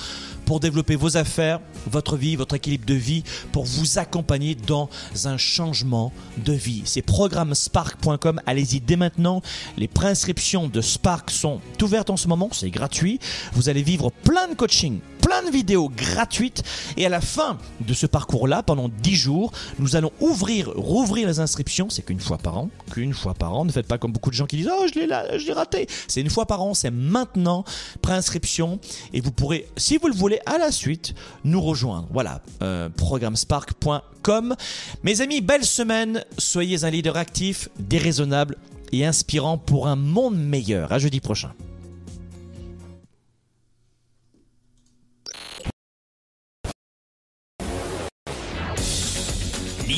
pour 0.52 0.60
développer 0.60 0.96
vos 0.96 1.16
affaires, 1.16 1.60
votre 1.86 2.18
vie, 2.18 2.36
votre 2.36 2.56
équilibre 2.56 2.84
de 2.84 2.92
vie, 2.92 3.24
pour 3.52 3.64
vous 3.64 3.98
accompagner 3.98 4.54
dans 4.54 4.90
un 5.24 5.38
changement 5.38 6.12
de 6.44 6.52
vie. 6.52 6.82
C'est 6.84 7.00
programmespark.com. 7.00 8.38
Allez-y 8.44 8.80
dès 8.80 8.96
maintenant. 8.96 9.40
Les 9.78 9.88
préinscriptions 9.88 10.68
de 10.68 10.82
Spark 10.82 11.30
sont 11.30 11.62
ouvertes 11.80 12.10
en 12.10 12.18
ce 12.18 12.28
moment. 12.28 12.50
C'est 12.52 12.68
gratuit. 12.68 13.18
Vous 13.54 13.70
allez 13.70 13.82
vivre 13.82 14.12
plein 14.24 14.46
de 14.46 14.52
coaching 14.52 15.00
plein 15.22 15.42
de 15.44 15.50
vidéos 15.50 15.88
gratuites 15.88 16.62
et 16.96 17.06
à 17.06 17.08
la 17.08 17.20
fin 17.20 17.56
de 17.80 17.94
ce 17.94 18.06
parcours-là, 18.06 18.62
pendant 18.62 18.88
10 18.88 19.14
jours, 19.14 19.52
nous 19.78 19.96
allons 19.96 20.10
ouvrir, 20.20 20.70
rouvrir 20.74 21.28
les 21.28 21.40
inscriptions, 21.40 21.88
c'est 21.88 22.02
qu'une 22.02 22.20
fois 22.20 22.38
par 22.38 22.58
an, 22.58 22.70
qu'une 22.92 23.14
fois 23.14 23.32
par 23.32 23.54
an, 23.54 23.64
ne 23.64 23.70
faites 23.70 23.86
pas 23.86 23.98
comme 23.98 24.12
beaucoup 24.12 24.30
de 24.30 24.34
gens 24.34 24.46
qui 24.46 24.56
disent 24.56 24.70
"Oh, 24.70 24.84
je 24.92 24.98
l'ai 24.98 25.08
je 25.38 25.46
l'ai 25.46 25.52
raté." 25.52 25.86
C'est 26.08 26.20
une 26.20 26.28
fois 26.28 26.46
par 26.46 26.60
an, 26.60 26.74
c'est 26.74 26.90
maintenant 26.90 27.64
préinscription 28.02 28.80
et 29.12 29.20
vous 29.20 29.30
pourrez 29.30 29.68
si 29.76 29.96
vous 29.96 30.08
le 30.08 30.14
voulez 30.14 30.40
à 30.46 30.58
la 30.58 30.70
suite 30.70 31.14
nous 31.44 31.60
rejoindre. 31.60 32.08
Voilà, 32.10 32.42
euh, 32.62 32.88
programmespark.com. 32.88 34.56
Mes 35.02 35.20
amis, 35.20 35.40
belle 35.40 35.64
semaine, 35.64 36.24
soyez 36.38 36.84
un 36.84 36.90
leader 36.90 37.16
actif, 37.16 37.68
déraisonnable 37.78 38.56
et 38.92 39.04
inspirant 39.06 39.58
pour 39.58 39.88
un 39.88 39.96
monde 39.96 40.36
meilleur. 40.36 40.92
À 40.92 40.98
jeudi 40.98 41.20
prochain. 41.20 41.52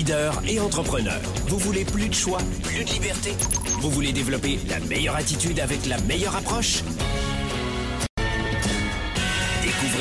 leader 0.04 0.42
et 0.46 0.60
entrepreneur. 0.60 1.20
Vous 1.48 1.58
voulez 1.58 1.84
plus 1.84 2.08
de 2.08 2.14
choix, 2.14 2.38
plus 2.62 2.84
de 2.84 2.90
liberté? 2.90 3.32
Vous 3.80 3.90
voulez 3.90 4.12
développer 4.12 4.58
la 4.68 4.80
meilleure 4.80 5.16
attitude 5.16 5.60
avec 5.60 5.86
la 5.86 5.98
meilleure 6.00 6.36
approche? 6.36 6.82